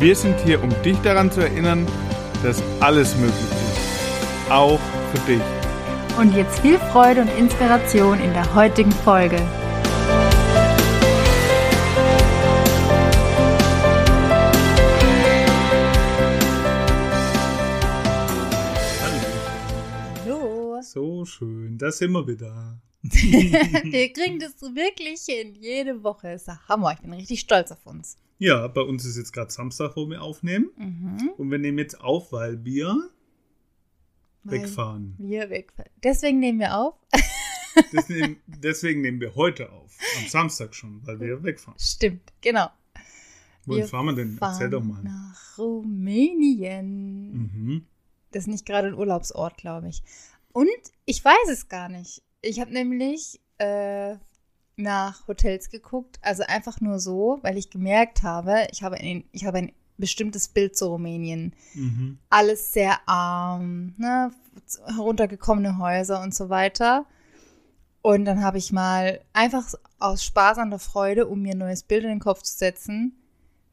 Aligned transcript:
Wir 0.00 0.16
sind 0.16 0.40
hier, 0.40 0.62
um 0.62 0.70
dich 0.82 0.96
daran 1.02 1.30
zu 1.30 1.42
erinnern, 1.42 1.86
dass 2.42 2.62
alles 2.80 3.14
möglich 3.16 3.34
ist. 3.38 4.50
Auch 4.50 4.80
für 5.12 5.18
dich. 5.30 5.42
Und 6.18 6.34
jetzt 6.34 6.58
viel 6.60 6.78
Freude 6.78 7.20
und 7.20 7.28
Inspiration 7.28 8.18
in 8.18 8.32
der 8.32 8.54
heutigen 8.54 8.90
Folge. 8.92 9.36
Hallo. 20.24 20.80
So 20.80 21.26
schön, 21.26 21.76
da 21.76 21.92
sind 21.92 22.12
wir 22.12 22.26
wieder. 22.26 22.80
wir 23.02 24.12
kriegen 24.14 24.38
das 24.38 24.54
wirklich 24.62 25.20
hin, 25.28 25.54
jede 25.60 26.02
Woche. 26.02 26.28
Das 26.32 26.40
ist 26.40 26.48
der 26.48 26.68
Hammer. 26.68 26.94
Ich 26.94 27.00
bin 27.00 27.12
richtig 27.12 27.40
stolz 27.40 27.70
auf 27.70 27.84
uns. 27.84 28.16
Ja, 28.40 28.66
bei 28.68 28.80
uns 28.80 29.04
ist 29.04 29.18
jetzt 29.18 29.32
gerade 29.34 29.52
Samstag, 29.52 29.96
wo 29.96 30.08
wir 30.08 30.22
aufnehmen. 30.22 30.70
Mhm. 30.78 31.30
Und 31.36 31.50
wir 31.50 31.58
nehmen 31.58 31.76
jetzt 31.76 32.00
auf, 32.00 32.32
weil 32.32 32.64
wir 32.64 33.10
weil 34.44 34.62
wegfahren. 34.62 35.14
Wir 35.18 35.50
wegfahren. 35.50 35.90
Deswegen 36.02 36.38
nehmen 36.38 36.58
wir 36.58 36.74
auf. 36.74 36.94
deswegen, 37.92 38.38
deswegen, 38.46 39.02
nehmen 39.02 39.20
wir 39.20 39.34
heute 39.34 39.70
auf. 39.70 39.94
Am 40.18 40.26
Samstag 40.26 40.74
schon, 40.74 41.06
weil 41.06 41.20
wir 41.20 41.44
wegfahren. 41.44 41.78
Stimmt, 41.78 42.32
genau. 42.40 42.70
Wohin 43.66 43.86
fahren 43.86 44.06
wir 44.06 44.14
denn? 44.14 44.38
Erzähl 44.40 44.70
doch 44.70 44.82
mal. 44.82 45.02
Nach 45.02 45.58
Rumänien. 45.58 47.32
Mhm. 47.32 47.86
Das 48.30 48.44
ist 48.44 48.48
nicht 48.48 48.64
gerade 48.64 48.88
ein 48.88 48.94
Urlaubsort, 48.94 49.58
glaube 49.58 49.90
ich. 49.90 50.02
Und 50.52 50.70
ich 51.04 51.22
weiß 51.22 51.50
es 51.52 51.68
gar 51.68 51.90
nicht. 51.90 52.22
Ich 52.40 52.58
habe 52.58 52.72
nämlich 52.72 53.38
äh, 53.58 54.16
nach 54.80 55.26
Hotels 55.28 55.70
geguckt, 55.70 56.18
also 56.22 56.42
einfach 56.46 56.80
nur 56.80 56.98
so, 56.98 57.38
weil 57.42 57.56
ich 57.56 57.70
gemerkt 57.70 58.22
habe, 58.22 58.66
ich 58.72 58.82
habe, 58.82 58.96
ein, 58.96 59.24
ich 59.32 59.44
habe 59.44 59.58
ein 59.58 59.72
bestimmtes 59.98 60.48
Bild 60.48 60.76
zu 60.76 60.86
Rumänien. 60.86 61.54
Mhm. 61.74 62.18
Alles 62.30 62.72
sehr 62.72 62.98
arm, 63.06 63.94
ne? 63.98 64.32
heruntergekommene 64.86 65.78
Häuser 65.78 66.22
und 66.22 66.34
so 66.34 66.48
weiter. 66.48 67.06
Und 68.02 68.24
dann 68.24 68.42
habe 68.42 68.58
ich 68.58 68.72
mal 68.72 69.20
einfach 69.32 69.74
aus 69.98 70.24
Spaß 70.24 70.58
an 70.58 70.70
der 70.70 70.78
Freude, 70.78 71.26
um 71.26 71.42
mir 71.42 71.52
ein 71.52 71.58
neues 71.58 71.82
Bild 71.82 72.04
in 72.04 72.08
den 72.08 72.20
Kopf 72.20 72.42
zu 72.42 72.56
setzen, 72.56 73.14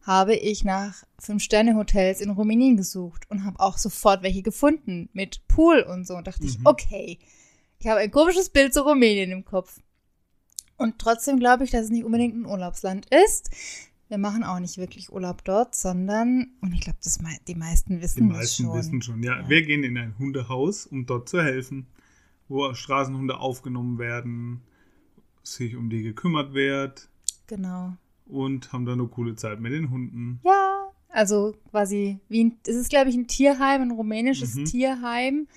habe 0.02 0.36
ich 0.36 0.64
nach 0.64 1.04
Fünf-Sterne-Hotels 1.20 2.22
in 2.22 2.30
Rumänien 2.30 2.78
gesucht 2.78 3.30
und 3.30 3.46
habe 3.46 3.60
auch 3.60 3.78
sofort 3.78 4.24
welche 4.24 4.42
gefunden 4.42 5.10
mit 5.14 5.48
Pool 5.48 5.80
und 5.82 6.06
so. 6.06 6.16
Und 6.16 6.28
dachte 6.28 6.44
mhm. 6.44 6.50
ich, 6.50 6.60
okay, 6.66 7.20
ich 7.80 7.88
habe 7.88 8.00
ein 8.00 8.12
komisches 8.12 8.50
Bild 8.50 8.74
zu 8.74 8.84
Rumänien 8.84 9.32
im 9.32 9.46
Kopf. 9.46 9.80
Und 10.78 11.00
trotzdem 11.00 11.40
glaube 11.40 11.64
ich, 11.64 11.72
dass 11.72 11.86
es 11.86 11.90
nicht 11.90 12.06
unbedingt 12.06 12.36
ein 12.36 12.46
Urlaubsland 12.46 13.08
ist. 13.14 13.50
Wir 14.10 14.18
machen 14.18 14.44
auch 14.44 14.60
nicht 14.60 14.78
wirklich 14.78 15.12
Urlaub 15.12 15.44
dort, 15.44 15.76
sondern, 15.76 16.52
und 16.62 16.74
ich 16.74 16.82
glaube, 16.82 17.00
die 17.48 17.56
meisten 17.56 18.02
wissen 18.02 18.28
Die 18.28 18.34
meisten 18.34 18.64
schon. 18.64 18.78
wissen 18.78 19.02
schon, 19.02 19.24
ja. 19.24 19.42
ja. 19.42 19.50
Wir 19.50 19.64
gehen 19.64 19.84
in 19.84 19.98
ein 19.98 20.18
Hundehaus, 20.18 20.86
um 20.86 21.06
dort 21.06 21.28
zu 21.28 21.42
helfen, 21.42 21.88
wo 22.48 22.74
Straßenhunde 22.74 23.38
aufgenommen 23.38 23.98
werden, 24.00 24.62
sich 25.44 25.76
um 25.76 25.90
die 25.90 26.04
gekümmert 26.04 26.54
wird. 26.54 27.10
Genau. 27.48 27.98
Und 28.26 28.72
haben 28.72 28.86
da 28.86 28.94
eine 28.94 29.08
coole 29.08 29.36
Zeit 29.36 29.60
mit 29.60 29.74
den 29.74 29.90
Hunden. 29.90 30.40
Ja, 30.46 30.92
also 31.10 31.56
quasi 31.72 32.20
wie 32.30 32.46
ein, 32.46 32.60
es 32.66 32.76
ist, 32.76 32.90
glaube 32.90 33.10
ich, 33.10 33.16
ein 33.16 33.28
Tierheim, 33.28 33.82
ein 33.82 33.92
rumänisches 33.92 34.56
mhm. 34.56 34.66
Tierheim, 34.66 35.48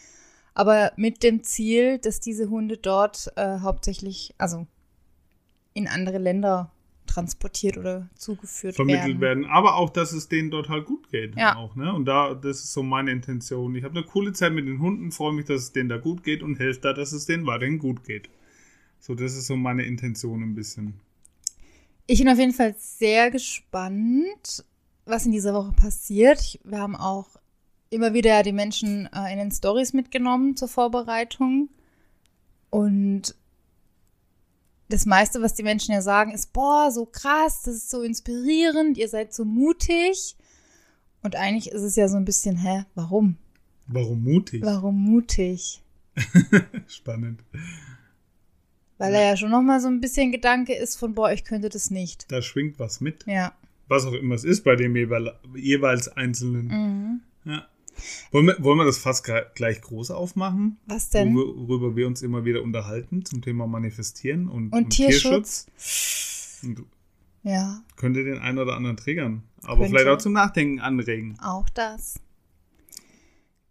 aber 0.55 0.93
mit 0.97 1.23
dem 1.23 1.45
Ziel, 1.45 1.99
dass 1.99 2.19
diese 2.19 2.49
Hunde 2.51 2.79
dort 2.79 3.33
äh, 3.37 3.61
hauptsächlich, 3.61 4.35
also 4.39 4.67
in 5.75 5.89
andere 5.89 6.19
Länder 6.19 6.73
transportiert 7.07 7.77
oder 7.77 8.09
zugeführt 8.15 8.77
vermittelt 8.77 9.21
werden. 9.21 9.43
werden. 9.43 9.47
Aber 9.47 9.77
auch, 9.77 9.91
dass 9.91 10.13
es 10.13 10.29
denen 10.29 10.51
dort 10.51 10.69
halt 10.69 10.87
gut 10.87 11.11
geht. 11.11 11.37
Ja. 11.37 11.57
Auch, 11.57 11.75
ne? 11.75 11.93
Und 11.93 12.05
da, 12.05 12.35
das 12.35 12.59
ist 12.59 12.73
so 12.73 12.83
meine 12.83 13.11
Intention. 13.11 13.75
Ich 13.75 13.85
habe 13.85 13.99
eine 13.99 14.07
coole 14.07 14.33
Zeit 14.33 14.53
mit 14.53 14.67
den 14.67 14.81
Hunden, 14.81 15.11
freue 15.11 15.33
mich, 15.33 15.47
dass 15.47 15.63
es 15.63 15.73
denen 15.73 15.89
da 15.89 15.99
gut 15.99 16.23
geht 16.23 16.43
und 16.43 16.59
helfe 16.59 16.81
da, 16.81 16.93
dass 16.93 17.13
es 17.13 17.27
denen 17.27 17.47
weiterhin 17.47 17.79
gut 17.79 18.05
geht. 18.05 18.31
So, 19.01 19.15
das 19.15 19.35
ist 19.35 19.47
so 19.47 19.57
meine 19.57 19.83
Intention 19.83 20.43
ein 20.43 20.55
bisschen. 20.55 20.95
Ich 22.07 22.19
bin 22.19 22.29
auf 22.29 22.39
jeden 22.39 22.53
Fall 22.53 22.75
sehr 22.79 23.31
gespannt, 23.31 24.65
was 25.05 25.27
in 25.27 25.33
dieser 25.33 25.55
Woche 25.55 25.73
passiert. 25.73 26.61
Wir 26.65 26.79
haben 26.79 26.97
auch 26.97 27.29
immer 27.89 28.15
wieder 28.15 28.43
die 28.43 28.53
Menschen 28.53 29.09
äh, 29.13 29.33
in 29.33 29.39
den 29.39 29.51
Stories 29.51 29.93
mitgenommen 29.93 30.57
zur 30.57 30.69
Vorbereitung. 30.69 31.71
Und 32.71 33.35
das 34.91 35.07
meiste, 35.07 35.41
was 35.41 35.55
die 35.55 35.63
Menschen 35.63 35.93
ja 35.93 36.03
sagen, 36.03 36.33
ist, 36.33 36.53
boah, 36.53 36.91
so 36.91 37.07
krass, 37.07 37.63
das 37.63 37.77
ist 37.77 37.91
so 37.91 38.03
inspirierend, 38.03 38.99
ihr 38.99 39.09
seid 39.09 39.33
so 39.33 39.45
mutig. 39.45 40.37
Und 41.23 41.37
eigentlich 41.37 41.71
ist 41.71 41.83
es 41.83 41.97
ja 41.97 42.09
so 42.09 42.17
ein 42.17 42.25
bisschen, 42.25 42.57
hä, 42.57 42.85
warum? 42.95 43.37
Warum 43.87 44.23
mutig? 44.23 44.63
Warum 44.63 45.01
mutig? 45.01 45.83
Spannend. 46.87 47.41
Weil 48.99 49.13
ja. 49.13 49.21
er 49.21 49.27
ja 49.31 49.37
schon 49.37 49.51
nochmal 49.51 49.81
so 49.81 49.89
ein 49.89 50.01
bisschen 50.01 50.33
Gedanke 50.33 50.75
ist 50.75 50.97
von, 50.97 51.15
boah, 51.15 51.33
ich 51.33 51.45
könnte 51.45 51.69
das 51.69 51.91
nicht. 51.91 52.31
Da 52.31 52.43
schwingt 52.43 52.79
was 52.79 53.01
mit. 53.01 53.27
Ja. 53.27 53.55
Was 53.89 54.05
auch 54.05 54.13
immer 54.13 54.35
es 54.35 54.45
ist 54.45 54.63
bei 54.63 54.77
dem 54.77 54.95
jeweils 54.95 56.09
Einzelnen. 56.09 56.67
Mhm. 56.67 57.21
Ja. 57.45 57.67
Wollen 58.31 58.47
wir, 58.47 58.57
wollen 58.63 58.79
wir 58.79 58.85
das 58.85 58.99
fast 58.99 59.25
gleich 59.55 59.81
groß 59.81 60.11
aufmachen? 60.11 60.79
Was 60.87 61.11
denn? 61.11 61.35
Worüber 61.35 61.97
wir 61.97 62.07
uns 62.07 62.23
immer 62.23 62.45
wieder 62.45 62.63
unterhalten 62.63 63.25
zum 63.25 63.43
Thema 63.43 63.67
Manifestieren 63.67 64.49
und, 64.49 64.73
und, 64.73 64.85
und 64.85 64.91
Tierschutz. 64.91 65.67
Tierschutz. 65.67 66.61
Und 66.63 66.87
ja. 67.43 67.83
Könnte 67.97 68.25
den 68.25 68.39
einen 68.39 68.59
oder 68.59 68.77
anderen 68.77 68.97
triggern. 68.97 69.43
Aber 69.63 69.83
könnte. 69.83 69.91
vielleicht 69.91 70.09
auch 70.09 70.19
zum 70.19 70.33
Nachdenken 70.33 70.81
anregen. 70.81 71.39
Auch 71.41 71.69
das. 71.71 72.21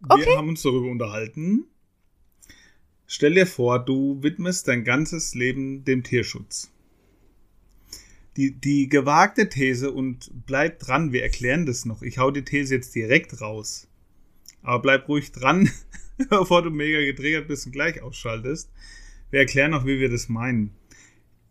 Okay. 0.07 0.25
Wir 0.25 0.37
haben 0.37 0.49
uns 0.49 0.61
darüber 0.61 0.89
unterhalten. 0.89 1.65
Stell 3.05 3.33
dir 3.33 3.47
vor, 3.47 3.79
du 3.79 4.21
widmest 4.21 4.67
dein 4.67 4.83
ganzes 4.83 5.33
Leben 5.33 5.83
dem 5.83 6.03
Tierschutz. 6.03 6.71
Die, 8.37 8.51
die 8.51 8.87
gewagte 8.87 9.49
These 9.49 9.91
und 9.91 10.31
bleib 10.45 10.79
dran, 10.79 11.11
wir 11.11 11.23
erklären 11.23 11.65
das 11.65 11.85
noch. 11.85 12.01
Ich 12.01 12.19
hau 12.19 12.31
die 12.31 12.45
These 12.45 12.75
jetzt 12.75 12.95
direkt 12.95 13.41
raus. 13.41 13.88
Aber 14.61 14.81
bleib 14.81 15.07
ruhig 15.07 15.31
dran, 15.31 15.69
bevor 16.29 16.61
du 16.61 16.69
mega 16.69 16.99
getriggert 16.99 17.47
bist 17.47 17.65
und 17.65 17.71
gleich 17.71 18.01
ausschaltest. 18.01 18.71
Wir 19.31 19.41
erklären 19.41 19.71
noch, 19.71 19.85
wie 19.85 19.99
wir 19.99 20.09
das 20.09 20.29
meinen. 20.29 20.71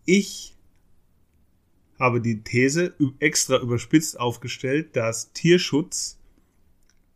Ich 0.05 0.57
habe 1.99 2.21
die 2.21 2.43
These 2.43 2.95
extra 3.19 3.61
überspitzt 3.61 4.19
aufgestellt, 4.19 4.95
dass 4.97 5.33
Tierschutz 5.33 6.19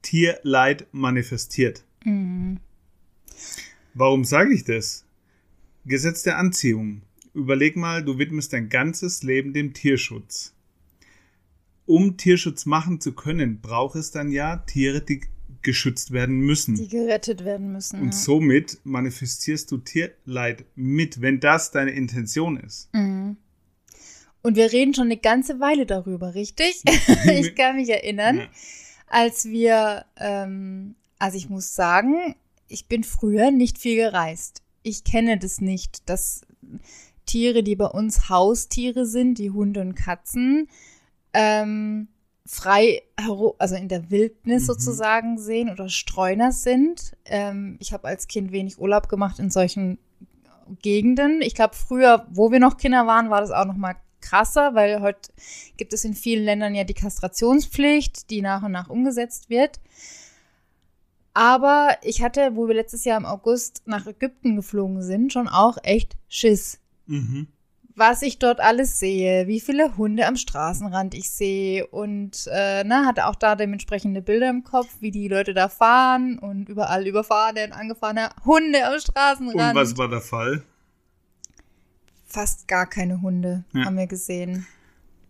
Tierleid 0.02 0.88
manifestiert. 0.92 1.84
Mhm. 2.04 2.58
Warum 3.94 4.24
sage 4.24 4.52
ich 4.52 4.64
das? 4.64 5.04
Gesetz 5.84 6.22
der 6.22 6.38
Anziehung. 6.38 7.02
Überleg 7.34 7.76
mal, 7.76 8.04
du 8.04 8.18
widmest 8.18 8.52
dein 8.52 8.68
ganzes 8.68 9.22
Leben 9.22 9.52
dem 9.52 9.72
Tierschutz. 9.72 10.54
Um 11.86 12.16
Tierschutz 12.16 12.66
machen 12.66 13.00
zu 13.00 13.12
können, 13.12 13.60
braucht 13.60 13.96
es 13.96 14.10
dann 14.10 14.30
ja 14.30 14.58
Tiere, 14.58 15.00
die 15.00 15.22
geschützt 15.62 16.12
werden 16.12 16.38
müssen. 16.38 16.74
Die 16.74 16.88
gerettet 16.88 17.44
werden 17.44 17.72
müssen. 17.72 18.00
Und 18.00 18.12
ja. 18.12 18.12
somit 18.12 18.78
manifestierst 18.84 19.70
du 19.70 19.78
Tierleid 19.78 20.64
mit, 20.74 21.20
wenn 21.20 21.40
das 21.40 21.70
deine 21.70 21.92
Intention 21.92 22.58
ist. 22.58 22.92
Mhm. 22.92 23.36
Und 24.42 24.56
wir 24.56 24.72
reden 24.72 24.92
schon 24.92 25.04
eine 25.04 25.16
ganze 25.16 25.60
Weile 25.60 25.86
darüber, 25.86 26.34
richtig? 26.34 26.82
ich 27.26 27.54
kann 27.54 27.76
mich 27.76 27.88
erinnern, 27.88 28.38
ja. 28.38 28.48
als 29.06 29.44
wir, 29.44 30.04
ähm, 30.16 30.96
also 31.18 31.36
ich 31.36 31.48
muss 31.48 31.74
sagen, 31.74 32.34
ich 32.66 32.86
bin 32.86 33.04
früher 33.04 33.50
nicht 33.50 33.78
viel 33.78 33.96
gereist. 33.96 34.62
Ich 34.82 35.04
kenne 35.04 35.38
das 35.38 35.60
nicht, 35.60 36.08
dass 36.08 36.42
Tiere, 37.26 37.62
die 37.62 37.76
bei 37.76 37.86
uns 37.86 38.28
Haustiere 38.28 39.06
sind, 39.06 39.38
die 39.38 39.50
Hunde 39.50 39.80
und 39.80 39.94
Katzen, 39.94 40.68
ähm, 41.32 42.08
frei, 42.46 43.02
also 43.58 43.76
in 43.76 43.88
der 43.88 44.10
Wildnis 44.10 44.62
mhm. 44.62 44.66
sozusagen 44.66 45.38
sehen 45.38 45.70
oder 45.70 45.88
Streuner 45.88 46.52
sind. 46.52 47.12
Ähm, 47.24 47.76
ich 47.80 47.92
habe 47.92 48.08
als 48.08 48.28
Kind 48.28 48.52
wenig 48.52 48.78
Urlaub 48.80 49.08
gemacht 49.08 49.38
in 49.38 49.50
solchen 49.50 49.98
Gegenden. 50.80 51.40
Ich 51.42 51.54
glaube, 51.54 51.74
früher, 51.74 52.26
wo 52.30 52.50
wir 52.50 52.60
noch 52.60 52.76
Kinder 52.76 53.06
waren, 53.06 53.30
war 53.30 53.40
das 53.40 53.50
auch 53.50 53.64
noch 53.64 53.76
mal 53.76 53.96
krasser, 54.20 54.74
weil 54.74 55.00
heute 55.00 55.30
gibt 55.76 55.92
es 55.92 56.04
in 56.04 56.14
vielen 56.14 56.44
Ländern 56.44 56.74
ja 56.74 56.84
die 56.84 56.94
Kastrationspflicht, 56.94 58.30
die 58.30 58.40
nach 58.40 58.62
und 58.62 58.72
nach 58.72 58.88
umgesetzt 58.88 59.50
wird. 59.50 59.80
Aber 61.34 61.96
ich 62.02 62.22
hatte, 62.22 62.56
wo 62.56 62.68
wir 62.68 62.74
letztes 62.74 63.04
Jahr 63.04 63.18
im 63.18 63.26
August 63.26 63.82
nach 63.86 64.06
Ägypten 64.06 64.56
geflogen 64.56 65.02
sind, 65.02 65.32
schon 65.32 65.48
auch 65.48 65.78
echt 65.82 66.16
Schiss. 66.28 66.78
Mhm. 67.06 67.48
Was 67.94 68.22
ich 68.22 68.38
dort 68.38 68.60
alles 68.60 68.98
sehe, 68.98 69.46
wie 69.46 69.60
viele 69.60 69.96
Hunde 69.98 70.26
am 70.26 70.36
Straßenrand 70.36 71.14
ich 71.14 71.30
sehe 71.30 71.86
und 71.86 72.48
äh, 72.50 72.84
ne, 72.84 73.04
hatte 73.04 73.26
auch 73.26 73.34
da 73.34 73.54
dementsprechende 73.54 74.22
Bilder 74.22 74.48
im 74.48 74.64
Kopf, 74.64 74.88
wie 75.00 75.10
die 75.10 75.28
Leute 75.28 75.52
da 75.52 75.68
fahren 75.68 76.38
und 76.38 76.70
überall 76.70 77.06
überfahrene 77.06 77.66
und 77.66 77.72
angefahrene 77.72 78.30
Hunde 78.46 78.86
am 78.86 78.98
Straßenrand. 78.98 79.76
Und 79.76 79.82
was 79.82 79.98
war 79.98 80.08
der 80.08 80.22
Fall? 80.22 80.62
Fast 82.26 82.66
gar 82.66 82.86
keine 82.86 83.20
Hunde 83.20 83.64
ja. 83.74 83.84
haben 83.84 83.98
wir 83.98 84.06
gesehen. 84.06 84.66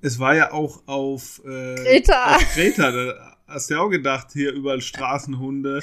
Es 0.01 0.19
war 0.21 0.35
ja 0.37 0.53
auch 0.53 0.83
auf 0.87 1.41
äh, 1.45 1.75
Kreta. 1.77 2.37
Auf 2.37 2.55
Kreta. 2.55 2.91
Da 2.93 3.37
hast 3.49 3.71
du 3.71 3.75
ja 3.75 3.81
auch 3.81 3.89
gedacht, 3.89 4.29
hier 4.33 4.53
überall 4.53 4.81
Straßenhunde. 4.81 5.81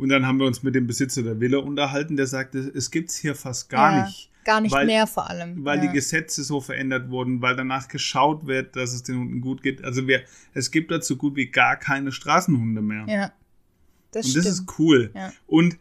Und 0.00 0.08
dann 0.08 0.26
haben 0.26 0.38
wir 0.38 0.46
uns 0.46 0.62
mit 0.62 0.74
dem 0.74 0.86
Besitzer 0.86 1.22
der 1.22 1.40
Villa 1.40 1.58
unterhalten, 1.58 2.16
der 2.16 2.26
sagte, 2.26 2.58
es 2.58 2.90
gibt 2.90 3.10
es 3.10 3.16
hier 3.16 3.34
fast 3.34 3.68
gar 3.68 3.92
ja, 3.92 4.06
nicht. 4.06 4.30
Gar 4.44 4.62
nicht 4.62 4.72
weil, 4.72 4.86
mehr 4.86 5.06
vor 5.06 5.28
allem. 5.28 5.62
Weil 5.62 5.76
ja. 5.76 5.86
die 5.86 5.92
Gesetze 5.92 6.42
so 6.42 6.62
verändert 6.62 7.10
wurden, 7.10 7.42
weil 7.42 7.54
danach 7.54 7.86
geschaut 7.86 8.46
wird, 8.46 8.76
dass 8.76 8.94
es 8.94 9.02
den 9.02 9.18
Hunden 9.18 9.40
gut 9.42 9.62
geht. 9.62 9.84
Also 9.84 10.06
wir, 10.06 10.22
es 10.54 10.70
gibt 10.70 10.90
dazu 10.90 11.18
gut 11.18 11.36
wie 11.36 11.46
gar 11.46 11.76
keine 11.76 12.12
Straßenhunde 12.12 12.80
mehr. 12.80 13.04
Ja. 13.06 13.32
Das 14.12 14.26
und 14.26 14.36
das 14.36 14.46
ist 14.46 14.78
cool. 14.78 15.10
Ja. 15.14 15.34
Und 15.46 15.76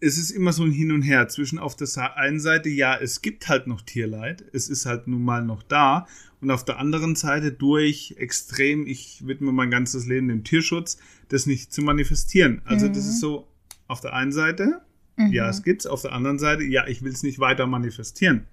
es 0.00 0.18
ist 0.18 0.30
immer 0.30 0.52
so 0.52 0.62
ein 0.62 0.72
Hin 0.72 0.92
und 0.92 1.02
Her 1.02 1.28
zwischen 1.28 1.58
auf 1.58 1.74
der 1.76 2.16
einen 2.16 2.40
Seite, 2.40 2.68
ja, 2.68 2.96
es 2.96 3.22
gibt 3.22 3.48
halt 3.48 3.66
noch 3.66 3.80
Tierleid, 3.80 4.44
es 4.52 4.68
ist 4.68 4.86
halt 4.86 5.06
nun 5.06 5.22
mal 5.22 5.44
noch 5.44 5.62
da, 5.62 6.06
und 6.40 6.50
auf 6.50 6.64
der 6.64 6.78
anderen 6.78 7.16
Seite 7.16 7.50
durch 7.50 8.14
extrem, 8.18 8.86
ich 8.86 9.26
widme 9.26 9.52
mein 9.52 9.70
ganzes 9.70 10.06
Leben 10.06 10.28
dem 10.28 10.44
Tierschutz, 10.44 10.98
das 11.28 11.46
nicht 11.46 11.72
zu 11.72 11.82
manifestieren. 11.82 12.60
Also 12.66 12.88
mhm. 12.88 12.92
das 12.92 13.06
ist 13.06 13.20
so, 13.20 13.48
auf 13.88 14.00
der 14.00 14.12
einen 14.12 14.32
Seite, 14.32 14.82
mhm. 15.16 15.32
ja, 15.32 15.48
es 15.48 15.62
gibt's, 15.62 15.86
auf 15.86 16.02
der 16.02 16.12
anderen 16.12 16.38
Seite, 16.38 16.64
ja, 16.64 16.86
ich 16.86 17.02
will 17.02 17.12
es 17.12 17.22
nicht 17.22 17.38
weiter 17.38 17.66
manifestieren. 17.66 18.46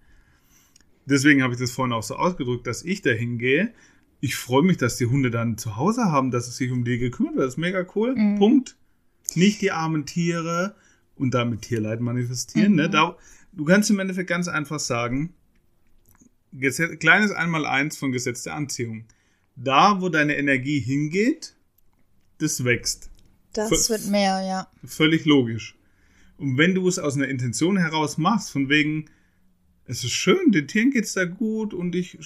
Deswegen 1.05 1.43
habe 1.43 1.53
ich 1.53 1.59
das 1.59 1.71
vorhin 1.71 1.91
auch 1.91 2.03
so 2.03 2.15
ausgedrückt, 2.15 2.65
dass 2.65 2.83
ich 2.83 3.01
da 3.01 3.09
hingehe. 3.09 3.73
Ich 4.21 4.37
freue 4.37 4.63
mich, 4.63 4.77
dass 4.77 4.95
die 4.95 5.07
Hunde 5.07 5.29
dann 5.29 5.57
zu 5.57 5.75
Hause 5.75 6.05
haben, 6.05 6.31
dass 6.31 6.47
es 6.47 6.55
sich 6.55 6.71
um 6.71 6.85
die 6.85 6.97
gekümmert 6.97 7.35
wird. 7.35 7.45
Das 7.45 7.55
ist 7.55 7.57
mega 7.57 7.85
cool. 7.95 8.15
Mhm. 8.15 8.37
Punkt. 8.37 8.77
Nicht 9.35 9.61
die 9.61 9.71
armen 9.71 10.05
Tiere 10.05 10.75
und 11.15 11.33
damit 11.33 11.63
Tierleid 11.63 12.01
manifestieren. 12.01 12.75
Ne? 12.75 12.87
Mhm. 12.87 12.91
Da, 12.91 13.17
du 13.51 13.65
kannst 13.65 13.89
im 13.89 13.99
Endeffekt 13.99 14.29
ganz 14.29 14.47
einfach 14.47 14.79
sagen, 14.79 15.33
Gesetz, 16.51 16.99
kleines 16.99 17.31
Einmaleins 17.31 17.97
von 17.97 18.11
Gesetz 18.11 18.43
der 18.43 18.55
Anziehung. 18.55 19.05
Da, 19.55 20.01
wo 20.01 20.09
deine 20.09 20.35
Energie 20.35 20.79
hingeht, 20.79 21.55
das 22.39 22.63
wächst. 22.63 23.09
Das 23.53 23.69
v 23.69 23.93
wird 23.93 24.07
mehr, 24.07 24.41
ja. 24.41 24.67
Völlig 24.83 25.25
logisch. 25.25 25.75
Und 26.37 26.57
wenn 26.57 26.73
du 26.73 26.87
es 26.87 26.97
aus 26.99 27.15
einer 27.15 27.27
Intention 27.27 27.77
heraus 27.77 28.17
machst, 28.17 28.51
von 28.51 28.69
wegen, 28.69 29.05
es 29.85 30.03
ist 30.03 30.11
schön, 30.11 30.51
den 30.51 30.67
Tieren 30.67 30.91
geht's 30.91 31.13
da 31.13 31.25
gut 31.25 31.73
und 31.73 31.95
ich 31.95 32.17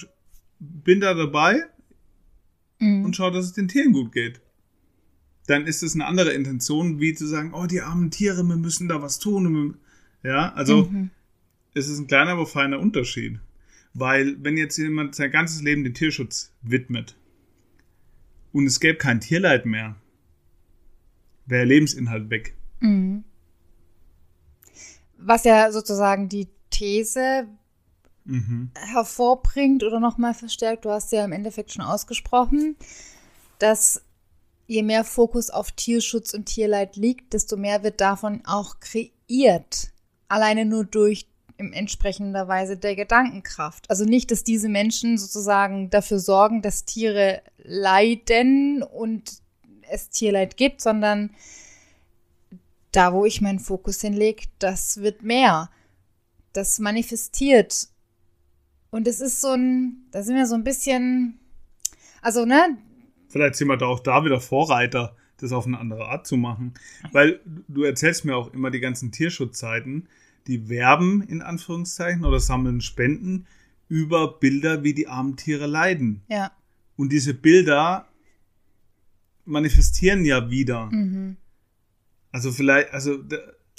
bin 0.58 1.00
da 1.00 1.14
dabei 1.14 1.64
mhm. 2.78 3.04
und 3.04 3.16
schau, 3.16 3.30
dass 3.30 3.44
es 3.44 3.52
den 3.52 3.68
Tieren 3.68 3.92
gut 3.92 4.12
geht 4.12 4.40
dann 5.48 5.66
ist 5.66 5.82
es 5.82 5.94
eine 5.94 6.06
andere 6.06 6.32
Intention, 6.32 7.00
wie 7.00 7.14
zu 7.14 7.26
sagen, 7.26 7.54
oh, 7.54 7.66
die 7.66 7.80
armen 7.80 8.10
Tiere, 8.10 8.42
wir 8.42 8.56
müssen 8.56 8.86
da 8.86 9.00
was 9.00 9.18
tun. 9.18 9.78
Ja, 10.22 10.52
also 10.52 10.84
mhm. 10.84 11.10
es 11.72 11.88
ist 11.88 11.98
ein 11.98 12.06
kleiner, 12.06 12.32
aber 12.32 12.46
feiner 12.46 12.78
Unterschied. 12.78 13.40
Weil, 13.94 14.36
wenn 14.44 14.58
jetzt 14.58 14.76
jemand 14.76 15.14
sein 15.14 15.30
ganzes 15.30 15.62
Leben 15.62 15.84
den 15.84 15.94
Tierschutz 15.94 16.52
widmet 16.60 17.16
und 18.52 18.66
es 18.66 18.78
gäbe 18.78 18.98
kein 18.98 19.20
Tierleid 19.20 19.64
mehr, 19.64 19.96
wäre 21.46 21.64
Lebensinhalt 21.64 22.28
weg. 22.28 22.54
Mhm. 22.80 23.24
Was 25.16 25.44
ja 25.44 25.72
sozusagen 25.72 26.28
die 26.28 26.48
These 26.68 27.48
mhm. 28.26 28.70
hervorbringt 28.74 29.82
oder 29.82 29.98
nochmal 29.98 30.34
verstärkt, 30.34 30.84
du 30.84 30.90
hast 30.90 31.10
ja 31.10 31.24
im 31.24 31.32
Endeffekt 31.32 31.72
schon 31.72 31.84
ausgesprochen, 31.84 32.76
dass 33.58 34.02
je 34.68 34.82
mehr 34.82 35.02
Fokus 35.02 35.50
auf 35.50 35.72
Tierschutz 35.72 36.34
und 36.34 36.44
Tierleid 36.44 36.94
liegt, 36.94 37.32
desto 37.32 37.56
mehr 37.56 37.82
wird 37.82 38.00
davon 38.00 38.42
auch 38.44 38.76
kreiert. 38.78 39.90
Alleine 40.28 40.66
nur 40.66 40.84
durch 40.84 41.26
in 41.56 41.72
entsprechender 41.72 42.46
Weise 42.46 42.76
der 42.76 42.94
Gedankenkraft. 42.94 43.90
Also 43.90 44.04
nicht, 44.04 44.30
dass 44.30 44.44
diese 44.44 44.68
Menschen 44.68 45.18
sozusagen 45.18 45.90
dafür 45.90 46.20
sorgen, 46.20 46.62
dass 46.62 46.84
Tiere 46.84 47.42
leiden 47.64 48.82
und 48.82 49.38
es 49.90 50.10
Tierleid 50.10 50.56
gibt, 50.56 50.82
sondern 50.82 51.30
da, 52.92 53.12
wo 53.12 53.24
ich 53.24 53.40
meinen 53.40 53.58
Fokus 53.58 54.02
hinlege, 54.02 54.44
das 54.58 54.98
wird 54.98 55.22
mehr. 55.22 55.70
Das 56.52 56.78
manifestiert. 56.78 57.88
Und 58.90 59.08
es 59.08 59.20
ist 59.20 59.40
so 59.40 59.52
ein, 59.52 60.06
da 60.10 60.22
sind 60.22 60.36
wir 60.36 60.46
so 60.46 60.54
ein 60.54 60.64
bisschen, 60.64 61.40
also, 62.22 62.44
ne, 62.44 62.78
Vielleicht 63.28 63.56
sind 63.56 63.68
wir 63.68 63.76
da 63.76 63.86
auch 63.86 64.00
da 64.00 64.24
wieder 64.24 64.40
Vorreiter, 64.40 65.16
das 65.36 65.52
auf 65.52 65.66
eine 65.66 65.78
andere 65.78 66.08
Art 66.08 66.26
zu 66.26 66.36
machen. 66.36 66.74
Weil 67.12 67.40
du 67.68 67.84
erzählst 67.84 68.24
mir 68.24 68.36
auch 68.36 68.52
immer 68.52 68.70
die 68.70 68.80
ganzen 68.80 69.12
Tierschutzzeiten, 69.12 70.08
die 70.46 70.68
werben 70.68 71.22
in 71.22 71.42
Anführungszeichen 71.42 72.24
oder 72.24 72.40
sammeln 72.40 72.80
Spenden 72.80 73.46
über 73.88 74.38
Bilder, 74.38 74.82
wie 74.82 74.94
die 74.94 75.08
armen 75.08 75.36
Tiere 75.36 75.66
leiden. 75.66 76.22
Ja. 76.28 76.52
Und 76.96 77.12
diese 77.12 77.34
Bilder 77.34 78.08
manifestieren 79.44 80.24
ja 80.24 80.50
wieder. 80.50 80.86
Mhm. 80.86 81.36
Also 82.32 82.52
vielleicht, 82.52 82.92
also 82.92 83.18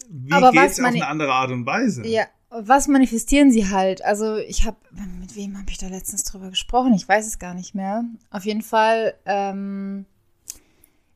wie 0.09 0.29
geht 0.29 0.71
es 0.71 0.79
auf 0.79 0.85
eine 0.85 1.07
andere 1.07 1.33
Art 1.33 1.51
und 1.51 1.65
Weise? 1.65 2.05
Ja, 2.07 2.25
was 2.49 2.87
manifestieren 2.87 3.51
sie 3.51 3.69
halt? 3.69 4.03
Also 4.03 4.37
ich 4.37 4.65
habe, 4.65 4.77
mit 5.19 5.35
wem 5.35 5.57
habe 5.57 5.69
ich 5.69 5.77
da 5.77 5.87
letztens 5.87 6.23
drüber 6.23 6.49
gesprochen? 6.49 6.93
Ich 6.93 7.07
weiß 7.07 7.27
es 7.27 7.39
gar 7.39 7.53
nicht 7.53 7.75
mehr. 7.75 8.05
Auf 8.31 8.45
jeden 8.45 8.63
Fall, 8.63 9.13
ähm, 9.25 10.05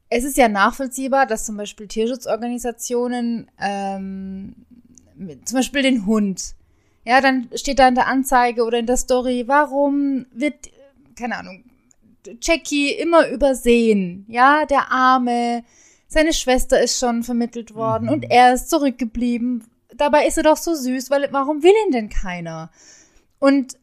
es 0.10 0.24
ist 0.24 0.38
ja 0.38 0.48
nachvollziehbar, 0.48 1.26
dass 1.26 1.46
zum 1.46 1.58
Beispiel 1.58 1.88
Tierschutzorganisationen, 1.88 3.50
ähm, 3.60 4.56
zum 5.44 5.58
Beispiel 5.58 5.82
den 5.82 6.06
Hund, 6.06 6.54
ja, 7.04 7.20
dann 7.20 7.50
steht 7.56 7.80
da 7.80 7.88
in 7.88 7.96
der 7.96 8.08
Anzeige 8.08 8.64
oder 8.64 8.78
in 8.78 8.86
der 8.86 8.98
Story, 8.98 9.46
warum 9.48 10.28
wird, 10.32 10.70
keine 11.16 11.38
Ahnung, 11.38 11.64
Jackie 12.42 12.92
immer 12.92 13.28
übersehen, 13.28 14.26
ja, 14.30 14.66
der 14.66 14.92
Arme, 14.92 15.64
seine 16.08 16.32
Schwester 16.32 16.82
ist 16.82 17.00
schon 17.00 17.24
vermittelt 17.24 17.74
worden 17.74 18.06
mhm. 18.06 18.12
und 18.12 18.24
er 18.30 18.54
ist 18.54 18.70
zurückgeblieben 18.70 19.64
dabei 19.98 20.28
ist 20.28 20.38
er 20.38 20.44
doch 20.44 20.58
so 20.58 20.76
süß, 20.76 21.10
weil 21.10 21.30
warum 21.32 21.64
will 21.64 21.74
ihn 21.86 21.92
denn 21.92 22.10
keiner? 22.10 22.72
Und 23.40 23.78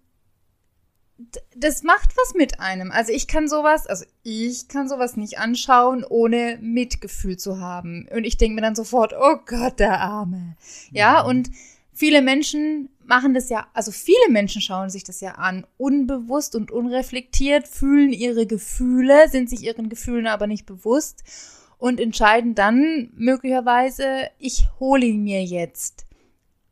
das 1.55 1.83
macht 1.83 2.17
was 2.17 2.35
mit 2.35 2.61
einem. 2.61 2.91
Also 2.91 3.13
ich 3.13 3.27
kann 3.27 3.49
sowas, 3.49 3.87
also 3.87 4.05
ich 4.23 4.69
kann 4.69 4.89
sowas 4.89 5.17
nicht 5.17 5.39
anschauen, 5.39 6.05
ohne 6.09 6.59
Mitgefühl 6.61 7.37
zu 7.37 7.61
haben. 7.61 8.09
Und 8.11 8.25
ich 8.25 8.39
denke 8.39 8.55
mir 8.55 8.63
dann 8.63 8.75
sofort, 8.75 9.13
oh 9.19 9.37
Gott, 9.47 9.79
der 9.79 10.01
Arme. 10.01 10.57
Ja, 10.91 11.23
mhm. 11.23 11.29
und 11.29 11.51
viele 11.93 12.23
Menschen 12.23 12.89
machen 13.05 13.35
das 13.35 13.51
ja, 13.51 13.67
also 13.75 13.91
viele 13.91 14.31
Menschen 14.31 14.63
schauen 14.63 14.89
sich 14.89 15.05
das 15.05 15.21
ja 15.21 15.33
an, 15.33 15.67
unbewusst 15.77 16.55
und 16.55 16.71
unreflektiert, 16.71 17.67
fühlen 17.67 18.13
ihre 18.13 18.47
Gefühle, 18.47 19.29
sind 19.29 19.51
sich 19.51 19.65
ihren 19.65 19.89
Gefühlen 19.89 20.29
aber 20.29 20.47
nicht 20.47 20.65
bewusst 20.65 21.25
und 21.81 21.99
entscheiden 21.99 22.55
dann 22.55 23.11
möglicherweise, 23.17 24.29
ich 24.39 24.67
hole 24.79 25.07
ihn 25.07 25.25
mir 25.25 25.43
jetzt. 25.43 26.05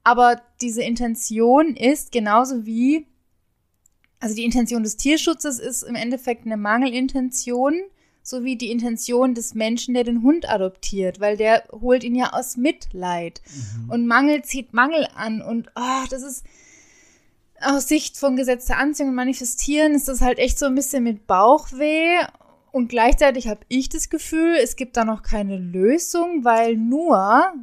Aber 0.05 0.41
diese 0.61 0.83
Intention 0.83 1.75
ist 1.75 2.13
genauso 2.13 2.67
wie, 2.67 3.07
also 4.21 4.35
die 4.35 4.45
Intention 4.45 4.83
des 4.83 4.97
Tierschutzes 4.97 5.59
ist 5.59 5.83
im 5.83 5.95
Endeffekt 5.95 6.45
eine 6.45 6.59
Mangelintention, 6.59 7.75
sowie 8.23 8.57
die 8.57 8.71
Intention 8.71 9.35
des 9.35 9.55
Menschen, 9.55 9.95
der 9.95 10.05
den 10.05 10.23
Hund 10.23 10.49
adoptiert, 10.49 11.21
weil 11.21 11.39
der 11.39 11.65
holt 11.73 12.05
ihn 12.05 12.15
ja 12.15 12.35
aus 12.35 12.59
Mitleid. 12.59 13.41
Mhm. 13.47 13.91
Und 13.91 14.07
Mangel 14.07 14.43
zieht 14.43 14.75
Mangel 14.75 15.09
an 15.15 15.41
und 15.41 15.69
oh, 15.75 16.05
das 16.11 16.23
ist 16.23 16.45
aus 17.61 17.89
Sicht 17.89 18.19
von 18.19 18.37
Gesetz 18.37 18.67
der 18.67 18.79
Anziehung 18.79 19.09
und 19.09 19.15
Manifestieren 19.15 19.95
ist 19.95 20.09
das 20.09 20.21
halt 20.21 20.39
echt 20.39 20.59
so 20.59 20.67
ein 20.67 20.75
bisschen 20.75 21.03
mit 21.03 21.27
Bauchweh 21.27 22.19
und 22.71 22.89
gleichzeitig 22.89 23.49
habe 23.49 23.61
ich 23.69 23.89
das 23.89 24.11
Gefühl, 24.11 24.57
es 24.63 24.77
gibt 24.77 24.97
da 24.97 25.05
noch 25.05 25.23
keine 25.23 25.57
Lösung, 25.57 26.45
weil 26.45 26.77
nur, 26.77 27.17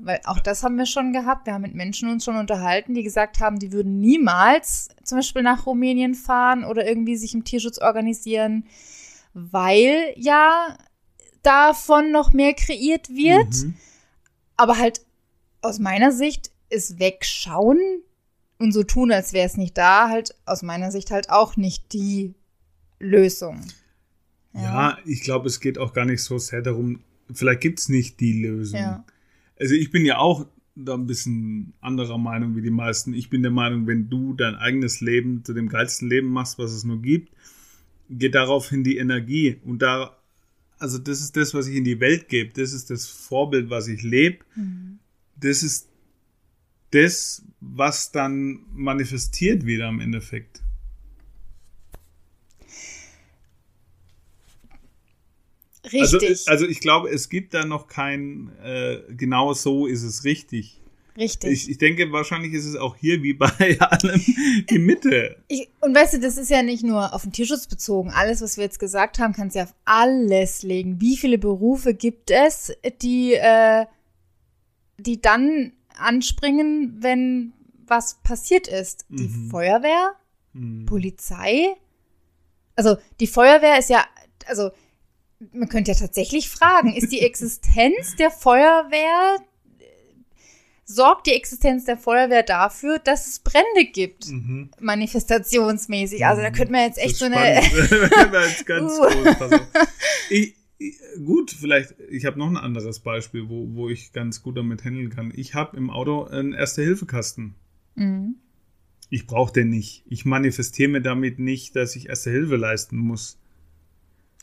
weil 0.04 0.20
auch 0.26 0.40
das 0.40 0.64
haben 0.64 0.78
wir 0.78 0.88
schon 0.88 1.14
gehabt, 1.14 1.46
wir 1.46 1.54
haben 1.54 1.62
mit 1.62 1.76
Menschen 1.76 2.10
uns 2.10 2.26
schon 2.26 2.38
unterhalten, 2.38 2.96
die 2.96 3.04
gesagt 3.04 3.40
haben, 3.40 3.60
die 3.60 3.72
würden 3.72 4.00
niemals 4.00 4.90
zum 5.04 5.20
Beispiel 5.20 5.44
nach 5.44 5.68
Rumänien 5.68 6.16
fahren 6.16 6.64
oder 6.64 6.88
irgendwie 6.88 7.18
sich 7.18 7.36
im 7.36 7.44
Tierschutz 7.44 7.78
organisieren, 7.80 8.66
weil 9.34 10.14
ja 10.16 10.76
davon 11.44 12.12
noch 12.12 12.34
mehr 12.34 12.54
kreiert 12.54 13.10
wird. 13.10 13.54
Mhm. 13.64 13.76
Aber 14.58 14.78
halt 14.80 15.02
aus 15.62 15.78
meiner 15.80 16.12
Sicht 16.12 16.52
ist 16.70 17.00
Wegschauen 17.00 17.80
und 18.58 18.72
so 18.72 18.84
tun, 18.84 19.12
als 19.12 19.34
wäre 19.34 19.46
es 19.46 19.58
nicht 19.58 19.78
da, 19.78 20.10
halt 20.10 20.36
aus 20.46 20.64
meiner 20.64 20.92
Sicht 20.92 21.12
halt 21.12 21.30
auch 21.30 21.58
nicht 21.58 21.94
die 21.94 22.34
Lösung. 23.00 23.62
Ja, 24.56 24.62
ja 24.62 24.98
ich 25.06 25.22
glaube, 25.22 25.48
es 25.48 25.60
geht 25.60 25.78
auch 25.78 25.94
gar 25.94 26.06
nicht 26.06 26.22
so 26.22 26.38
sehr 26.38 26.62
darum, 26.62 27.00
vielleicht 27.32 27.62
gibt 27.62 27.80
es 27.80 27.90
nicht 27.90 28.20
die 28.20 28.42
Lösung. 28.42 28.80
Ja. 28.80 29.06
Also 29.60 29.76
ich 29.76 29.92
bin 29.92 30.06
ja 30.06 30.18
auch 30.18 30.48
da 30.76 30.94
ein 30.94 31.08
bisschen 31.08 31.74
anderer 31.80 32.18
Meinung 32.18 32.56
wie 32.56 32.62
die 32.62 32.70
meisten. 32.70 33.14
Ich 33.14 33.30
bin 33.30 33.42
der 33.42 33.52
Meinung, 33.52 33.88
wenn 33.88 34.10
du 34.10 34.34
dein 34.34 34.56
eigenes 34.56 35.00
Leben 35.00 35.44
zu 35.44 35.54
dem 35.54 35.70
geilsten 35.70 36.10
Leben 36.10 36.28
machst, 36.28 36.60
was 36.60 36.72
es 36.72 36.84
nur 36.84 37.02
gibt, 37.02 37.32
geht 38.10 38.36
daraufhin 38.36 38.84
die 38.84 38.98
Energie. 38.98 39.58
Und 39.64 39.82
da, 39.82 40.18
also 40.78 40.98
das 40.98 41.22
ist 41.22 41.38
das, 41.38 41.54
was 41.54 41.68
ich 41.68 41.76
in 41.76 41.86
die 41.86 42.00
Welt 42.02 42.28
gebe. 42.28 42.52
Das 42.54 42.74
ist 42.74 42.90
das 42.90 43.08
Vorbild, 43.08 43.70
was 43.70 43.88
ich 43.88 44.04
lebe. 44.04 44.40
Mhm. 44.56 45.00
Das 45.38 45.64
ist 45.64 45.88
das, 46.92 47.44
was 47.62 48.12
dann 48.12 48.60
manifestiert 48.74 49.66
wieder 49.66 49.88
im 49.88 50.02
Endeffekt. 50.02 50.62
Richtig. 55.94 56.30
Also, 56.30 56.52
also 56.52 56.68
ich 56.68 56.80
glaube, 56.80 57.10
es 57.10 57.30
gibt 57.30 57.54
da 57.54 57.66
noch 57.66 57.88
kein, 57.88 58.52
äh, 58.64 59.00
genau 59.10 59.54
so 59.54 59.88
ist 59.88 60.04
es 60.04 60.24
richtig. 60.24 60.82
Richtig. 61.18 61.52
Ich, 61.52 61.70
ich 61.70 61.78
denke, 61.78 62.12
wahrscheinlich 62.12 62.54
ist 62.54 62.66
es 62.66 62.76
auch 62.76 62.98
hier 62.98 63.24
wie 63.24 63.34
bei 63.34 63.48
allem 63.80 64.22
die 64.70 64.80
Mitte. 64.80 65.38
Ich, 65.48 65.70
und 65.80 65.96
weißt 65.96 66.16
du, 66.16 66.20
das 66.20 66.38
ist 66.38 66.50
ja 66.50 66.62
nicht 66.62 66.84
nur 66.84 67.14
auf 67.14 67.24
den 67.24 67.32
Tierschutz 67.32 67.68
bezogen. 67.68 68.12
Alles, 68.12 68.42
was 68.42 68.58
wir 68.58 68.66
jetzt 68.66 68.80
gesagt 68.80 69.20
haben, 69.20 69.34
kannst 69.34 69.56
du 69.56 69.60
ja 69.60 69.66
auf 69.66 69.76
alles 69.86 70.64
legen. 70.64 71.00
Wie 71.00 71.16
viele 71.16 71.38
Berufe 71.38 71.94
gibt 71.94 72.32
es, 72.32 72.74
die, 73.02 73.34
äh, 73.34 73.86
die 74.98 75.22
dann 75.22 75.72
anspringen, 75.98 76.98
wenn 77.00 77.54
was 77.88 78.16
passiert 78.24 78.68
ist? 78.68 79.06
Die 79.10 79.28
mhm. 79.28 79.50
Feuerwehr? 79.50 80.16
Mhm. 80.52 80.86
Polizei? 80.86 81.78
Also, 82.76 82.98
die 83.22 83.28
Feuerwehr 83.28 83.80
ist 83.80 83.90
ja, 83.90 84.04
also, 84.48 84.72
man 85.54 85.70
könnte 85.70 85.92
ja 85.92 85.98
tatsächlich 85.98 86.50
fragen, 86.50 86.94
ist 86.94 87.12
die 87.12 87.22
Existenz 87.22 88.16
der 88.18 88.32
Feuerwehr, 88.32 89.38
sorgt 90.86 91.28
die 91.28 91.34
Existenz 91.34 91.86
der 91.86 91.98
Feuerwehr 91.98 92.44
dafür, 92.44 93.00
dass 93.00 93.28
es 93.28 93.40
Brände 93.40 93.92
gibt, 93.92 94.30
mhm. 94.30 94.72
manifestationsmäßig. 94.80 96.26
Also 96.26 96.42
da 96.42 96.52
könnte 96.52 96.72
man 96.72 96.82
jetzt 96.82 97.00
echt 97.00 97.18
so 97.18 97.26
eine... 97.26 97.36
ganz 98.66 98.94
uh. 99.00 99.60
ich, 100.30 100.56
ich, 100.78 101.00
gut, 101.26 101.52
vielleicht, 101.52 101.96
ich 102.10 102.26
habe 102.26 102.38
noch 102.40 102.48
ein 102.48 102.58
anderes 102.58 103.00
Beispiel, 103.00 103.50
wo, 103.50 103.68
wo 103.74 103.90
ich 103.90 104.14
ganz 104.14 104.42
gut 104.42 104.58
damit 104.58 104.84
handeln 104.84 105.10
kann. 105.10 105.34
Ich 105.36 105.54
habe 105.54 105.76
im 105.76 105.90
Auto 105.90 106.26
einen 106.26 106.54
Erste-Hilfe-Kasten. 106.54 107.56
Mhm. 107.96 108.36
Ich 109.10 109.28
brauche 109.28 109.54
den 109.54 109.70
nicht. 109.70 110.04
Ich 110.08 110.26
manifestiere 110.26 110.90
mir 110.90 111.02
damit 111.02 111.40
nicht, 111.40 111.76
dass 111.76 111.96
ich 111.96 112.10
Erste 112.10 112.32
Hilfe 112.32 112.56
leisten 112.56 112.98
muss. 112.98 113.38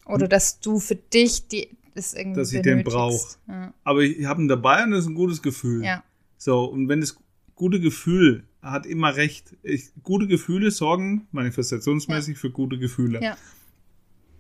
Oder 0.06 0.28
dass 0.28 0.60
du 0.60 0.80
für 0.80 0.96
dich 0.96 1.48
die, 1.48 1.68
das 1.94 2.14
irgendwie 2.14 2.40
Dass 2.40 2.52
ich 2.52 2.62
benötigst. 2.62 2.86
den 2.86 2.92
brauche. 2.92 3.36
Ja. 3.48 3.74
Aber 3.84 4.00
ich 4.00 4.24
habe 4.24 4.42
ihn 4.42 4.48
dabei 4.48 4.84
und 4.84 4.92
das 4.92 5.00
ist 5.00 5.06
ein 5.06 5.14
gutes 5.14 5.42
Gefühl. 5.42 5.84
Ja. 5.84 6.02
So, 6.36 6.64
und 6.64 6.88
wenn 6.88 7.00
das 7.00 7.16
gute 7.54 7.80
Gefühl 7.80 8.44
hat 8.62 8.86
immer 8.86 9.16
recht. 9.16 9.56
Ich, 9.62 9.90
gute 10.02 10.26
Gefühle 10.26 10.70
sorgen 10.70 11.26
manifestationsmäßig 11.32 12.36
ja. 12.36 12.40
für 12.40 12.50
gute 12.50 12.78
Gefühle. 12.78 13.20
Ja. 13.22 13.36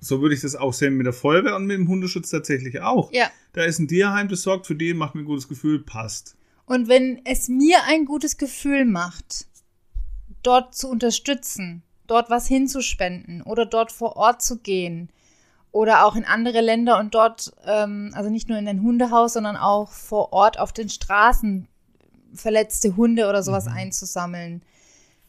So 0.00 0.20
würde 0.20 0.34
ich 0.34 0.40
das 0.40 0.56
auch 0.56 0.72
sehen 0.72 0.96
mit 0.96 1.06
der 1.06 1.12
Feuerwehr 1.12 1.56
und 1.56 1.66
mit 1.66 1.76
dem 1.76 1.88
Hundeschutz 1.88 2.30
tatsächlich 2.30 2.80
auch. 2.80 3.12
Ja. 3.12 3.30
Da 3.52 3.64
ist 3.64 3.78
ein 3.78 3.88
Tierheim, 3.88 4.28
das 4.28 4.42
sorgt 4.42 4.66
für 4.66 4.74
den, 4.74 4.96
macht 4.96 5.14
mir 5.14 5.22
ein 5.22 5.26
gutes 5.26 5.48
Gefühl, 5.48 5.80
passt. 5.80 6.36
Und 6.66 6.88
wenn 6.88 7.20
es 7.24 7.48
mir 7.48 7.78
ein 7.86 8.04
gutes 8.04 8.36
Gefühl 8.36 8.84
macht, 8.84 9.46
dort 10.42 10.74
zu 10.74 10.88
unterstützen, 10.88 11.82
dort 12.06 12.30
was 12.30 12.46
hinzuspenden 12.46 13.42
oder 13.42 13.66
dort 13.66 13.92
vor 13.92 14.16
Ort 14.16 14.42
zu 14.42 14.58
gehen, 14.58 15.08
oder 15.72 16.04
auch 16.04 16.14
in 16.16 16.24
andere 16.24 16.60
Länder 16.60 16.98
und 16.98 17.14
dort, 17.14 17.52
ähm, 17.66 18.12
also 18.14 18.30
nicht 18.30 18.48
nur 18.48 18.58
in 18.58 18.68
ein 18.68 18.82
Hundehaus, 18.82 19.32
sondern 19.32 19.56
auch 19.56 19.90
vor 19.90 20.32
Ort 20.32 20.58
auf 20.58 20.72
den 20.72 20.90
Straßen 20.90 21.66
verletzte 22.34 22.96
Hunde 22.96 23.28
oder 23.28 23.42
sowas 23.42 23.64
mhm. 23.66 23.72
einzusammeln. 23.72 24.62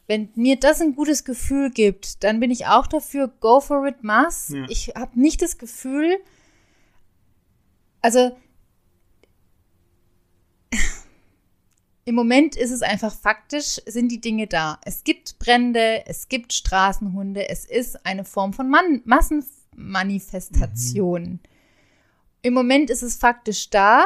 Wenn 0.05 0.29
mir 0.35 0.59
das 0.59 0.81
ein 0.81 0.95
gutes 0.95 1.23
Gefühl 1.23 1.71
gibt, 1.71 2.25
dann 2.25 2.41
bin 2.41 2.51
ich 2.51 2.67
auch 2.67 2.87
dafür, 2.87 3.29
go 3.39 3.61
for 3.61 3.87
it, 3.87 4.03
mass. 4.03 4.49
Ja. 4.49 4.65
Ich 4.67 4.89
habe 4.95 5.17
nicht 5.19 5.41
das 5.41 5.57
Gefühl, 5.57 6.17
also 8.01 8.35
im 12.05 12.15
Moment 12.15 12.57
ist 12.57 12.71
es 12.71 12.81
einfach 12.81 13.13
faktisch, 13.13 13.79
sind 13.85 14.09
die 14.11 14.19
Dinge 14.19 14.47
da. 14.47 14.77
Es 14.83 15.05
gibt 15.05 15.39
Brände, 15.39 16.05
es 16.05 16.27
gibt 16.27 16.51
Straßenhunde, 16.51 17.47
es 17.47 17.63
ist 17.63 18.05
eine 18.05 18.25
Form 18.25 18.51
von 18.51 18.69
Man 18.69 19.01
Massen 19.05 19.45
Manifestation. 19.75 21.23
Mhm. 21.23 21.39
Im 22.41 22.53
Moment 22.53 22.89
ist 22.89 23.03
es 23.03 23.15
faktisch 23.15 23.69
da 23.69 24.05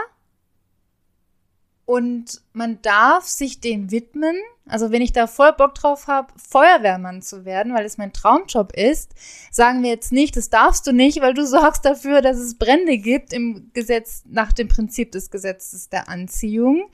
und 1.87 2.41
man 2.51 2.81
darf 2.81 3.25
sich 3.25 3.61
dem 3.61 3.91
widmen. 3.91 4.35
Also 4.67 4.91
wenn 4.91 5.01
ich 5.01 5.13
da 5.13 5.25
voll 5.25 5.53
Bock 5.53 5.73
drauf 5.73 6.07
habe, 6.07 6.33
Feuerwehrmann 6.35 7.21
zu 7.21 7.45
werden, 7.45 7.73
weil 7.73 7.85
es 7.85 7.97
mein 7.97 8.11
Traumjob 8.11 8.73
ist, 8.73 9.11
sagen 9.51 9.81
wir 9.81 9.89
jetzt 9.89 10.11
nicht, 10.11 10.35
das 10.35 10.49
darfst 10.49 10.85
du 10.85 10.91
nicht, 10.91 11.21
weil 11.21 11.33
du 11.33 11.47
sorgst 11.47 11.85
dafür, 11.85 12.21
dass 12.21 12.37
es 12.37 12.57
Brände 12.57 12.97
gibt 12.97 13.31
im 13.31 13.71
Gesetz 13.73 14.23
nach 14.27 14.51
dem 14.51 14.67
Prinzip 14.67 15.13
des 15.13 15.31
Gesetzes 15.31 15.87
der 15.89 16.09
Anziehung. 16.09 16.91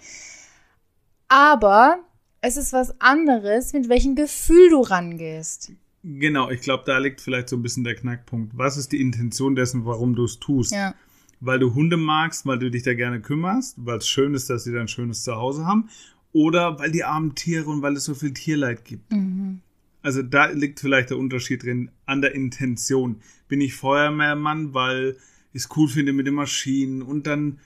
Aber 1.27 1.97
es 2.41 2.55
ist 2.55 2.71
was 2.71 3.01
anderes, 3.01 3.73
mit 3.73 3.89
welchem 3.89 4.13
Gefühl 4.13 4.69
du 4.69 4.81
rangehst. 4.81 5.71
Genau, 6.03 6.49
ich 6.49 6.61
glaube, 6.61 6.83
da 6.85 6.97
liegt 6.97 7.21
vielleicht 7.21 7.47
so 7.49 7.55
ein 7.55 7.63
bisschen 7.63 7.85
der 7.85 7.95
Knackpunkt. 7.95 8.57
Was 8.57 8.77
ist 8.77 8.91
die 8.91 8.99
Intention 8.99 9.55
dessen, 9.55 9.85
warum 9.85 10.15
du 10.15 10.25
es 10.25 10.39
tust? 10.39 10.73
Ja. 10.73 10.93
Weil 11.39 11.59
du 11.59 11.73
Hunde 11.73 11.97
magst, 11.97 12.45
weil 12.45 12.59
du 12.59 12.69
dich 12.69 12.83
da 12.83 12.93
gerne 12.93 13.21
kümmerst, 13.21 13.77
weil 13.77 13.97
es 13.97 14.07
schön 14.07 14.33
ist, 14.33 14.49
dass 14.49 14.65
sie 14.65 14.71
dann 14.71 14.81
ein 14.81 14.87
schönes 14.89 15.23
Zuhause 15.23 15.65
haben, 15.65 15.89
oder 16.33 16.77
weil 16.79 16.91
die 16.91 17.03
armen 17.03 17.35
Tiere 17.35 17.69
und 17.69 17.81
weil 17.81 17.95
es 17.95 18.05
so 18.05 18.15
viel 18.15 18.33
Tierleid 18.33 18.83
gibt. 18.83 19.11
Mhm. 19.13 19.61
Also 20.01 20.21
da 20.21 20.47
liegt 20.47 20.81
vielleicht 20.81 21.11
der 21.11 21.17
Unterschied 21.17 21.63
drin 21.63 21.89
an 22.05 22.21
der 22.21 22.35
Intention. 22.35 23.17
Bin 23.47 23.61
ich 23.61 23.73
Feuerwehrmann, 23.73 24.73
weil 24.73 25.15
ich 25.53 25.63
es 25.63 25.69
cool 25.77 25.87
finde 25.87 26.11
mit 26.11 26.27
den 26.27 26.33
Maschinen 26.33 27.01
und 27.01 27.27
dann 27.27 27.59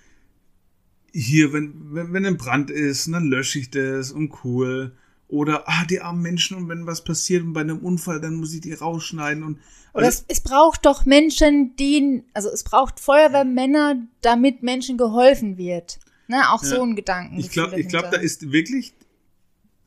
hier, 1.11 1.53
wenn, 1.53 1.73
wenn, 1.93 2.13
wenn 2.13 2.25
ein 2.25 2.37
Brand 2.37 2.69
ist, 2.69 3.11
dann 3.11 3.25
lösche 3.25 3.57
ich 3.57 3.71
das 3.71 4.11
und 4.11 4.43
cool. 4.43 4.91
Oder, 5.29 5.67
ah, 5.67 5.83
die 5.85 5.99
armen 5.99 6.21
Menschen 6.21 6.55
und 6.55 6.69
wenn 6.69 6.85
was 6.85 7.03
passiert 7.03 7.43
und 7.43 7.53
bei 7.53 7.61
einem 7.61 7.79
Unfall, 7.79 8.21
dann 8.21 8.35
muss 8.35 8.53
ich 8.53 8.61
die 8.61 8.73
rausschneiden 8.73 9.43
und. 9.43 9.59
Oder 9.93 10.07
es, 10.07 10.23
es 10.27 10.41
braucht 10.41 10.85
doch 10.85 11.05
Menschen, 11.05 11.75
die, 11.75 12.23
also 12.33 12.49
es 12.49 12.63
braucht 12.63 12.99
Feuerwehrmänner, 12.99 14.07
damit 14.21 14.63
Menschen 14.63 14.97
geholfen 14.97 15.57
wird. 15.57 15.99
Ne, 16.27 16.37
auch 16.51 16.61
ja. 16.61 16.69
so 16.69 16.83
ein 16.83 16.95
Gedanken. 16.95 17.39
Ich 17.39 17.49
glaube, 17.49 17.79
ich 17.79 17.87
glaube, 17.87 18.09
da 18.11 18.17
ist 18.17 18.51
wirklich, 18.51 18.93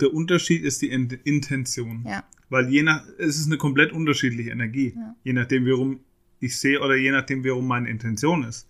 der 0.01 0.13
Unterschied 0.13 0.63
ist 0.65 0.83
die 0.83 0.91
Intention. 0.91 2.05
Ja. 2.09 2.25
Weil 2.49 2.69
je 2.69 2.83
nach, 2.83 3.05
es 3.19 3.39
ist 3.39 3.47
eine 3.47 3.59
komplett 3.59 3.93
unterschiedliche 3.93 4.51
Energie. 4.51 4.95
Ja. 4.97 5.15
Je 5.23 5.33
nachdem, 5.33 5.67
warum 5.67 6.01
ich 6.41 6.59
sehe 6.59 6.81
oder 6.81 6.97
je 6.97 7.13
nachdem, 7.13 7.45
warum 7.45 7.67
meine 7.67 7.89
Intention 7.89 8.45
ist. 8.45 8.67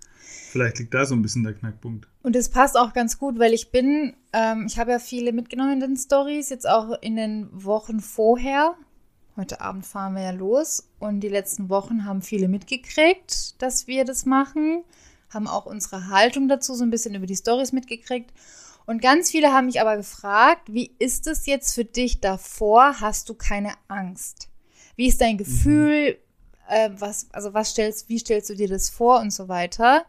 Vielleicht 0.50 0.80
liegt 0.80 0.92
da 0.92 1.06
so 1.06 1.14
ein 1.14 1.22
bisschen 1.22 1.44
der 1.44 1.54
Knackpunkt. 1.54 2.08
Und 2.22 2.36
es 2.36 2.50
passt 2.50 2.76
auch 2.76 2.92
ganz 2.92 3.18
gut, 3.18 3.38
weil 3.38 3.54
ich 3.54 3.70
bin, 3.70 4.14
ähm, 4.32 4.66
ich 4.66 4.78
habe 4.78 4.90
ja 4.90 4.98
viele 4.98 5.32
mitgenommen 5.32 5.74
in 5.74 5.80
den 5.80 5.96
Stories, 5.96 6.50
jetzt 6.50 6.68
auch 6.68 6.90
in 7.00 7.16
den 7.16 7.48
Wochen 7.52 8.00
vorher. 8.00 8.76
Heute 9.36 9.60
Abend 9.60 9.86
fahren 9.86 10.14
wir 10.14 10.22
ja 10.22 10.30
los 10.30 10.90
und 10.98 11.20
die 11.20 11.28
letzten 11.28 11.70
Wochen 11.70 12.04
haben 12.04 12.20
viele 12.20 12.48
mitgekriegt, 12.48 13.62
dass 13.62 13.86
wir 13.86 14.04
das 14.04 14.26
machen, 14.26 14.84
haben 15.30 15.46
auch 15.46 15.64
unsere 15.64 16.08
Haltung 16.08 16.48
dazu 16.48 16.74
so 16.74 16.84
ein 16.84 16.90
bisschen 16.90 17.14
über 17.14 17.26
die 17.26 17.36
Stories 17.36 17.72
mitgekriegt. 17.72 18.32
Und 18.86 19.00
ganz 19.00 19.30
viele 19.30 19.52
haben 19.52 19.66
mich 19.66 19.80
aber 19.80 19.96
gefragt, 19.96 20.62
wie 20.72 20.94
ist 20.98 21.26
es 21.26 21.46
jetzt 21.46 21.74
für 21.74 21.84
dich 21.84 22.20
davor? 22.20 23.00
Hast 23.00 23.28
du 23.28 23.34
keine 23.34 23.72
Angst? 23.88 24.48
Wie 24.96 25.06
ist 25.06 25.20
dein 25.20 25.34
mhm. 25.34 25.38
Gefühl? 25.38 26.10
Mhm. 26.10 26.16
Äh, 26.68 26.90
was, 26.98 27.28
also 27.32 27.54
was 27.54 27.70
stellst, 27.70 28.08
wie 28.08 28.18
stellst 28.18 28.50
du 28.50 28.54
dir 28.54 28.68
das 28.68 28.90
vor 28.90 29.20
und 29.20 29.32
so 29.32 29.48
weiter? 29.48 30.04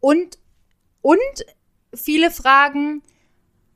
Und, 0.00 0.38
und 1.06 1.46
viele 1.94 2.32
fragen, 2.32 3.00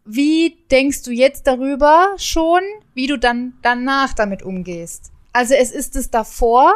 wie 0.05 0.65
denkst 0.69 1.05
du 1.05 1.13
jetzt 1.13 1.47
darüber 1.47 2.17
schon, 2.17 2.61
wie 2.93 3.07
du 3.07 3.21
dann 3.21 3.57
danach 3.63 4.15
damit 4.15 4.43
umgehst? 4.43 5.13
Also 5.33 5.55
es 5.55 5.71
ist 5.71 5.95
es 5.95 6.11
davor 6.11 6.75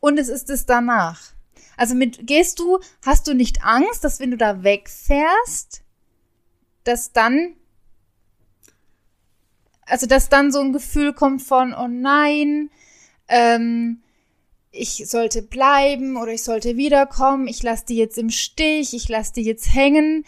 und 0.00 0.18
es 0.18 0.28
ist 0.28 0.50
es 0.50 0.66
danach. 0.66 1.32
Also 1.78 1.94
mit 1.94 2.26
gehst 2.26 2.58
du, 2.58 2.80
hast 3.02 3.26
du 3.26 3.32
nicht 3.32 3.64
Angst, 3.64 4.04
dass 4.04 4.20
wenn 4.20 4.30
du 4.30 4.36
da 4.36 4.62
wegfährst, 4.62 5.82
dass 6.84 7.12
dann 7.12 7.56
also 9.86 10.06
dass 10.06 10.28
dann 10.28 10.52
so 10.52 10.60
ein 10.60 10.74
Gefühl 10.74 11.14
kommt 11.14 11.40
von 11.40 11.72
oh 11.72 11.88
nein, 11.88 12.68
ähm, 13.28 14.02
ich 14.76 15.04
sollte 15.08 15.42
bleiben 15.42 16.16
oder 16.16 16.32
ich 16.32 16.42
sollte 16.42 16.76
wiederkommen, 16.76 17.46
ich 17.46 17.62
lasse 17.62 17.84
die 17.88 17.96
jetzt 17.96 18.18
im 18.18 18.30
Stich, 18.30 18.92
ich 18.94 19.08
lasse 19.08 19.32
die 19.34 19.42
jetzt 19.42 19.72
hängen. 19.74 20.24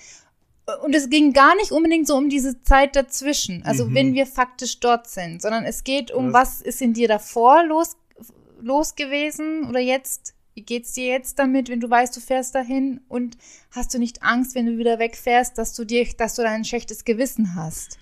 Und 0.84 0.94
es 0.94 1.10
ging 1.10 1.32
gar 1.32 1.54
nicht 1.56 1.70
unbedingt 1.72 2.06
so 2.08 2.16
um 2.16 2.28
diese 2.28 2.60
Zeit 2.62 2.96
dazwischen, 2.96 3.62
also 3.64 3.86
Mhm. 3.86 3.94
wenn 3.94 4.14
wir 4.14 4.26
faktisch 4.26 4.80
dort 4.80 5.08
sind, 5.08 5.40
sondern 5.42 5.64
es 5.64 5.84
geht 5.84 6.10
um, 6.10 6.32
Was- 6.32 6.60
was 6.60 6.62
ist 6.62 6.82
in 6.82 6.92
dir 6.92 7.06
davor 7.08 7.64
los, 7.64 7.96
los 8.60 8.94
gewesen 8.96 9.68
oder 9.68 9.78
jetzt, 9.80 10.34
wie 10.54 10.62
geht's 10.62 10.92
dir 10.92 11.06
jetzt 11.06 11.38
damit, 11.38 11.68
wenn 11.68 11.80
du 11.80 11.88
weißt, 11.90 12.16
du 12.16 12.20
fährst 12.20 12.54
dahin 12.54 13.00
und 13.08 13.36
hast 13.70 13.94
du 13.94 13.98
nicht 13.98 14.22
Angst, 14.24 14.54
wenn 14.56 14.66
du 14.66 14.78
wieder 14.78 14.98
wegfährst, 14.98 15.56
dass 15.58 15.72
du 15.74 15.84
dir, 15.84 16.04
dass 16.18 16.34
du 16.34 16.42
ein 16.42 16.64
schlechtes 16.64 17.04
Gewissen 17.04 17.54
hast. 17.54 17.98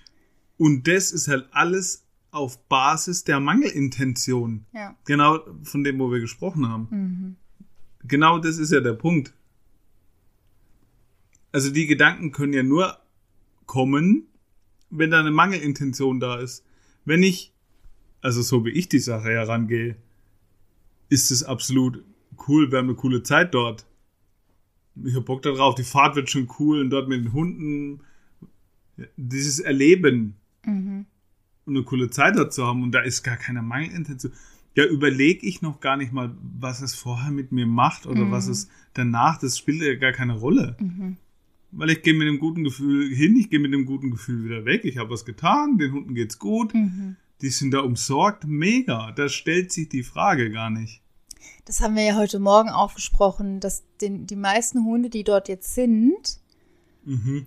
Und 0.57 0.87
das 0.87 1.11
ist 1.11 1.27
halt 1.27 1.47
alles 1.51 2.04
auf 2.35 2.67
Basis 2.67 3.23
der 3.23 3.39
Mangelintention. 3.39 4.65
Ja. 4.73 4.95
Genau 5.05 5.39
von 5.63 5.83
dem, 5.83 5.99
wo 5.99 6.11
wir 6.11 6.19
gesprochen 6.19 6.67
haben. 6.69 6.87
Mhm. 6.89 7.35
Genau 8.07 8.39
das 8.39 8.57
ist 8.57 8.71
ja 8.71 8.81
der 8.81 8.93
Punkt. 8.93 9.33
Also 11.51 11.71
die 11.71 11.87
Gedanken 11.87 12.31
können 12.31 12.53
ja 12.53 12.63
nur 12.63 12.97
kommen, 13.65 14.27
wenn 14.89 15.11
da 15.11 15.19
eine 15.19 15.31
Mangelintention 15.31 16.19
da 16.19 16.39
ist. 16.39 16.65
Wenn 17.05 17.23
ich, 17.23 17.53
also 18.21 18.41
so 18.41 18.65
wie 18.65 18.71
ich 18.71 18.89
die 18.89 18.99
Sache 18.99 19.29
herangehe, 19.29 19.95
ist 21.09 21.31
es 21.31 21.43
absolut 21.43 22.03
cool, 22.47 22.71
wir 22.71 22.79
haben 22.79 22.89
eine 22.89 22.97
coole 22.97 23.23
Zeit 23.23 23.53
dort. 23.53 23.85
Ich 25.03 25.15
hab 25.15 25.25
Bock 25.25 25.41
da 25.41 25.51
drauf, 25.51 25.75
die 25.75 25.83
Fahrt 25.83 26.15
wird 26.15 26.29
schon 26.29 26.49
cool 26.59 26.81
und 26.81 26.89
dort 26.89 27.07
mit 27.07 27.23
den 27.23 27.33
Hunden, 27.33 28.01
dieses 29.17 29.59
Erleben 29.59 30.35
Mhm. 30.65 31.05
Und 31.65 31.75
eine 31.75 31.83
coole 31.85 32.09
Zeit 32.09 32.35
dort 32.37 32.53
zu 32.53 32.65
haben 32.65 32.83
und 32.83 32.91
da 32.91 33.01
ist 33.01 33.23
gar 33.23 33.37
keine 33.37 33.61
Mangelintention. 33.61 34.33
Ja, 34.75 34.85
überlege 34.85 35.45
ich 35.47 35.61
noch 35.61 35.79
gar 35.79 35.95
nicht 35.97 36.11
mal, 36.11 36.35
was 36.59 36.81
es 36.81 36.95
vorher 36.95 37.31
mit 37.31 37.51
mir 37.51 37.65
macht 37.65 38.05
oder 38.05 38.25
Mhm. 38.25 38.31
was 38.31 38.47
es 38.47 38.67
danach, 38.93 39.37
das 39.39 39.57
spielt 39.57 39.81
ja 39.81 39.95
gar 39.95 40.11
keine 40.11 40.37
Rolle. 40.37 40.75
Mhm. 40.79 41.17
Weil 41.71 41.89
ich 41.91 42.01
gehe 42.03 42.13
mit 42.13 42.27
dem 42.27 42.39
guten 42.39 42.63
Gefühl 42.63 43.13
hin, 43.13 43.35
ich 43.37 43.49
gehe 43.49 43.59
mit 43.59 43.73
dem 43.73 43.85
guten 43.85 44.11
Gefühl 44.11 44.43
wieder 44.45 44.65
weg, 44.65 44.85
ich 44.85 44.97
habe 44.97 45.09
was 45.09 45.25
getan, 45.25 45.77
den 45.77 45.91
Hunden 45.93 46.13
geht's 46.13 46.39
gut, 46.39 46.73
Mhm. 46.73 47.15
die 47.41 47.49
sind 47.49 47.71
da 47.71 47.79
umsorgt, 47.79 48.45
mega, 48.45 49.11
da 49.13 49.29
stellt 49.29 49.71
sich 49.71 49.89
die 49.89 50.03
Frage 50.03 50.51
gar 50.51 50.69
nicht. 50.69 51.01
Das 51.65 51.79
haben 51.81 51.95
wir 51.95 52.03
ja 52.03 52.15
heute 52.17 52.39
Morgen 52.39 52.69
auch 52.69 52.93
besprochen, 52.93 53.59
dass 53.59 53.83
den, 54.01 54.27
die 54.27 54.35
meisten 54.35 54.83
Hunde, 54.83 55.09
die 55.09 55.23
dort 55.23 55.47
jetzt 55.47 55.73
sind, 55.73 56.39
Mhm. 57.05 57.45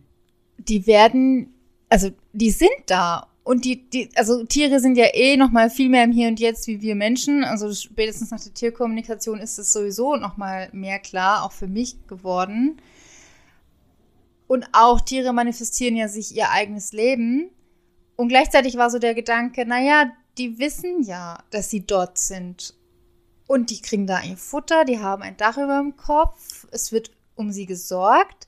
die 0.58 0.87
werden, 0.87 1.48
also 1.88 2.10
die 2.32 2.50
sind 2.50 2.70
da. 2.87 3.26
Und 3.48 3.64
die, 3.64 3.88
die, 3.88 4.10
also 4.14 4.44
Tiere 4.44 4.78
sind 4.78 4.98
ja 4.98 5.06
eh 5.14 5.38
noch 5.38 5.50
mal 5.50 5.70
viel 5.70 5.88
mehr 5.88 6.04
im 6.04 6.12
Hier 6.12 6.28
und 6.28 6.38
Jetzt 6.38 6.66
wie 6.66 6.82
wir 6.82 6.94
Menschen. 6.94 7.44
Also 7.44 7.72
spätestens 7.72 8.30
nach 8.30 8.42
der 8.42 8.52
Tierkommunikation 8.52 9.40
ist 9.40 9.58
es 9.58 9.72
sowieso 9.72 10.16
noch 10.16 10.36
mal 10.36 10.68
mehr 10.72 10.98
klar, 10.98 11.42
auch 11.42 11.52
für 11.52 11.66
mich 11.66 11.96
geworden. 12.08 12.78
Und 14.48 14.68
auch 14.72 15.00
Tiere 15.00 15.32
manifestieren 15.32 15.96
ja 15.96 16.08
sich 16.08 16.36
ihr 16.36 16.50
eigenes 16.50 16.92
Leben. 16.92 17.48
Und 18.16 18.28
gleichzeitig 18.28 18.76
war 18.76 18.90
so 18.90 18.98
der 18.98 19.14
Gedanke, 19.14 19.64
naja, 19.64 20.12
die 20.36 20.58
wissen 20.58 21.02
ja, 21.02 21.38
dass 21.50 21.70
sie 21.70 21.86
dort 21.86 22.18
sind. 22.18 22.74
Und 23.46 23.70
die 23.70 23.80
kriegen 23.80 24.06
da 24.06 24.20
ihr 24.20 24.36
Futter, 24.36 24.84
die 24.84 24.98
haben 24.98 25.22
ein 25.22 25.38
Dach 25.38 25.56
über 25.56 25.78
dem 25.78 25.96
Kopf, 25.96 26.66
es 26.70 26.92
wird 26.92 27.12
um 27.34 27.50
sie 27.50 27.64
gesorgt. 27.64 28.46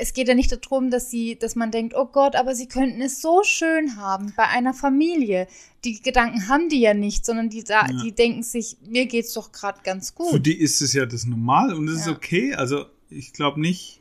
Es 0.00 0.12
geht 0.12 0.28
ja 0.28 0.34
nicht 0.34 0.52
darum, 0.52 0.90
dass 0.90 1.10
sie, 1.10 1.36
dass 1.36 1.56
man 1.56 1.72
denkt, 1.72 1.92
oh 1.96 2.06
Gott, 2.06 2.36
aber 2.36 2.54
sie 2.54 2.68
könnten 2.68 3.00
es 3.02 3.20
so 3.20 3.42
schön 3.42 3.96
haben 3.96 4.32
bei 4.36 4.44
einer 4.46 4.72
Familie. 4.72 5.48
Die 5.84 6.00
Gedanken 6.00 6.46
haben 6.48 6.68
die 6.68 6.80
ja 6.80 6.94
nicht, 6.94 7.26
sondern 7.26 7.50
die, 7.50 7.64
da, 7.64 7.86
Ja. 7.86 8.02
die 8.02 8.12
denken 8.12 8.44
sich, 8.44 8.76
mir 8.88 9.06
geht's 9.06 9.32
doch 9.34 9.50
gerade 9.50 9.80
ganz 9.82 10.10
Für 10.10 10.14
gut. 10.34 10.46
die 10.46 10.54
ist 10.56 10.80
es 10.82 10.92
ja 10.92 11.04
das 11.04 11.26
Normal 11.26 11.74
und 11.74 11.88
ist 11.88 12.06
Ja. 12.06 12.12
okay. 12.12 12.54
Also 12.54 12.86
ich 13.10 13.32
glaube 13.32 13.60
nicht, 13.60 14.00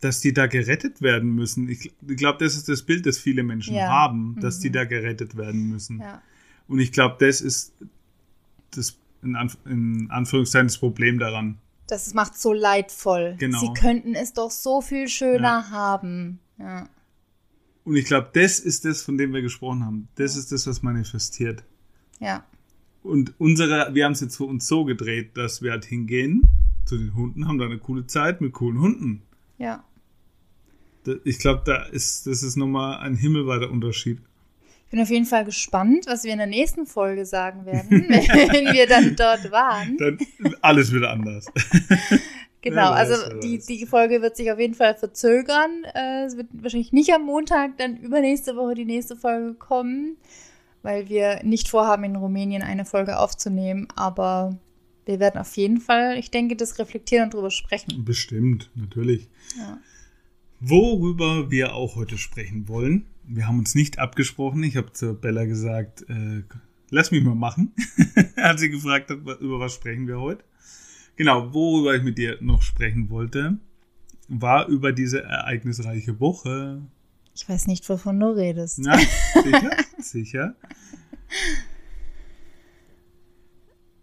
dass 0.00 0.20
die 0.20 0.32
da 0.32 0.46
gerettet 0.46 1.02
werden 1.02 1.34
müssen. 1.34 1.68
Ich, 1.68 1.90
glaube, 2.16 2.42
das 2.42 2.56
ist 2.56 2.70
das 2.70 2.82
Bild, 2.82 3.04
das 3.04 3.18
viele 3.18 3.42
Menschen 3.42 3.74
Ja. 3.74 3.88
haben, 3.88 4.38
dass 4.40 4.56
Mhm. 4.58 4.62
die 4.62 4.70
da 4.72 4.84
gerettet 4.84 5.36
werden 5.36 5.68
müssen. 5.68 6.02
Und 6.66 6.78
ich 6.78 6.92
glaube, 6.92 7.16
das 7.20 7.42
ist 7.42 7.74
das 8.70 8.96
in, 9.22 9.36
Anf 9.36 9.58
in 9.66 10.06
Anführungszeichen 10.10 10.68
das 10.68 10.78
Problem 10.78 11.18
daran. 11.18 11.58
Das 11.90 12.14
macht 12.14 12.38
so 12.38 12.52
leidvoll. 12.52 13.36
Genau. 13.38 13.58
Sie 13.58 13.72
könnten 13.74 14.14
es 14.14 14.32
doch 14.32 14.50
so 14.50 14.80
viel 14.80 15.08
schöner 15.08 15.70
haben. 15.70 16.38
Ja. 16.58 16.88
Und 17.84 17.96
ich 17.96 18.04
glaube, 18.04 18.30
das 18.32 18.60
ist 18.60 18.84
das, 18.84 19.02
von 19.02 19.18
dem 19.18 19.32
wir 19.32 19.42
gesprochen 19.42 19.84
haben. 19.84 20.08
Das 20.14 20.36
ist 20.36 20.52
das, 20.52 20.66
was 20.66 20.82
manifestiert. 20.82 21.64
Ja. 22.20 22.44
Und 23.02 23.34
unsere, 23.38 23.94
wir 23.94 24.04
haben 24.04 24.12
es 24.12 24.20
jetzt 24.20 24.36
für 24.36 24.44
uns 24.44 24.66
so 24.66 24.84
gedreht, 24.84 25.36
dass 25.36 25.62
wir 25.62 25.72
halt 25.72 25.84
hingehen 25.84 26.42
zu 26.84 26.98
den 26.98 27.14
Hunden, 27.14 27.48
haben 27.48 27.58
da 27.58 27.64
eine 27.64 27.78
coole 27.78 28.06
Zeit 28.06 28.40
mit 28.40 28.52
coolen 28.52 28.80
Hunden. 28.80 29.22
Ja. 29.58 29.82
Ich 31.24 31.38
glaube, 31.38 31.62
da 31.64 31.84
ist, 31.84 32.26
das 32.26 32.42
ist 32.42 32.56
nochmal 32.56 32.98
ein 32.98 33.14
himmelweiter 33.14 33.70
Unterschied. 33.70 34.20
Ich 34.90 34.96
bin 34.96 35.02
auf 35.02 35.10
jeden 35.10 35.26
Fall 35.26 35.44
gespannt, 35.44 36.06
was 36.08 36.24
wir 36.24 36.32
in 36.32 36.38
der 36.38 36.48
nächsten 36.48 36.84
Folge 36.84 37.24
sagen 37.24 37.64
werden, 37.64 37.90
wenn 38.08 38.74
wir 38.74 38.88
dann 38.88 39.14
dort 39.14 39.52
waren. 39.52 39.96
Dann 39.96 40.18
alles 40.62 40.92
wieder 40.92 41.10
anders. 41.10 41.46
Genau, 42.62 42.90
Wer 42.90 42.90
weiß, 42.90 43.10
also 43.10 43.40
die, 43.40 43.58
die 43.58 43.86
Folge 43.86 44.20
wird 44.20 44.36
sich 44.36 44.52
auf 44.52 44.58
jeden 44.58 44.74
Fall 44.74 44.94
verzögern. 44.94 45.82
Äh, 45.94 46.24
es 46.26 46.36
wird 46.36 46.48
wahrscheinlich 46.52 46.92
nicht 46.92 47.10
am 47.10 47.24
Montag, 47.24 47.78
dann 47.78 47.96
übernächste 47.96 48.54
Woche 48.54 48.74
die 48.74 48.84
nächste 48.84 49.16
Folge 49.16 49.54
kommen, 49.54 50.18
weil 50.82 51.08
wir 51.08 51.42
nicht 51.42 51.70
vorhaben, 51.70 52.04
in 52.04 52.16
Rumänien 52.16 52.60
eine 52.60 52.84
Folge 52.84 53.18
aufzunehmen. 53.18 53.88
Aber 53.96 54.58
wir 55.06 55.20
werden 55.20 55.40
auf 55.40 55.56
jeden 55.56 55.80
Fall, 55.80 56.18
ich 56.18 56.30
denke, 56.30 56.54
das 56.54 56.78
reflektieren 56.78 57.24
und 57.24 57.32
drüber 57.32 57.50
sprechen. 57.50 58.04
Bestimmt, 58.04 58.70
natürlich. 58.74 59.30
Ja. 59.56 59.78
Worüber 60.60 61.50
wir 61.50 61.74
auch 61.74 61.96
heute 61.96 62.18
sprechen 62.18 62.68
wollen. 62.68 63.06
Wir 63.32 63.46
haben 63.46 63.60
uns 63.60 63.76
nicht 63.76 64.00
abgesprochen. 64.00 64.64
Ich 64.64 64.76
habe 64.76 64.92
zu 64.92 65.14
Bella 65.14 65.44
gesagt, 65.44 66.04
äh, 66.08 66.42
lass 66.90 67.12
mich 67.12 67.22
mal 67.22 67.36
machen. 67.36 67.72
Hat 68.36 68.58
sie 68.58 68.70
gefragt, 68.70 69.08
hat, 69.08 69.40
über 69.40 69.60
was 69.60 69.74
sprechen 69.74 70.08
wir 70.08 70.18
heute. 70.18 70.42
Genau, 71.14 71.54
worüber 71.54 71.94
ich 71.94 72.02
mit 72.02 72.18
dir 72.18 72.38
noch 72.40 72.62
sprechen 72.62 73.08
wollte, 73.08 73.58
war 74.26 74.66
über 74.66 74.90
diese 74.90 75.22
ereignisreiche 75.22 76.18
Woche. 76.18 76.82
Ich 77.32 77.48
weiß 77.48 77.68
nicht, 77.68 77.88
wovon 77.88 78.18
du 78.18 78.34
redest. 78.34 78.80
Na, 78.80 78.98
sicher, 78.98 79.76
sicher. 79.98 80.56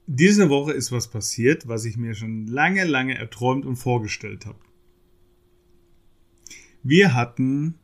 Diese 0.06 0.50
Woche 0.50 0.72
ist 0.72 0.94
was 0.94 1.10
passiert, 1.10 1.68
was 1.68 1.84
ich 1.84 1.98
mir 1.98 2.14
schon 2.14 2.48
lange, 2.48 2.86
lange 2.86 3.18
erträumt 3.18 3.66
und 3.66 3.76
vorgestellt 3.76 4.46
habe. 4.46 4.60
Wir 6.82 7.14
hatten 7.14 7.76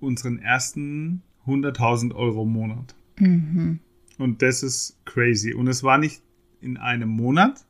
unseren 0.00 0.38
ersten 0.38 1.22
100.000 1.46 2.14
Euro 2.14 2.42
im 2.42 2.52
Monat. 2.52 2.94
Mhm. 3.18 3.80
Und 4.18 4.42
das 4.42 4.62
ist 4.62 4.98
crazy. 5.04 5.54
Und 5.54 5.68
es 5.68 5.82
war 5.82 5.98
nicht 5.98 6.22
in 6.60 6.76
einem 6.76 7.08
Monat, 7.08 7.64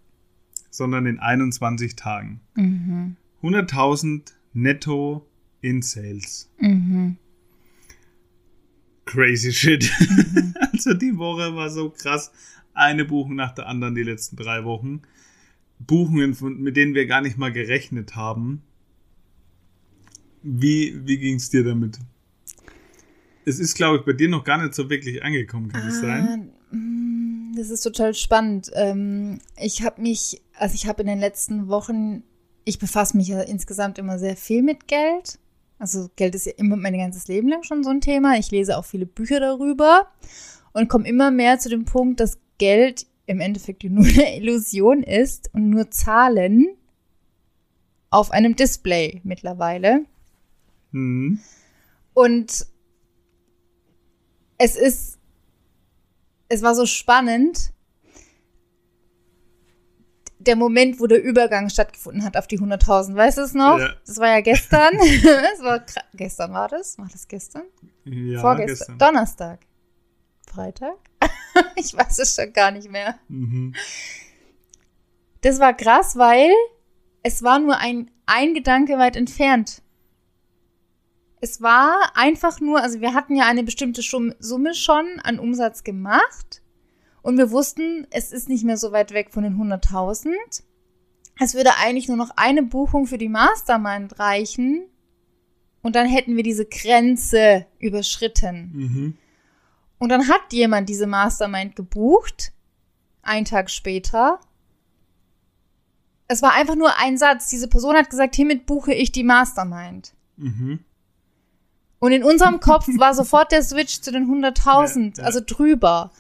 sondern 0.71 1.07
in 1.07 1.19
21 1.19 1.97
Tagen. 1.97 2.41
Mhm. 2.55 3.17
100.000 3.43 4.33
netto 4.53 5.27
in 5.61 5.83
Sales. 5.83 6.51
Mhm. 6.59 7.17
Crazy 9.05 9.53
shit. 9.53 9.91
also 10.73 10.95
die 10.95 11.17
Woche 11.17 11.55
war 11.55 11.71
so 11.71 11.91
krass. 11.91 12.33
Eine 12.75 13.05
Buchung 13.05 13.35
nach 13.35 13.53
der 13.53 13.67
anderen 13.67 13.95
die 13.95 14.03
letzten 14.03 14.37
drei 14.37 14.65
Wochen. 14.65 15.03
Buchungen, 15.81 16.37
mit 16.59 16.77
denen 16.77 16.95
wir 16.95 17.07
gar 17.07 17.21
nicht 17.21 17.39
mal 17.39 17.53
gerechnet 17.53 18.15
haben. 18.15 18.63
Wie, 20.43 21.01
wie 21.05 21.19
ging 21.19 21.37
es 21.37 21.51
dir 21.51 21.65
damit? 21.65 21.99
Es 23.45 23.59
ist, 23.59 23.75
glaube 23.75 23.99
ich, 23.99 24.05
bei 24.05 24.13
dir 24.13 24.29
noch 24.29 24.45
gar 24.45 24.63
nicht 24.63 24.75
so 24.75 24.91
wirklich 24.91 25.23
angekommen, 25.23 25.69
kann 25.73 25.89
es 25.89 26.01
sein? 26.01 26.53
Ah, 26.71 26.75
mm, 26.75 27.55
Das 27.57 27.71
ist 27.71 27.83
total 27.83 28.15
spannend. 28.15 28.71
Ähm, 28.75 29.39
Ich 29.57 29.83
habe 29.83 30.01
mich, 30.03 30.43
also 30.55 30.75
ich 30.75 30.87
habe 30.87 31.03
in 31.03 31.09
den 31.09 31.19
letzten 31.21 31.69
Wochen, 31.69 32.23
ich 32.65 32.79
befasse 32.79 33.17
mich 33.17 33.29
ja 33.29 33.41
insgesamt 33.41 33.99
immer 33.99 34.19
sehr 34.19 34.37
viel 34.37 34.63
mit 34.63 34.87
Geld. 34.87 35.39
Also 35.79 36.11
Geld 36.17 36.35
ist 36.35 36.45
ja 36.47 36.53
immer 36.59 36.77
mein 36.77 36.97
ganzes 36.97 37.27
Leben 37.29 37.49
lang 37.49 37.63
schon 37.63 37.83
so 37.83 37.91
ein 37.91 38.03
Thema. 38.03 38.37
Ich 38.39 38.51
lese 38.51 38.77
auch 38.77 38.85
viele 38.85 39.07
Bücher 39.07 39.41
darüber 39.41 40.07
und 40.73 40.89
komme 40.89 41.09
immer 41.09 41.31
mehr 41.31 41.59
zu 41.59 41.71
dem 41.71 41.87
Punkt, 41.87 42.21
dass 42.21 42.39
Geld 42.59 43.07
im 43.27 43.41
Endeffekt 43.41 43.83
nur 43.85 44.05
eine 44.05 44.37
Illusion 44.37 45.03
ist 45.03 45.49
und 45.55 45.71
nur 45.71 45.91
Zahlen 45.91 46.69
auf 48.11 48.31
einem 48.31 48.57
Display 48.57 49.21
mittlerweile. 49.25 50.05
Mhm. 50.93 51.39
Und 52.13 52.67
es 54.61 54.77
ist, 54.77 55.19
es 56.49 56.61
war 56.61 56.75
so 56.75 56.85
spannend, 56.85 57.73
der 60.39 60.55
Moment, 60.55 61.01
wo 61.01 61.07
der 61.07 61.23
Übergang 61.23 61.71
stattgefunden 61.71 62.25
hat 62.25 62.37
auf 62.37 62.47
die 62.47 62.59
100.000. 62.59 63.15
Weißt 63.15 63.39
du 63.39 63.43
es 63.43 63.55
noch? 63.55 63.79
Ja. 63.79 63.95
Das 64.07 64.19
war 64.19 64.29
ja 64.29 64.41
gestern. 64.43 64.95
das 64.99 65.63
war 65.63 65.83
gestern 66.13 66.53
war 66.53 66.69
das? 66.69 66.99
War 66.99 67.09
das 67.11 67.27
gestern? 67.27 67.65
Ja, 68.05 68.41
Vorgestern. 68.41 68.77
gestern. 68.77 68.99
Donnerstag. 68.99 69.61
Freitag? 70.47 70.97
ich 71.77 71.97
weiß 71.97 72.19
es 72.19 72.35
schon 72.35 72.53
gar 72.53 72.71
nicht 72.71 72.91
mehr. 72.91 73.19
Mhm. 73.29 73.75
Das 75.41 75.59
war 75.59 75.75
krass, 75.75 76.17
weil 76.17 76.51
es 77.23 77.43
war 77.43 77.59
nur 77.59 77.79
ein, 77.79 78.11
ein 78.27 78.53
Gedanke 78.53 78.99
weit 78.99 79.17
entfernt. 79.17 79.83
Es 81.41 81.63
war 81.63 82.13
einfach 82.15 82.61
nur, 82.61 82.83
also 82.83 83.01
wir 83.01 83.15
hatten 83.15 83.35
ja 83.35 83.47
eine 83.47 83.63
bestimmte 83.63 84.03
Summe 84.03 84.75
schon 84.75 85.07
an 85.23 85.39
Umsatz 85.39 85.85
gemacht 85.85 86.63
und 87.23 87.39
wir 87.39 87.51
wussten, 87.51 88.07
es 88.11 88.31
ist 88.33 88.49
nicht 88.49 88.65
mehr 88.65 88.77
so 88.77 88.93
weit 88.93 89.13
weg 89.13 89.31
von 89.31 89.43
den 89.43 89.57
100.000. 89.57 90.29
Es 91.39 91.55
würde 91.55 91.77
eigentlich 91.79 92.09
nur 92.09 92.19
noch 92.19 92.31
eine 92.37 92.63
Buchung 92.63 93.07
für 93.07 93.17
die 93.17 93.31
Mastermind 93.31 94.19
reichen 94.19 94.87
und 95.83 95.97
dann 95.97 96.07
hätten 96.07 96.37
wir 96.37 96.43
diese 96.43 96.67
Grenze 96.67 97.67
überschritten. 97.79 98.71
Mhm. 98.75 99.17
Und 99.99 100.09
dann 100.11 100.29
hat 100.29 100.53
jemand 100.53 100.89
diese 100.89 101.07
Mastermind 101.07 101.77
gebucht, 101.77 102.53
einen 103.23 103.47
Tag 103.47 103.71
später. 103.71 104.41
Es 106.29 106.43
war 106.43 106.53
einfach 106.53 106.77
nur 106.77 106.99
ein 106.99 107.19
Satz. 107.19 107.49
Diese 107.49 107.69
Person 107.69 107.97
hat 107.97 108.11
gesagt, 108.11 108.35
hiermit 108.35 108.67
buche 108.67 108.93
ich 108.93 109.13
die 109.13 109.25
Mastermind. 109.25 110.15
Mhm. 110.37 110.81
Und 112.01 112.13
in 112.13 112.25
unserem 112.25 112.59
Kopf 112.61 112.89
war 112.99 113.15
sofort 113.15 113.53
der 113.53 113.63
Switch 113.63 114.01
zu 114.01 114.11
den 114.11 114.27
100.000, 114.27 114.99
ja, 114.99 115.13
ja. 115.19 115.25
also 115.25 115.41
drüber. 115.47 116.11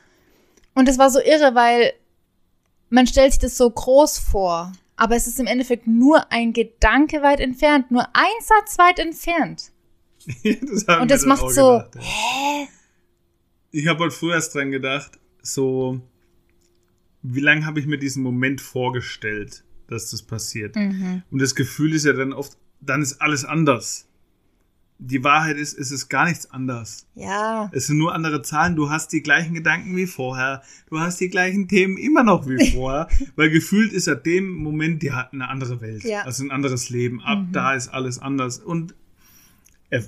Und 0.74 0.88
es 0.88 0.98
war 0.98 1.10
so 1.10 1.20
irre, 1.20 1.56
weil 1.56 1.92
man 2.90 3.06
stellt 3.06 3.32
sich 3.32 3.40
das 3.40 3.56
so 3.56 3.68
groß 3.68 4.18
vor. 4.18 4.72
Aber 4.94 5.16
es 5.16 5.26
ist 5.26 5.40
im 5.40 5.46
Endeffekt 5.46 5.86
nur 5.86 6.30
ein 6.30 6.52
Gedanke 6.52 7.22
weit 7.22 7.40
entfernt, 7.40 7.90
nur 7.90 8.06
ein 8.12 8.42
Satz 8.42 8.78
weit 8.78 8.98
entfernt. 8.98 9.72
das 10.44 10.84
und 11.00 11.10
das 11.10 11.24
macht 11.24 11.50
so, 11.50 11.78
gedacht, 11.78 11.94
ja. 11.94 12.00
hä? 12.02 12.68
Ich 13.72 13.86
habe 13.86 14.00
halt 14.00 14.12
früher 14.12 14.34
erst 14.34 14.54
dran 14.54 14.70
gedacht, 14.70 15.12
so, 15.40 16.00
wie 17.22 17.40
lange 17.40 17.64
habe 17.64 17.80
ich 17.80 17.86
mir 17.86 17.98
diesen 17.98 18.22
Moment 18.22 18.60
vorgestellt, 18.60 19.64
dass 19.88 20.10
das 20.10 20.22
passiert? 20.22 20.76
Mhm. 20.76 21.22
Und 21.30 21.40
das 21.40 21.54
Gefühl 21.54 21.94
ist 21.94 22.04
ja 22.04 22.12
dann 22.12 22.34
oft, 22.34 22.58
dann 22.80 23.00
ist 23.00 23.22
alles 23.22 23.46
anders 23.46 24.09
die 25.02 25.24
Wahrheit 25.24 25.56
ist, 25.56 25.78
es 25.78 25.90
ist 25.90 26.08
gar 26.08 26.26
nichts 26.26 26.50
anders. 26.50 27.06
Ja. 27.14 27.70
Es 27.72 27.86
sind 27.86 27.96
nur 27.96 28.14
andere 28.14 28.42
Zahlen. 28.42 28.76
Du 28.76 28.90
hast 28.90 29.12
die 29.12 29.22
gleichen 29.22 29.54
Gedanken 29.54 29.96
wie 29.96 30.06
vorher. 30.06 30.62
Du 30.90 31.00
hast 31.00 31.18
die 31.20 31.30
gleichen 31.30 31.68
Themen 31.68 31.96
immer 31.96 32.22
noch 32.22 32.46
wie 32.46 32.70
vorher. 32.74 33.08
weil 33.34 33.50
gefühlt 33.50 33.92
ist 33.92 34.06
er 34.06 34.16
dem 34.16 34.52
Moment, 34.52 35.02
die 35.02 35.12
hat 35.12 35.32
eine 35.32 35.48
andere 35.48 35.80
Welt. 35.80 36.04
Ja. 36.04 36.22
Also 36.22 36.44
ein 36.44 36.50
anderes 36.50 36.90
Leben. 36.90 37.22
Ab 37.22 37.38
mhm. 37.38 37.52
da 37.52 37.74
ist 37.74 37.88
alles 37.88 38.18
anders. 38.18 38.58
Und 38.58 38.94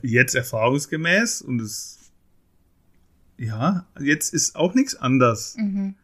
jetzt 0.02 0.35
erfahrungsgemäß 0.35 1.40
und 1.42 1.61
es, 1.61 1.98
ja, 3.38 3.87
jetzt 3.98 4.35
ist 4.35 4.55
auch 4.57 4.74
nichts 4.74 4.94
anders. 4.94 5.57
Mhm. 5.59 5.94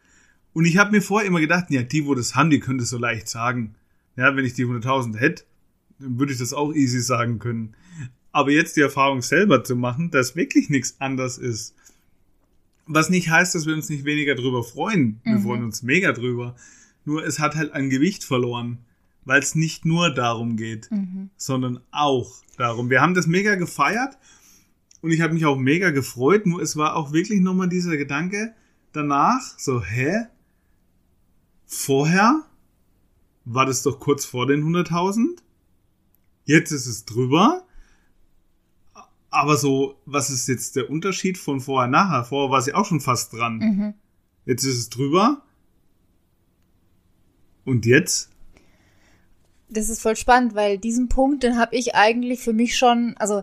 Und 0.54 0.64
ich 0.64 0.78
habe 0.78 0.92
mir 0.92 1.02
vorher 1.02 1.28
immer 1.28 1.40
gedacht, 1.40 1.66
ja, 1.68 1.82
die, 1.82 2.06
wo 2.06 2.14
das 2.14 2.34
haben, 2.34 2.48
die 2.48 2.58
können 2.58 2.78
das 2.78 2.88
so 2.88 2.98
leicht 2.98 3.28
sagen. 3.28 3.74
Ja, 4.16 4.34
wenn 4.34 4.46
ich 4.46 4.54
die 4.54 4.64
100.000 4.64 5.16
hätte, 5.18 5.44
dann 6.00 6.18
würde 6.18 6.32
ich 6.32 6.38
das 6.38 6.54
auch 6.54 6.72
easy 6.72 7.00
sagen 7.00 7.38
können. 7.38 7.74
Aber 8.32 8.50
jetzt 8.50 8.76
die 8.76 8.82
Erfahrung 8.82 9.22
selber 9.22 9.64
zu 9.64 9.76
machen, 9.76 10.10
dass 10.10 10.36
wirklich 10.36 10.68
nichts 10.68 10.96
anders 10.98 11.38
ist. 11.38 11.74
Was 12.86 13.10
nicht 13.10 13.30
heißt, 13.30 13.54
dass 13.54 13.66
wir 13.66 13.74
uns 13.74 13.88
nicht 13.88 14.04
weniger 14.04 14.34
drüber 14.34 14.62
freuen. 14.62 15.20
Wir 15.24 15.36
mhm. 15.36 15.42
freuen 15.42 15.64
uns 15.64 15.82
mega 15.82 16.12
drüber. 16.12 16.56
Nur 17.04 17.24
es 17.24 17.38
hat 17.38 17.56
halt 17.56 17.72
an 17.72 17.90
Gewicht 17.90 18.24
verloren, 18.24 18.78
weil 19.24 19.40
es 19.40 19.54
nicht 19.54 19.84
nur 19.84 20.12
darum 20.12 20.56
geht, 20.56 20.90
mhm. 20.90 21.30
sondern 21.36 21.80
auch 21.90 22.32
darum. 22.56 22.90
Wir 22.90 23.00
haben 23.00 23.14
das 23.14 23.26
mega 23.26 23.54
gefeiert 23.54 24.16
und 25.00 25.10
ich 25.10 25.20
habe 25.20 25.34
mich 25.34 25.46
auch 25.46 25.58
mega 25.58 25.90
gefreut. 25.90 26.46
Nur 26.46 26.60
es 26.60 26.76
war 26.76 26.96
auch 26.96 27.12
wirklich 27.12 27.40
nochmal 27.40 27.68
dieser 27.68 27.96
Gedanke 27.96 28.54
danach, 28.92 29.58
so, 29.58 29.82
hä? 29.82 30.26
Vorher 31.66 32.42
war 33.44 33.66
das 33.66 33.82
doch 33.82 34.00
kurz 34.00 34.24
vor 34.24 34.46
den 34.46 34.62
100.000? 34.64 35.38
Jetzt 36.44 36.72
ist 36.72 36.86
es 36.86 37.04
drüber 37.04 37.66
aber 39.38 39.56
so, 39.56 39.94
was 40.04 40.30
ist 40.30 40.48
jetzt 40.48 40.74
der 40.74 40.90
Unterschied 40.90 41.38
von 41.38 41.60
vorher 41.60 41.88
nachher? 41.88 42.24
Vorher 42.24 42.50
war 42.50 42.60
sie 42.60 42.74
auch 42.74 42.84
schon 42.84 43.00
fast 43.00 43.32
dran. 43.32 43.58
Mhm. 43.58 43.94
Jetzt 44.44 44.64
ist 44.64 44.78
es 44.78 44.90
drüber. 44.90 45.42
Und 47.64 47.86
jetzt? 47.86 48.30
Das 49.68 49.88
ist 49.88 50.02
voll 50.02 50.16
spannend, 50.16 50.56
weil 50.56 50.78
diesen 50.78 51.08
Punkt, 51.08 51.44
den 51.44 51.56
habe 51.56 51.76
ich 51.76 51.94
eigentlich 51.94 52.40
für 52.40 52.52
mich 52.52 52.76
schon, 52.76 53.14
also 53.18 53.42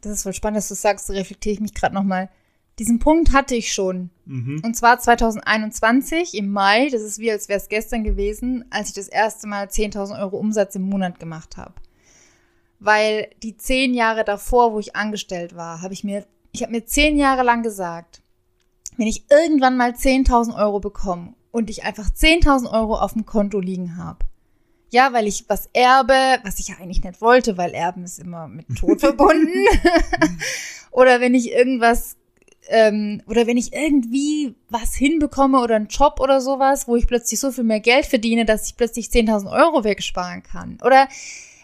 das 0.00 0.14
ist 0.14 0.22
voll 0.24 0.32
spannend, 0.32 0.56
dass 0.56 0.68
du 0.68 0.74
sagst, 0.74 1.08
reflektiere 1.10 1.52
ich 1.52 1.60
mich 1.60 1.74
gerade 1.74 1.94
nochmal. 1.94 2.28
Diesen 2.80 2.98
Punkt 2.98 3.32
hatte 3.32 3.54
ich 3.54 3.72
schon. 3.72 4.10
Mhm. 4.24 4.62
Und 4.64 4.74
zwar 4.74 4.98
2021 4.98 6.34
im 6.34 6.50
Mai, 6.50 6.88
das 6.88 7.02
ist 7.02 7.20
wie 7.20 7.30
als 7.30 7.48
wäre 7.48 7.60
es 7.60 7.68
gestern 7.68 8.02
gewesen, 8.02 8.64
als 8.70 8.88
ich 8.88 8.94
das 8.94 9.06
erste 9.06 9.46
Mal 9.46 9.66
10.000 9.66 10.20
Euro 10.20 10.38
Umsatz 10.38 10.74
im 10.74 10.82
Monat 10.82 11.20
gemacht 11.20 11.56
habe 11.56 11.74
weil 12.80 13.28
die 13.42 13.56
zehn 13.56 13.94
Jahre 13.94 14.24
davor, 14.24 14.72
wo 14.72 14.80
ich 14.80 14.96
angestellt 14.96 15.54
war, 15.54 15.82
habe 15.82 15.94
ich 15.94 16.02
mir, 16.02 16.26
ich 16.50 16.62
habe 16.62 16.72
mir 16.72 16.84
zehn 16.86 17.16
Jahre 17.16 17.42
lang 17.42 17.62
gesagt, 17.62 18.22
wenn 18.96 19.06
ich 19.06 19.30
irgendwann 19.30 19.76
mal 19.76 19.90
10.000 19.90 20.56
Euro 20.58 20.80
bekomme 20.80 21.34
und 21.52 21.70
ich 21.70 21.84
einfach 21.84 22.08
10.000 22.10 22.72
Euro 22.72 22.98
auf 22.98 23.12
dem 23.12 23.26
Konto 23.26 23.60
liegen 23.60 23.96
habe, 23.96 24.24
ja, 24.90 25.12
weil 25.12 25.28
ich 25.28 25.44
was 25.48 25.68
erbe, 25.72 26.38
was 26.42 26.58
ich 26.58 26.68
ja 26.68 26.76
eigentlich 26.80 27.04
nicht 27.04 27.20
wollte, 27.20 27.56
weil 27.56 27.72
Erben 27.74 28.02
ist 28.02 28.18
immer 28.18 28.48
mit 28.48 28.66
Tod 28.76 29.00
verbunden. 29.00 29.66
oder 30.90 31.20
wenn 31.20 31.34
ich 31.34 31.52
irgendwas, 31.52 32.16
ähm, 32.68 33.22
oder 33.26 33.46
wenn 33.46 33.56
ich 33.56 33.72
irgendwie 33.72 34.54
was 34.68 34.94
hinbekomme 34.94 35.60
oder 35.60 35.76
einen 35.76 35.86
Job 35.86 36.18
oder 36.18 36.40
sowas, 36.40 36.88
wo 36.88 36.96
ich 36.96 37.06
plötzlich 37.06 37.38
so 37.38 37.52
viel 37.52 37.64
mehr 37.64 37.80
Geld 37.80 38.06
verdiene, 38.06 38.44
dass 38.44 38.66
ich 38.66 38.76
plötzlich 38.76 39.06
10.000 39.06 39.50
Euro 39.52 39.84
wegsparen 39.84 40.42
kann. 40.42 40.78
Oder 40.82 41.08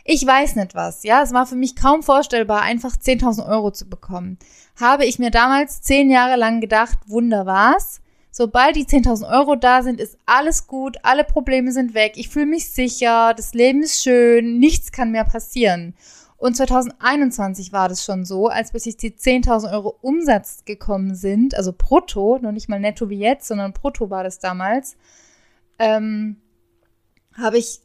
ich 0.09 0.25
weiß 0.25 0.55
nicht 0.57 0.75
was, 0.75 1.03
ja. 1.03 1.23
Es 1.23 1.33
war 1.33 1.47
für 1.47 1.57
mich 1.57 1.75
kaum 1.75 2.03
vorstellbar, 2.03 2.63
einfach 2.63 2.97
10.000 2.97 3.49
Euro 3.49 3.73
zu 3.73 3.89
bekommen. 3.89 4.39
Habe 4.81 5.05
ich 5.05 5.19
mir 5.19 5.31
damals 5.31 5.83
zehn 5.83 6.11
Jahre 6.11 6.37
lang 6.37 6.61
gedacht, 6.61 6.99
Wunder 7.07 7.45
war's. 7.45 8.01
Sobald 8.31 8.77
die 8.77 8.85
10.000 8.85 9.29
Euro 9.29 9.57
da 9.57 9.83
sind, 9.83 9.99
ist 9.99 10.19
alles 10.27 10.67
gut, 10.67 10.99
alle 11.03 11.25
Probleme 11.25 11.73
sind 11.73 11.95
weg, 11.95 12.13
ich 12.17 12.29
fühle 12.29 12.45
mich 12.45 12.71
sicher, 12.71 13.33
das 13.35 13.55
Leben 13.55 13.83
ist 13.83 14.03
schön, 14.03 14.59
nichts 14.59 14.93
kann 14.93 15.11
mehr 15.11 15.25
passieren. 15.25 15.95
Und 16.37 16.55
2021 16.55 17.73
war 17.73 17.89
das 17.89 18.05
schon 18.05 18.27
so, 18.27 18.49
als 18.49 18.73
bis 18.73 18.85
ich 18.85 18.99
die 18.99 19.13
10.000 19.13 19.73
Euro 19.73 19.97
Umsatz 20.03 20.67
gekommen 20.67 21.15
sind, 21.15 21.57
also 21.57 21.73
brutto, 21.77 22.39
noch 22.43 22.53
nicht 22.53 22.69
mal 22.69 22.79
netto 22.79 23.09
wie 23.09 23.19
jetzt, 23.19 23.49
sondern 23.49 23.73
brutto 23.73 24.11
war 24.11 24.23
das 24.23 24.39
damals, 24.39 24.99
ähm, 25.79 26.37
habe 27.33 27.57
ich 27.57 27.81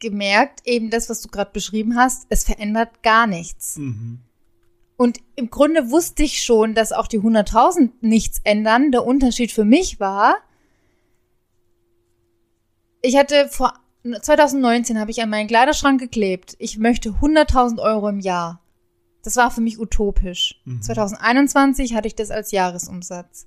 gemerkt, 0.00 0.62
eben 0.66 0.90
das, 0.90 1.08
was 1.08 1.20
du 1.20 1.28
gerade 1.28 1.50
beschrieben 1.52 1.96
hast, 1.96 2.26
es 2.28 2.44
verändert 2.44 3.02
gar 3.02 3.26
nichts. 3.26 3.76
Mhm. 3.76 4.20
Und 4.96 5.18
im 5.36 5.50
Grunde 5.50 5.90
wusste 5.90 6.22
ich 6.22 6.42
schon, 6.42 6.74
dass 6.74 6.92
auch 6.92 7.06
die 7.06 7.20
100.000 7.20 7.90
nichts 8.00 8.40
ändern. 8.44 8.92
Der 8.92 9.06
Unterschied 9.06 9.52
für 9.52 9.64
mich 9.64 10.00
war, 10.00 10.36
ich 13.02 13.16
hatte 13.16 13.48
vor 13.48 13.74
2019 14.02 14.98
habe 14.98 15.10
ich 15.10 15.22
an 15.22 15.30
meinen 15.30 15.46
Kleiderschrank 15.46 16.00
geklebt. 16.00 16.56
Ich 16.58 16.78
möchte 16.78 17.10
100.000 17.10 17.80
Euro 17.80 18.08
im 18.08 18.20
Jahr. 18.20 18.62
Das 19.22 19.36
war 19.36 19.50
für 19.50 19.60
mich 19.60 19.78
utopisch. 19.78 20.60
Mhm. 20.64 20.80
2021 20.80 21.94
hatte 21.94 22.08
ich 22.08 22.14
das 22.14 22.30
als 22.30 22.50
Jahresumsatz. 22.50 23.46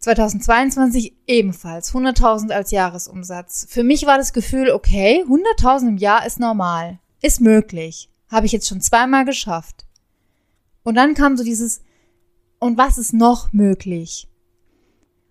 2022 0.00 1.14
ebenfalls 1.26 1.92
100.000 1.92 2.52
als 2.52 2.70
Jahresumsatz. 2.70 3.66
Für 3.68 3.84
mich 3.84 4.06
war 4.06 4.16
das 4.16 4.32
Gefühl, 4.32 4.70
okay, 4.70 5.24
100.000 5.28 5.88
im 5.88 5.96
Jahr 5.98 6.26
ist 6.26 6.40
normal, 6.40 6.98
ist 7.20 7.40
möglich, 7.40 8.08
habe 8.30 8.46
ich 8.46 8.52
jetzt 8.52 8.66
schon 8.66 8.80
zweimal 8.80 9.26
geschafft. 9.26 9.84
Und 10.82 10.94
dann 10.94 11.12
kam 11.12 11.36
so 11.36 11.44
dieses, 11.44 11.82
und 12.58 12.78
was 12.78 12.96
ist 12.96 13.12
noch 13.12 13.52
möglich? 13.52 14.26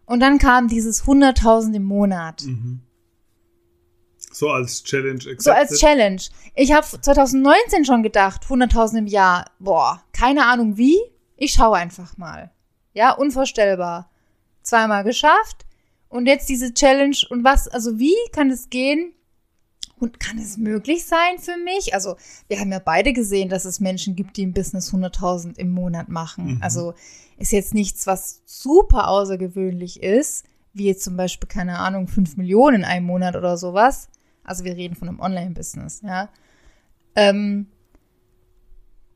Und 0.06 0.20
dann 0.20 0.38
kam 0.38 0.68
dieses 0.68 1.04
100.000 1.04 1.74
im 1.76 1.84
Monat. 1.84 2.44
Mhm. 2.46 2.82
So 4.32 4.50
als 4.50 4.84
Challenge. 4.84 5.16
Accepted. 5.16 5.42
So 5.42 5.52
als 5.52 5.80
Challenge. 5.80 6.22
Ich 6.56 6.72
habe 6.72 6.86
2019 6.86 7.86
schon 7.86 8.04
gedacht, 8.04 8.44
100.000 8.46 9.00
im 9.00 9.08
Jahr. 9.08 9.46
Boah, 9.58 10.04
keine 10.12 10.46
Ahnung 10.46 10.78
wie. 10.78 11.00
Ich 11.38 11.54
schaue 11.54 11.78
einfach 11.78 12.18
mal. 12.18 12.52
Ja, 12.94 13.12
unvorstellbar 13.12 14.10
zweimal 14.70 15.04
geschafft. 15.04 15.66
Und 16.08 16.26
jetzt 16.26 16.50
diese 16.50 16.74
Challenge 16.74 17.16
und 17.30 17.44
was, 17.44 17.68
also 17.68 18.00
wie 18.00 18.16
kann 18.32 18.50
es 18.50 18.70
gehen? 18.70 19.14
Und 20.00 20.20
kann 20.20 20.38
es 20.38 20.58
möglich 20.58 21.06
sein 21.06 21.40
für 21.40 21.58
mich? 21.58 21.94
Also, 21.94 22.16
wir 22.48 22.60
haben 22.60 22.72
ja 22.72 22.80
beide 22.80 23.12
gesehen, 23.12 23.50
dass 23.50 23.66
es 23.66 23.82
Menschen 23.82 24.16
gibt, 24.16 24.38
die 24.38 24.44
im 24.44 24.54
Business 24.54 24.94
100.000 24.94 25.58
im 25.58 25.72
Monat 25.72 26.08
machen. 26.08 26.56
Mhm. 26.56 26.62
Also, 26.62 26.94
ist 27.38 27.52
jetzt 27.52 27.74
nichts, 27.74 28.08
was 28.08 28.42
super 28.46 29.10
außergewöhnlich 29.10 30.02
ist, 30.02 30.46
wie 30.72 30.86
jetzt 30.86 31.04
zum 31.04 31.18
Beispiel, 31.18 31.50
keine 31.50 31.80
Ahnung, 31.80 32.08
5 32.08 32.38
Millionen 32.38 32.78
in 32.78 32.86
einem 32.86 33.06
Monat 33.08 33.36
oder 33.36 33.58
sowas. 33.58 34.08
Also, 34.46 34.64
wir 34.64 34.78
reden 34.78 34.96
von 34.96 35.10
einem 35.10 35.20
Online-Business, 35.20 36.02
ja. 36.02 36.30
Ähm, 37.16 37.68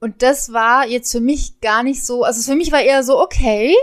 und 0.01 0.21
das 0.21 0.51
war 0.51 0.85
jetzt 0.85 1.13
für 1.13 1.21
mich 1.21 1.61
gar 1.61 1.81
nicht 1.81 2.05
so, 2.05 2.23
also 2.23 2.41
für 2.41 2.57
mich 2.57 2.73
war 2.73 2.81
eher 2.81 3.03
so, 3.03 3.21
okay, 3.21 3.73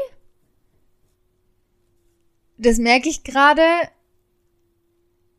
das 2.60 2.78
merke 2.78 3.08
ich 3.08 3.24
gerade. 3.24 3.62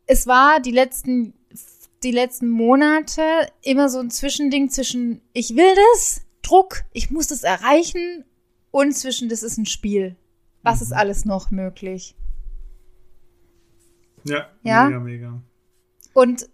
Es 0.08 0.28
war 0.28 0.60
die 0.60 0.72
letzten, 0.72 1.34
die 2.04 2.12
letzten 2.12 2.50
Monate 2.50 3.24
immer 3.62 3.90
so 3.90 4.00
ein 4.00 4.10
Zwischending 4.10 4.70
zwischen, 4.70 5.22
ich 5.34 5.56
will 5.56 5.76
das 5.94 6.22
Druck, 6.42 6.84
ich 6.92 7.12
muss 7.12 7.28
das 7.28 7.44
erreichen 7.44 8.26
und 8.72 8.94
zwischen 8.94 9.30
das 9.30 9.44
ist 9.44 9.58
ein 9.58 9.68
Spiel. 9.68 10.16
Was 10.64 10.80
mhm. 10.80 10.84
ist 10.84 10.92
alles 10.94 11.26
noch 11.26 11.52
möglich? 11.52 12.16
Ja, 14.24 14.50
ja, 14.64 14.86
mega, 14.86 15.00
mega. 15.00 15.42
Und 16.14 16.50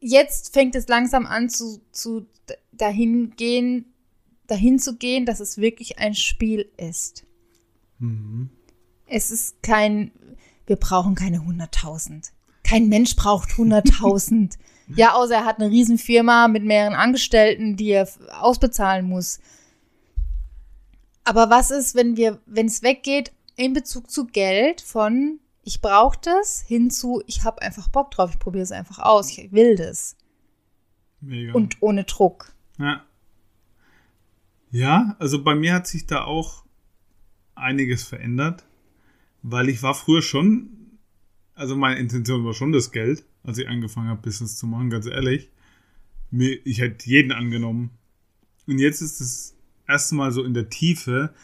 jetzt 0.00 0.52
fängt 0.52 0.74
es 0.74 0.88
langsam 0.88 1.26
an 1.26 1.48
zu, 1.48 1.80
zu 1.92 2.26
dahin 2.72 3.34
gehen, 3.36 3.94
dahin 4.48 4.78
zu 4.78 4.96
gehen, 4.96 5.26
dass 5.26 5.40
es 5.40 5.58
wirklich 5.58 5.98
ein 5.98 6.14
Spiel 6.14 6.70
ist. 6.76 7.24
Mhm. 8.02 8.50
Es 9.06 9.30
ist 9.30 9.62
kein, 9.62 10.12
wir 10.66 10.76
brauchen 10.76 11.14
keine 11.14 11.38
100.000. 11.38 12.32
Kein 12.64 12.88
Mensch 12.88 13.16
braucht 13.16 13.50
100.000. 13.50 14.58
ja, 14.96 15.14
außer 15.14 15.34
er 15.36 15.44
hat 15.44 15.60
eine 15.60 15.70
Riesenfirma 15.70 16.48
mit 16.48 16.64
mehreren 16.64 16.94
Angestellten, 16.94 17.76
die 17.76 17.90
er 17.90 18.08
ausbezahlen 18.40 19.06
muss. 19.06 19.40
Aber 21.24 21.50
was 21.50 21.70
ist, 21.70 21.94
wenn 21.94 22.16
wir, 22.16 22.40
wenn 22.46 22.66
es 22.66 22.82
weggeht 22.82 23.32
in 23.56 23.72
Bezug 23.72 24.10
zu 24.10 24.26
Geld 24.26 24.80
von 24.80 25.38
ich 25.64 25.80
brauche 25.80 26.18
das 26.20 26.62
hinzu, 26.62 27.22
ich 27.26 27.44
habe 27.44 27.62
einfach 27.62 27.88
Bock 27.88 28.10
drauf, 28.10 28.30
ich 28.32 28.38
probiere 28.40 28.64
es 28.64 28.72
einfach 28.72 28.98
aus, 28.98 29.30
ich 29.30 29.52
will 29.52 29.76
das. 29.76 30.16
Mega. 31.20 31.52
Und 31.52 31.80
ohne 31.80 32.02
Druck. 32.02 32.52
Ja. 32.78 33.04
Ja, 34.72 35.16
also 35.20 35.44
bei 35.44 35.54
mir 35.54 35.74
hat 35.74 35.86
sich 35.86 36.06
da 36.06 36.24
auch 36.24 36.64
einiges 37.62 38.02
verändert, 38.02 38.64
weil 39.42 39.68
ich 39.68 39.82
war 39.82 39.94
früher 39.94 40.22
schon, 40.22 40.68
also 41.54 41.76
meine 41.76 41.98
Intention 41.98 42.44
war 42.44 42.54
schon 42.54 42.72
das 42.72 42.92
Geld, 42.92 43.24
als 43.42 43.58
ich 43.58 43.68
angefangen 43.68 44.08
habe, 44.08 44.22
Business 44.22 44.56
zu 44.56 44.66
machen, 44.66 44.90
ganz 44.90 45.06
ehrlich. 45.06 45.50
Mir, 46.30 46.58
ich 46.64 46.80
hätte 46.80 47.08
jeden 47.08 47.32
angenommen. 47.32 47.90
Und 48.66 48.78
jetzt 48.78 49.00
ist 49.00 49.20
es 49.20 49.56
erste 49.86 50.14
Mal 50.14 50.32
so 50.32 50.44
in 50.44 50.54
der 50.54 50.68
Tiefe, 50.68 51.34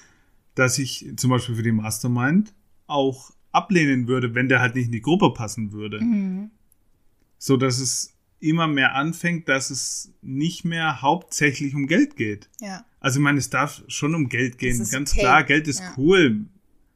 dass 0.55 0.79
ich 0.79 1.13
zum 1.17 1.31
Beispiel 1.31 1.57
für 1.57 1.63
die 1.63 1.73
Mastermind 1.73 2.55
auch 2.87 3.33
ablehnen 3.53 4.09
würde, 4.09 4.35
wenn 4.35 4.49
der 4.49 4.61
halt 4.61 4.75
nicht 4.75 4.87
in 4.87 4.93
die 4.93 5.03
Gruppe 5.03 5.33
passen 5.33 5.73
würde. 5.73 6.01
Mhm. 6.01 6.51
So 7.39 7.57
dass 7.57 7.79
es 7.79 8.18
immer 8.41 8.69
mehr 8.69 8.95
anfängt, 8.95 9.49
dass 9.49 9.71
es 9.71 10.13
nicht 10.23 10.65
mehr 10.65 11.03
hauptsächlich 11.03 11.75
um 11.75 11.87
Geld 11.87 12.17
geht. 12.17 12.49
Ja. 12.61 12.85
Also 13.01 13.19
ich 13.19 13.25
meine, 13.25 13.39
es 13.39 13.51
darf 13.51 13.83
schon 13.89 14.15
um 14.15 14.29
Geld 14.29 14.59
gehen. 14.59 14.79
Ganz 14.91 15.13
okay. 15.13 15.21
klar, 15.21 15.45
Geld 15.45 15.69
ist 15.69 15.81
ja. 15.81 15.95
cool. 15.97 16.47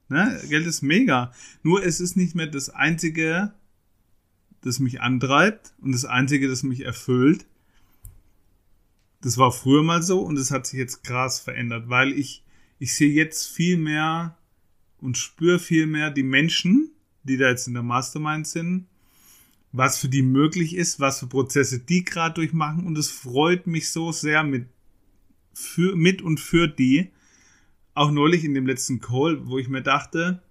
Ne? 0.08 0.40
Geld 0.48 0.66
ist 0.66 0.82
mega. 0.82 1.32
Nur 1.62 1.84
es 1.84 2.00
ist 2.00 2.16
nicht 2.16 2.34
mehr 2.34 2.46
das 2.46 2.70
Einzige, 2.70 3.52
das 4.60 4.78
mich 4.78 5.00
antreibt 5.00 5.74
und 5.80 5.92
das 5.92 6.04
Einzige, 6.04 6.48
das 6.48 6.62
mich 6.62 6.84
erfüllt. 6.84 7.46
Das 9.20 9.38
war 9.38 9.52
früher 9.52 9.82
mal 9.82 10.02
so 10.02 10.20
und 10.20 10.36
es 10.36 10.50
hat 10.50 10.66
sich 10.66 10.78
jetzt 10.78 11.04
krass 11.04 11.40
verändert, 11.40 11.88
weil 11.88 12.12
ich, 12.12 12.44
ich 12.78 12.94
sehe 12.94 13.12
jetzt 13.12 13.48
viel 13.48 13.78
mehr 13.78 14.36
und 14.98 15.16
spüre 15.16 15.58
viel 15.58 15.86
mehr 15.86 16.10
die 16.10 16.22
Menschen, 16.22 16.92
die 17.22 17.36
da 17.36 17.48
jetzt 17.48 17.68
in 17.68 17.74
der 17.74 17.82
Mastermind 17.82 18.46
sind, 18.46 18.86
was 19.72 19.98
für 19.98 20.08
die 20.08 20.22
möglich 20.22 20.76
ist, 20.76 21.00
was 21.00 21.18
für 21.18 21.26
Prozesse 21.26 21.78
die 21.78 22.04
gerade 22.04 22.34
durchmachen 22.34 22.86
und 22.86 22.96
es 22.98 23.10
freut 23.10 23.66
mich 23.66 23.90
so 23.90 24.12
sehr 24.12 24.42
mit, 24.44 24.66
für, 25.54 25.96
mit 25.96 26.22
und 26.22 26.38
für 26.38 26.68
die. 26.68 27.10
Auch 27.94 28.10
neulich 28.10 28.44
in 28.44 28.54
dem 28.54 28.66
letzten 28.66 29.00
Call, 29.00 29.46
wo 29.46 29.58
ich 29.58 29.68
mir 29.68 29.82
dachte, 29.82 30.42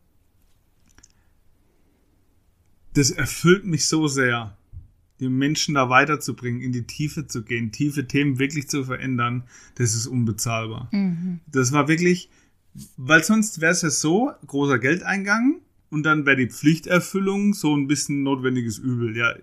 das 2.93 3.09
erfüllt 3.11 3.65
mich 3.65 3.87
so 3.87 4.07
sehr, 4.07 4.57
die 5.19 5.29
Menschen 5.29 5.75
da 5.75 5.89
weiterzubringen, 5.89 6.61
in 6.61 6.71
die 6.71 6.85
Tiefe 6.85 7.27
zu 7.27 7.43
gehen, 7.43 7.71
tiefe 7.71 8.07
Themen 8.07 8.39
wirklich 8.39 8.67
zu 8.67 8.83
verändern, 8.83 9.43
das 9.75 9.95
ist 9.95 10.07
unbezahlbar. 10.07 10.89
Mhm. 10.91 11.39
Das 11.47 11.71
war 11.71 11.87
wirklich, 11.87 12.29
weil 12.97 13.23
sonst 13.23 13.61
wäre 13.61 13.71
es 13.71 13.83
ja 13.83 13.91
so, 13.91 14.31
großer 14.45 14.79
Geldeingang 14.79 15.61
und 15.91 16.03
dann 16.03 16.25
wäre 16.25 16.37
die 16.37 16.49
Pflichterfüllung 16.49 17.53
so 17.53 17.75
ein 17.75 17.87
bisschen 17.87 18.23
notwendiges 18.23 18.79
Übel. 18.79 19.15
Ja, 19.15 19.35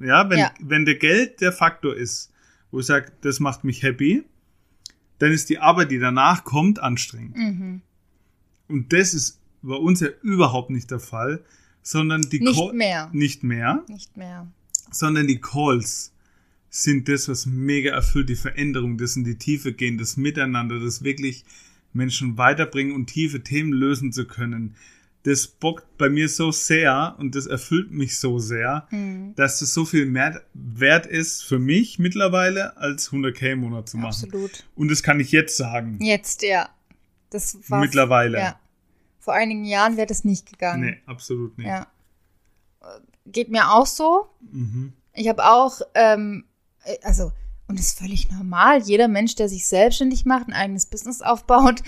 ja, 0.00 0.28
wenn, 0.28 0.38
ja. 0.38 0.52
wenn 0.60 0.84
der 0.84 0.96
Geld 0.96 1.40
der 1.40 1.52
Faktor 1.52 1.96
ist, 1.96 2.30
wo 2.70 2.80
ich 2.80 2.86
sage, 2.86 3.12
das 3.22 3.40
macht 3.40 3.64
mich 3.64 3.82
happy, 3.82 4.24
dann 5.18 5.32
ist 5.32 5.48
die 5.48 5.58
Arbeit, 5.58 5.90
die 5.90 5.98
danach 5.98 6.44
kommt, 6.44 6.80
anstrengend. 6.80 7.36
Mhm. 7.36 7.80
Und 8.68 8.92
das 8.92 9.14
ist 9.14 9.40
bei 9.62 9.74
uns 9.74 10.00
ja 10.00 10.08
überhaupt 10.22 10.70
nicht 10.70 10.90
der 10.90 11.00
Fall, 11.00 11.42
sondern 11.82 12.22
die 12.22 12.40
nicht 12.40 12.56
Call 12.56 12.72
mehr. 12.74 13.08
Nicht 13.12 13.42
mehr. 13.42 13.84
Nicht 13.88 14.16
mehr. 14.16 14.46
Sondern 14.90 15.26
die 15.26 15.40
Calls 15.40 16.12
sind 16.70 17.08
das, 17.08 17.28
was 17.28 17.46
mega 17.46 17.92
erfüllt, 17.92 18.28
die 18.28 18.36
Veränderung, 18.36 18.98
das 18.98 19.16
in 19.16 19.24
die 19.24 19.36
Tiefe 19.36 19.72
gehen, 19.72 19.96
das 19.96 20.16
Miteinander, 20.16 20.78
das 20.78 21.02
wirklich 21.02 21.44
Menschen 21.92 22.38
weiterbringen 22.38 22.94
und 22.94 23.06
tiefe 23.06 23.42
Themen 23.42 23.72
lösen 23.72 24.12
zu 24.12 24.26
können. 24.26 24.76
Das 25.24 25.46
bockt 25.46 25.98
bei 25.98 26.08
mir 26.08 26.28
so 26.28 26.52
sehr 26.52 27.16
und 27.18 27.34
das 27.34 27.46
erfüllt 27.46 27.90
mich 27.90 28.18
so 28.18 28.38
sehr, 28.38 28.86
mhm. 28.90 29.34
dass 29.34 29.60
es 29.60 29.74
so 29.74 29.84
viel 29.84 30.06
mehr 30.06 30.42
wert 30.54 31.06
ist 31.06 31.44
für 31.44 31.58
mich 31.58 31.98
mittlerweile, 31.98 32.76
als 32.76 33.10
100k 33.10 33.52
im 33.52 33.60
Monat 33.60 33.88
zu 33.88 33.96
machen. 33.96 34.24
Absolut. 34.24 34.64
Und 34.74 34.90
das 34.90 35.02
kann 35.02 35.20
ich 35.20 35.32
jetzt 35.32 35.56
sagen. 35.56 35.98
Jetzt, 36.00 36.42
ja. 36.42 36.68
Das 37.30 37.58
war 37.68 37.80
mittlerweile. 37.80 38.38
Ja. 38.38 38.60
Vor 39.18 39.34
einigen 39.34 39.64
Jahren 39.64 39.96
wäre 39.96 40.06
das 40.06 40.24
nicht 40.24 40.50
gegangen. 40.50 40.82
Nee, 40.82 40.96
absolut 41.04 41.58
nicht. 41.58 41.66
Ja. 41.66 41.86
Geht 43.26 43.50
mir 43.50 43.70
auch 43.72 43.86
so. 43.86 44.30
Mhm. 44.50 44.94
Ich 45.12 45.28
habe 45.28 45.44
auch, 45.44 45.80
ähm, 45.94 46.44
also 47.02 47.32
und 47.68 47.78
ist 47.78 47.98
völlig 47.98 48.30
normal. 48.30 48.82
Jeder 48.82 49.08
Mensch, 49.08 49.34
der 49.34 49.48
sich 49.48 49.66
selbstständig 49.66 50.24
macht, 50.24 50.48
ein 50.48 50.54
eigenes 50.54 50.86
Business 50.86 51.22
aufbaut, 51.22 51.82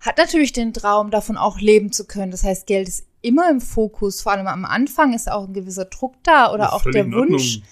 hat 0.00 0.18
natürlich 0.18 0.52
den 0.52 0.72
Traum, 0.72 1.10
davon 1.10 1.36
auch 1.36 1.60
leben 1.60 1.92
zu 1.92 2.06
können. 2.06 2.30
Das 2.30 2.44
heißt, 2.44 2.66
Geld 2.66 2.88
ist 2.88 3.06
immer 3.20 3.50
im 3.50 3.60
Fokus. 3.60 4.22
Vor 4.22 4.32
allem 4.32 4.46
am 4.46 4.64
Anfang 4.64 5.12
ist 5.12 5.30
auch 5.30 5.48
ein 5.48 5.54
gewisser 5.54 5.86
Druck 5.86 6.14
da 6.22 6.52
oder 6.52 6.72
auch 6.72 6.84
der 6.84 7.10
Wunsch, 7.10 7.62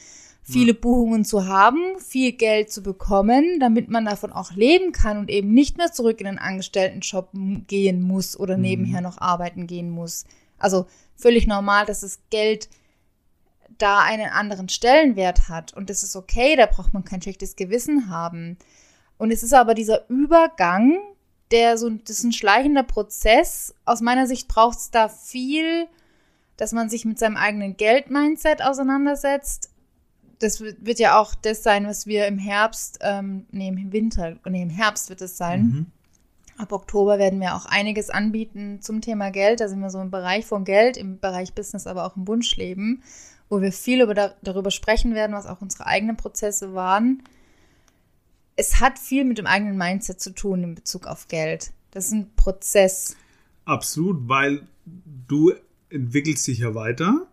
viele 0.43 0.73
ja. 0.73 0.79
Buchungen 0.81 1.25
zu 1.25 1.47
haben, 1.47 1.99
viel 1.99 2.33
Geld 2.33 2.73
zu 2.73 2.83
bekommen, 2.83 3.61
damit 3.61 3.89
man 3.89 4.05
davon 4.05 4.33
auch 4.33 4.53
leben 4.53 4.93
kann 4.93 5.19
und 5.19 5.31
eben 5.31 5.53
nicht 5.53 5.77
mehr 5.77 5.93
zurück 5.93 6.21
in 6.21 6.27
den 6.27 6.39
Angestelltenjob 6.39 7.31
gehen 7.69 8.03
muss 8.03 8.39
oder 8.39 8.57
mhm. 8.57 8.63
nebenher 8.63 9.01
noch 9.03 9.19
arbeiten 9.19 9.67
gehen 9.67 9.91
muss. 9.91 10.25
Also 10.59 10.87
völlig 11.15 11.47
normal, 11.47 11.87
dass 11.87 12.01
das 12.01 12.19
Geld 12.31 12.69
da 13.79 14.01
einen 14.01 14.31
anderen 14.31 14.69
Stellenwert 14.69 15.49
hat. 15.49 15.73
Und 15.73 15.91
das 15.91 16.03
ist 16.03 16.17
okay, 16.17 16.57
da 16.57 16.67
braucht 16.67 16.93
man 16.93 17.05
kein 17.05 17.23
schlechtes 17.23 17.57
Gewissen 17.57 18.11
haben. 18.11 18.57
Und 19.19 19.31
es 19.31 19.43
ist 19.43 19.55
aber 19.55 19.75
dieser 19.75 20.09
Übergang, 20.09 20.99
der 21.53 21.79
so, 21.79 21.91
das 21.91 22.19
ist 22.19 22.25
ein 22.25 22.33
schleichender 22.33 22.83
Prozess. 22.83 23.75
Aus 23.85 24.01
meiner 24.01 24.27
Sicht 24.27 24.49
braucht 24.49 24.79
es 24.79 24.91
da 24.91 25.09
viel, 25.09 25.87
dass 26.57 26.73
man 26.73 26.89
sich 26.89 27.05
mit 27.05 27.19
seinem 27.19 27.37
eigenen 27.37 27.77
Geld-Mindset 27.77 28.63
auseinandersetzt. 28.63 29.71
Das 30.39 30.61
wird 30.61 30.99
ja 30.99 31.21
auch 31.21 31.35
das 31.35 31.63
sein, 31.63 31.87
was 31.87 32.07
wir 32.07 32.27
im 32.27 32.39
Herbst, 32.39 32.99
ähm, 33.03 33.47
nee, 33.53 33.69
im 33.69 33.93
Winter, 33.93 34.37
nee, 34.49 34.63
im 34.63 34.71
Herbst 34.71 35.09
wird 35.09 35.21
es 35.21 35.37
sein. 35.37 35.63
Mhm. 35.63 35.87
Ab 36.59 36.73
Oktober 36.73 37.19
werden 37.19 37.41
wir 37.41 37.55
auch 37.55 37.67
einiges 37.67 38.11
anbieten 38.11 38.81
zum 38.83 39.01
Thema 39.01 39.31
Geld. 39.31 39.61
Da 39.61 39.69
sind 39.69 39.81
wir 39.81 39.91
so 39.91 40.01
im 40.01 40.11
Bereich 40.11 40.47
von 40.47 40.65
Geld, 40.65 40.97
im 40.97 41.19
Bereich 41.21 41.55
Business, 41.55 41.87
aber 41.87 42.05
auch 42.07 42.17
im 42.17 42.27
Wunschleben 42.27 43.03
wo 43.53 43.61
wir 43.61 43.71
viel 43.71 44.01
über, 44.01 44.35
darüber 44.43 44.71
sprechen 44.71 45.15
werden, 45.15 45.37
was 45.37 45.45
auch 45.45 45.61
unsere 45.61 45.87
eigenen 45.87 46.17
Prozesse 46.17 46.73
waren. 46.73 47.23
Es 48.57 48.81
hat 48.81 48.99
viel 48.99 49.27
mit 49.27 49.37
dem 49.37 49.45
eigenen 49.45 49.77
Mindset 49.77 50.23
zu 50.23 50.31
tun 50.31 50.65
in 50.65 50.75
Bezug 50.75 51.07
auf 51.07 51.29
Geld. 51.29 51.71
Das 51.91 52.07
ist 52.07 52.13
ein 52.13 52.31
Prozess. 52.35 53.15
Absolut, 53.67 54.27
weil 54.27 54.67
du 55.29 55.53
entwickelst 55.91 56.47
dich 56.47 56.61
ja 56.61 56.75
weiter 56.75 57.27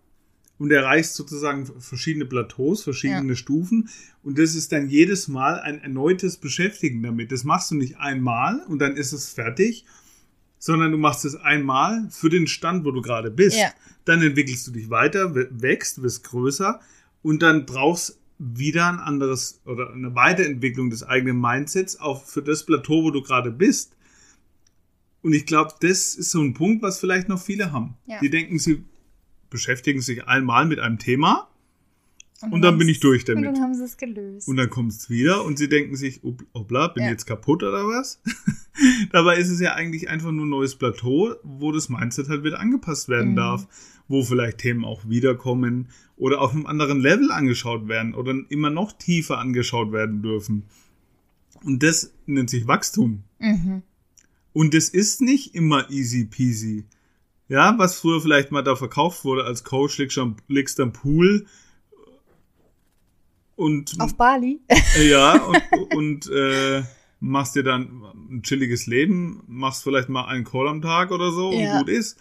und 0.57 0.71
erreichst 0.71 1.15
sozusagen 1.15 1.65
verschiedene 1.79 2.25
Plateaus, 2.25 2.83
verschiedene 2.83 3.29
ja. 3.29 3.35
Stufen. 3.37 3.87
Und 4.21 4.37
das 4.37 4.55
ist 4.55 4.73
dann 4.73 4.89
jedes 4.89 5.29
Mal 5.29 5.61
ein 5.61 5.81
erneutes 5.81 6.35
Beschäftigen 6.35 7.01
damit. 7.01 7.31
Das 7.31 7.45
machst 7.45 7.71
du 7.71 7.75
nicht 7.75 7.97
einmal 7.97 8.59
und 8.67 8.79
dann 8.79 8.97
ist 8.97 9.13
es 9.13 9.29
fertig, 9.29 9.85
sondern 10.59 10.91
du 10.91 10.97
machst 10.97 11.25
es 11.25 11.35
einmal 11.35 12.07
für 12.11 12.29
den 12.29 12.45
Stand, 12.45 12.85
wo 12.85 12.91
du 12.91 13.01
gerade 13.01 13.31
bist. 13.31 13.57
Ja. 13.57 13.71
Dann 14.05 14.21
entwickelst 14.21 14.67
du 14.67 14.71
dich 14.71 14.89
weiter, 14.89 15.33
wächst, 15.33 16.01
wirst 16.03 16.25
größer 16.25 16.79
und 17.21 17.41
dann 17.41 17.65
brauchst 17.65 18.19
wieder 18.37 18.87
ein 18.87 18.99
anderes 18.99 19.61
oder 19.65 19.91
eine 19.91 20.15
Weiterentwicklung 20.15 20.89
des 20.89 21.03
eigenen 21.03 21.39
Mindsets 21.39 21.99
auch 21.99 22.23
für 22.23 22.41
das 22.41 22.65
Plateau, 22.65 23.03
wo 23.03 23.11
du 23.11 23.21
gerade 23.21 23.51
bist. 23.51 23.95
Und 25.21 25.33
ich 25.33 25.45
glaube, 25.45 25.73
das 25.81 26.15
ist 26.15 26.31
so 26.31 26.41
ein 26.41 26.53
Punkt, 26.53 26.81
was 26.81 26.99
vielleicht 26.99 27.27
noch 27.27 27.41
viele 27.41 27.71
haben. 27.71 27.97
Ja. 28.05 28.19
Die 28.21 28.29
denken, 28.29 28.59
sie 28.59 28.85
beschäftigen 29.49 30.01
sich 30.01 30.27
einmal 30.27 30.65
mit 30.65 30.79
einem 30.79 30.99
Thema 30.99 31.49
Und, 32.41 32.53
und 32.53 32.61
dann 32.61 32.77
bin 32.77 32.87
ich 32.87 33.01
durch 33.01 33.25
damit. 33.25 33.45
Und 33.45 33.53
dann 33.53 33.63
haben 33.63 33.75
sie 33.75 33.83
es 33.83 33.97
gelöst. 33.97 34.47
Und 34.47 34.55
dann 34.55 34.69
kommt 34.69 34.93
es 34.93 35.09
wieder 35.09 35.43
und 35.43 35.57
sie 35.57 35.67
denken 35.67 35.95
sich, 35.95 36.21
obla, 36.53 36.87
bin 36.87 37.03
ja. 37.03 37.09
jetzt 37.09 37.25
kaputt 37.25 37.63
oder 37.63 37.85
was? 37.85 38.21
Dabei 39.11 39.37
ist 39.37 39.49
es 39.49 39.59
ja 39.59 39.73
eigentlich 39.73 40.09
einfach 40.09 40.31
nur 40.31 40.45
ein 40.45 40.49
neues 40.49 40.75
Plateau, 40.75 41.35
wo 41.43 41.71
das 41.73 41.89
Mindset 41.89 42.29
halt 42.29 42.43
wieder 42.43 42.59
angepasst 42.59 43.09
werden 43.09 43.31
mhm. 43.31 43.35
darf, 43.35 43.67
wo 44.07 44.23
vielleicht 44.23 44.59
Themen 44.59 44.85
auch 44.85 45.09
wiederkommen 45.09 45.89
oder 46.15 46.39
auf 46.39 46.53
einem 46.53 46.65
anderen 46.65 47.01
Level 47.01 47.31
angeschaut 47.31 47.89
werden 47.89 48.13
oder 48.13 48.33
immer 48.47 48.69
noch 48.69 48.93
tiefer 48.93 49.37
angeschaut 49.37 49.91
werden 49.91 50.21
dürfen. 50.21 50.63
Und 51.63 51.83
das 51.83 52.13
nennt 52.25 52.49
sich 52.49 52.67
Wachstum. 52.67 53.23
Mhm. 53.39 53.83
Und 54.53 54.73
das 54.73 54.87
ist 54.89 55.21
nicht 55.21 55.55
immer 55.55 55.89
easy 55.89 56.25
peasy. 56.25 56.85
Ja, 57.49 57.77
was 57.77 57.99
früher 57.99 58.21
vielleicht 58.21 58.51
mal 58.51 58.61
da 58.61 58.75
verkauft 58.75 59.25
wurde 59.25 59.43
als 59.43 59.63
Coach, 59.63 59.97
legst 59.97 60.79
du 60.79 60.83
am 60.83 60.93
Pool 60.93 61.45
und. 63.59 63.95
Auf 63.99 64.15
Bali? 64.15 64.61
Ja, 65.03 65.33
und, 65.71 65.95
und 65.95 66.31
äh, 66.31 66.83
machst 67.19 67.55
dir 67.55 67.63
dann 67.63 68.03
ein 68.31 68.41
chilliges 68.43 68.87
Leben, 68.87 69.43
machst 69.47 69.83
vielleicht 69.83 70.09
mal 70.09 70.25
einen 70.25 70.45
Call 70.45 70.67
am 70.67 70.81
Tag 70.81 71.11
oder 71.11 71.31
so 71.31 71.51
ja. 71.51 71.73
und 71.73 71.79
gut 71.79 71.89
ist. 71.89 72.17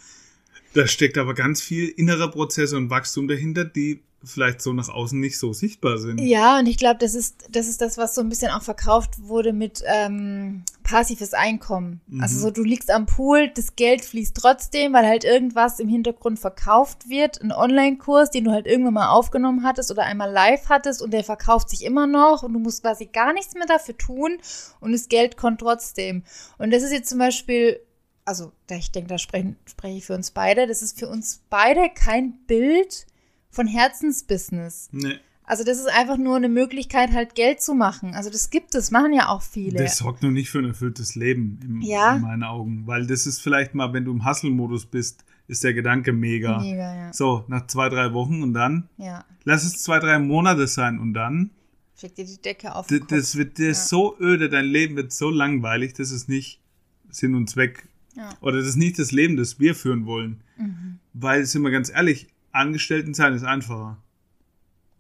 Da 0.74 0.87
steckt 0.87 1.16
aber 1.16 1.35
ganz 1.35 1.62
viel 1.62 1.88
innere 1.88 2.31
Prozesse 2.31 2.77
und 2.77 2.90
Wachstum 2.90 3.27
dahinter, 3.29 3.64
die 3.64 4.03
vielleicht 4.24 4.61
so 4.61 4.72
nach 4.72 4.88
außen 4.88 5.18
nicht 5.18 5.38
so 5.38 5.53
sichtbar 5.53 5.98
sind. 5.98 6.20
Ja, 6.20 6.59
und 6.59 6.66
ich 6.66 6.77
glaube, 6.77 6.98
das 6.98 7.14
ist, 7.14 7.48
das 7.51 7.68
ist 7.68 7.81
das, 7.81 7.96
was 7.96 8.14
so 8.14 8.20
ein 8.20 8.29
bisschen 8.29 8.51
auch 8.51 8.62
verkauft 8.62 9.14
wurde 9.22 9.53
mit 9.53 9.83
ähm, 9.87 10.64
passives 10.88 11.35
Einkommen. 11.35 12.01
Mhm. 12.07 12.22
Also 12.22 12.40
so, 12.40 12.51
du 12.51 12.62
liegst 12.62 12.90
am 12.90 13.07
Pool, 13.07 13.48
das 13.48 13.77
Geld 13.77 14.05
fließt 14.05 14.35
trotzdem, 14.35 14.94
weil 14.94 15.07
halt 15.07 15.24
irgendwas 15.24 15.81
im 15.81 15.88
Hintergrund 15.88 16.38
verkauft 16.38 17.09
wird, 17.09 17.42
ein 17.42 17.53
Online-Kurs, 17.53 18.31
den 18.31 18.44
du 18.44 18.53
halt 18.53 18.66
irgendwann 18.66 18.94
mal 18.94 19.11
aufgenommen 19.11 19.64
hattest 19.64 19.90
oder 19.90 20.05
einmal 20.05 20.31
live 20.31 20.68
hattest 20.68 21.03
und 21.03 21.12
der 21.12 21.24
verkauft 21.24 21.68
sich 21.68 21.85
immer 21.85 22.07
noch 22.07 22.42
und 22.42 22.55
du 22.55 22.59
musst 22.59 22.83
quasi 22.83 23.07
gar 23.07 23.33
nichts 23.33 23.55
mehr 23.55 23.66
dafür 23.66 23.98
tun 23.98 24.38
und 24.81 24.92
das 24.92 25.09
Geld 25.09 25.37
kommt 25.37 25.61
trotzdem. 25.61 26.22
Und 26.57 26.72
das 26.72 26.83
ist 26.83 26.92
jetzt 26.92 27.11
zum 27.11 27.18
Beispiel 27.18 27.81
also 28.24 28.53
ich 28.70 28.92
denke, 28.92 29.09
da 29.09 29.16
spreche, 29.16 29.57
spreche 29.64 29.96
ich 29.96 30.05
für 30.05 30.14
uns 30.14 30.33
beide, 30.33 30.66
das 30.66 30.83
ist 30.83 30.98
für 30.98 31.09
uns 31.09 31.40
beide 31.48 31.88
kein 31.88 32.35
Bild, 32.46 33.07
von 33.51 33.66
Herzensbusiness. 33.66 34.88
Nee. 34.92 35.18
Also 35.48 35.64
das 35.64 35.78
ist 35.78 35.88
einfach 35.88 36.18
nur 36.18 36.37
eine 36.37 36.50
Möglichkeit, 36.50 37.12
halt 37.12 37.34
Geld 37.34 37.62
zu 37.62 37.74
machen. 37.74 38.14
Also 38.14 38.28
das 38.28 38.50
gibt 38.50 38.74
es, 38.74 38.90
machen 38.90 39.14
ja 39.14 39.28
auch 39.28 39.40
viele. 39.40 39.78
Das 39.78 39.96
sorgt 39.96 40.22
nur 40.22 40.30
nicht 40.30 40.50
für 40.50 40.58
ein 40.58 40.66
erfülltes 40.66 41.14
Leben 41.14 41.58
im, 41.64 41.80
ja. 41.80 42.16
in 42.16 42.22
meinen 42.22 42.42
Augen. 42.42 42.87
Weil 42.87 43.06
das 43.06 43.26
ist 43.26 43.40
vielleicht 43.40 43.74
mal, 43.74 43.94
wenn 43.94 44.04
du 44.04 44.12
im 44.12 44.26
Hustle-Modus 44.26 44.84
bist, 44.84 45.24
ist 45.46 45.64
der 45.64 45.72
Gedanke 45.72 46.12
mega. 46.12 46.58
Mega, 46.58 46.94
ja. 46.94 47.12
So, 47.14 47.44
nach 47.48 47.66
zwei, 47.66 47.88
drei 47.88 48.12
Wochen 48.12 48.42
und 48.42 48.52
dann? 48.52 48.90
Ja. 48.98 49.24
Lass 49.44 49.64
es 49.64 49.82
zwei, 49.82 49.98
drei 49.98 50.18
Monate 50.18 50.66
sein 50.66 50.98
und 50.98 51.14
dann? 51.14 51.50
Schick 51.98 52.14
dir 52.14 52.26
die 52.26 52.40
Decke 52.40 52.74
auf. 52.74 52.87
Den 52.87 53.06
das 53.08 53.37
wird 53.37 53.56
dir 53.56 53.68
ja. 53.68 53.74
so 53.74 54.16
öde, 54.20 54.50
dein 54.50 54.66
Leben 54.66 54.96
wird 54.96 55.12
so 55.12 55.30
langweilig, 55.30 55.94
das 55.94 56.11
ist 56.11 56.28
nicht 56.28 56.61
Sinn 57.08 57.34
und 57.34 57.48
Zweck. 57.48 57.88
Ja. 58.14 58.34
Oder 58.42 58.58
das 58.58 58.66
ist 58.66 58.76
nicht 58.76 58.98
das 58.98 59.12
Leben, 59.12 59.38
das 59.38 59.58
wir 59.58 59.74
führen 59.74 60.04
wollen. 60.04 60.42
Mhm. 60.58 60.98
Weil, 61.14 61.46
sind 61.46 61.62
wir 61.62 61.70
ganz 61.70 61.88
ehrlich, 61.88 62.28
Angestellten 62.52 63.14
sein 63.14 63.32
ist 63.32 63.44
einfacher. 63.44 63.96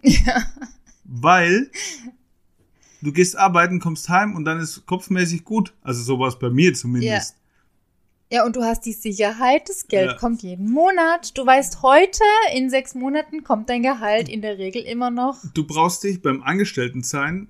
Ja. 0.02 0.44
Weil 1.04 1.70
du 3.00 3.12
gehst 3.12 3.36
arbeiten, 3.36 3.80
kommst 3.80 4.08
heim 4.08 4.34
und 4.34 4.44
dann 4.44 4.60
ist 4.60 4.86
kopfmäßig 4.86 5.44
gut. 5.44 5.74
Also 5.82 6.02
sowas 6.02 6.38
bei 6.38 6.50
mir 6.50 6.74
zumindest. 6.74 7.36
Ja. 8.30 8.38
ja, 8.38 8.46
und 8.46 8.56
du 8.56 8.62
hast 8.62 8.82
die 8.82 8.92
Sicherheit, 8.92 9.68
das 9.68 9.88
Geld 9.88 10.12
ja. 10.12 10.16
kommt 10.16 10.42
jeden 10.42 10.70
Monat. 10.70 11.36
Du 11.36 11.46
weißt, 11.46 11.82
heute 11.82 12.22
in 12.54 12.70
sechs 12.70 12.94
Monaten 12.94 13.42
kommt 13.44 13.68
dein 13.70 13.82
Gehalt 13.82 14.28
in 14.28 14.42
der 14.42 14.58
Regel 14.58 14.82
immer 14.82 15.10
noch. 15.10 15.38
Du 15.54 15.66
brauchst 15.66 16.04
dich 16.04 16.20
beim 16.20 16.42
Angestelltensein, 16.42 17.48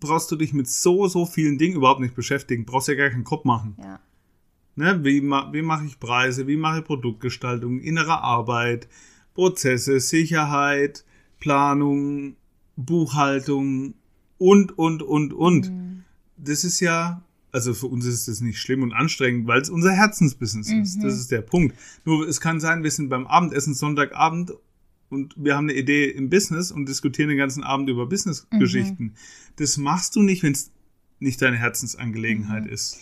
brauchst 0.00 0.30
du 0.30 0.36
dich 0.36 0.52
mit 0.52 0.68
so, 0.68 1.06
so 1.08 1.24
vielen 1.26 1.58
Dingen 1.58 1.76
überhaupt 1.76 2.00
nicht 2.00 2.14
beschäftigen. 2.14 2.66
Brauchst 2.66 2.88
ja 2.88 2.94
gar 2.94 3.10
keinen 3.10 3.24
Kopf 3.24 3.44
machen. 3.44 3.76
Ja. 3.82 4.00
Ne, 4.78 5.02
wie, 5.04 5.22
wie 5.22 5.62
mache 5.62 5.86
ich 5.86 5.98
Preise, 5.98 6.46
wie 6.46 6.58
mache 6.58 6.80
ich 6.80 6.84
Produktgestaltung, 6.84 7.80
innere 7.80 8.20
Arbeit, 8.20 8.88
Prozesse, 9.32 10.00
Sicherheit, 10.00 11.06
Planung, 11.40 12.36
Buchhaltung 12.76 13.94
und, 14.38 14.78
und, 14.78 15.02
und, 15.02 15.32
und. 15.32 15.70
Mhm. 15.70 16.04
Das 16.36 16.64
ist 16.64 16.80
ja, 16.80 17.22
also 17.52 17.74
für 17.74 17.86
uns 17.86 18.04
ist 18.04 18.28
das 18.28 18.40
nicht 18.40 18.60
schlimm 18.60 18.82
und 18.82 18.92
anstrengend, 18.92 19.46
weil 19.46 19.60
es 19.60 19.70
unser 19.70 19.92
Herzensbusiness 19.92 20.68
mhm. 20.70 20.82
ist. 20.82 21.02
Das 21.02 21.14
ist 21.14 21.30
der 21.30 21.42
Punkt. 21.42 21.76
Nur 22.04 22.26
es 22.28 22.40
kann 22.40 22.60
sein, 22.60 22.82
wir 22.82 22.90
sind 22.90 23.08
beim 23.08 23.26
Abendessen 23.26 23.74
Sonntagabend 23.74 24.52
und 25.08 25.34
wir 25.36 25.56
haben 25.56 25.68
eine 25.68 25.78
Idee 25.78 26.10
im 26.10 26.30
Business 26.30 26.72
und 26.72 26.88
diskutieren 26.88 27.28
den 27.28 27.38
ganzen 27.38 27.62
Abend 27.62 27.88
über 27.88 28.06
Businessgeschichten. 28.06 29.06
Mhm. 29.06 29.14
Das 29.56 29.76
machst 29.76 30.16
du 30.16 30.22
nicht, 30.22 30.42
wenn 30.42 30.52
es 30.52 30.70
nicht 31.18 31.40
deine 31.40 31.56
Herzensangelegenheit 31.56 32.64
mhm. 32.64 32.70
ist. 32.70 32.98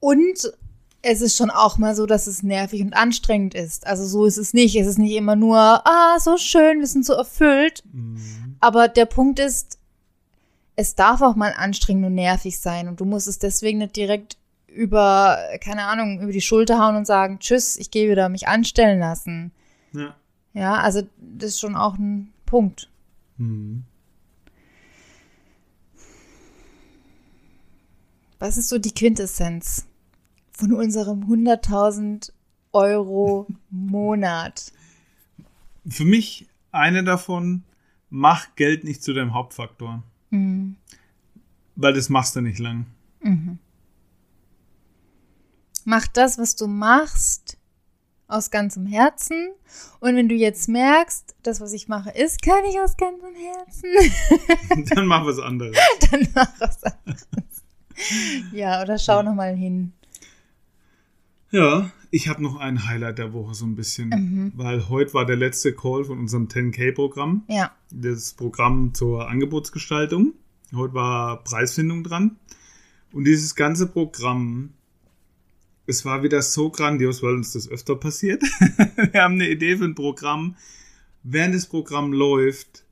Und 0.00 0.52
es 1.02 1.20
ist 1.20 1.36
schon 1.36 1.50
auch 1.50 1.78
mal 1.78 1.96
so, 1.96 2.06
dass 2.06 2.28
es 2.28 2.44
nervig 2.44 2.80
und 2.80 2.94
anstrengend 2.94 3.54
ist. 3.54 3.86
Also 3.86 4.06
so 4.06 4.24
ist 4.24 4.36
es 4.36 4.54
nicht. 4.54 4.76
Es 4.76 4.86
ist 4.86 4.98
nicht 4.98 5.16
immer 5.16 5.34
nur, 5.34 5.58
ah, 5.58 6.18
so 6.20 6.36
schön, 6.36 6.78
wir 6.78 6.86
sind 6.86 7.04
so 7.04 7.12
erfüllt. 7.14 7.82
Mhm. 7.92 8.56
Aber 8.60 8.86
der 8.86 9.06
Punkt 9.06 9.40
ist, 9.40 9.78
es 10.76 10.94
darf 10.94 11.20
auch 11.20 11.34
mal 11.34 11.54
anstrengend 11.56 12.06
und 12.06 12.14
nervig 12.14 12.60
sein. 12.60 12.86
Und 12.86 13.00
du 13.00 13.04
musst 13.04 13.26
es 13.26 13.40
deswegen 13.40 13.78
nicht 13.78 13.96
direkt 13.96 14.36
über, 14.68 15.38
keine 15.60 15.84
Ahnung, 15.84 16.20
über 16.20 16.32
die 16.32 16.40
Schulter 16.40 16.78
hauen 16.78 16.96
und 16.96 17.06
sagen, 17.06 17.40
tschüss, 17.40 17.76
ich 17.76 17.90
gehe 17.90 18.08
wieder 18.08 18.28
mich 18.28 18.46
anstellen 18.46 19.00
lassen. 19.00 19.50
Ja. 19.92 20.14
Ja, 20.54 20.74
also 20.76 21.02
das 21.18 21.50
ist 21.50 21.60
schon 21.60 21.76
auch 21.76 21.98
ein 21.98 22.32
Punkt. 22.46 22.88
Mhm. 23.38 23.84
Was 28.38 28.56
ist 28.56 28.68
so 28.68 28.78
die 28.78 28.92
Quintessenz? 28.92 29.86
Von 30.62 30.74
unserem 30.74 31.24
100.000 31.24 32.30
Euro 32.70 33.48
Monat? 33.68 34.72
Für 35.88 36.04
mich 36.04 36.46
eine 36.70 37.02
davon, 37.02 37.64
mach 38.10 38.54
Geld 38.54 38.84
nicht 38.84 39.02
zu 39.02 39.12
deinem 39.12 39.34
Hauptfaktor. 39.34 40.04
Mhm. 40.30 40.76
Weil 41.74 41.94
das 41.94 42.08
machst 42.08 42.36
du 42.36 42.42
nicht 42.42 42.60
lang. 42.60 42.86
Mhm. 43.22 43.58
Mach 45.84 46.06
das, 46.06 46.38
was 46.38 46.54
du 46.54 46.68
machst, 46.68 47.58
aus 48.28 48.52
ganzem 48.52 48.86
Herzen. 48.86 49.50
Und 49.98 50.14
wenn 50.14 50.28
du 50.28 50.36
jetzt 50.36 50.68
merkst, 50.68 51.34
das, 51.42 51.60
was 51.60 51.72
ich 51.72 51.88
mache, 51.88 52.10
ist 52.10 52.40
kann 52.40 52.64
ich 52.70 52.78
aus 52.78 52.96
ganzem 52.96 53.34
Herzen. 53.34 54.86
Dann 54.94 55.06
mach 55.06 55.26
was 55.26 55.40
anderes. 55.40 55.76
Dann 56.10 56.28
mach 56.36 56.60
was 56.60 56.84
anderes. 56.84 57.26
Ja, 58.52 58.80
oder 58.80 58.96
schau 58.96 59.24
nochmal 59.24 59.56
hin. 59.56 59.92
Ja, 61.52 61.90
ich 62.10 62.28
habe 62.28 62.42
noch 62.42 62.56
ein 62.56 62.86
Highlight 62.86 63.18
der 63.18 63.34
Woche 63.34 63.54
so 63.54 63.66
ein 63.66 63.76
bisschen, 63.76 64.08
mhm. 64.08 64.52
weil 64.56 64.88
heute 64.88 65.12
war 65.12 65.26
der 65.26 65.36
letzte 65.36 65.74
Call 65.74 66.04
von 66.04 66.18
unserem 66.18 66.48
10K-Programm. 66.48 67.44
Ja. 67.46 67.70
Das 67.90 68.32
Programm 68.32 68.94
zur 68.94 69.28
Angebotsgestaltung. 69.28 70.32
Heute 70.74 70.94
war 70.94 71.44
Preisfindung 71.44 72.04
dran. 72.04 72.36
Und 73.12 73.24
dieses 73.24 73.54
ganze 73.54 73.86
Programm, 73.86 74.70
es 75.86 76.06
war 76.06 76.22
wieder 76.22 76.40
so 76.40 76.70
grandios, 76.70 77.22
weil 77.22 77.34
uns 77.34 77.52
das 77.52 77.68
öfter 77.68 77.96
passiert. 77.96 78.42
wir 79.12 79.22
haben 79.22 79.34
eine 79.34 79.50
Idee 79.50 79.76
für 79.76 79.84
ein 79.84 79.94
Programm. 79.94 80.56
Während 81.22 81.54
das 81.54 81.66
Programm 81.66 82.14
läuft, 82.14 82.84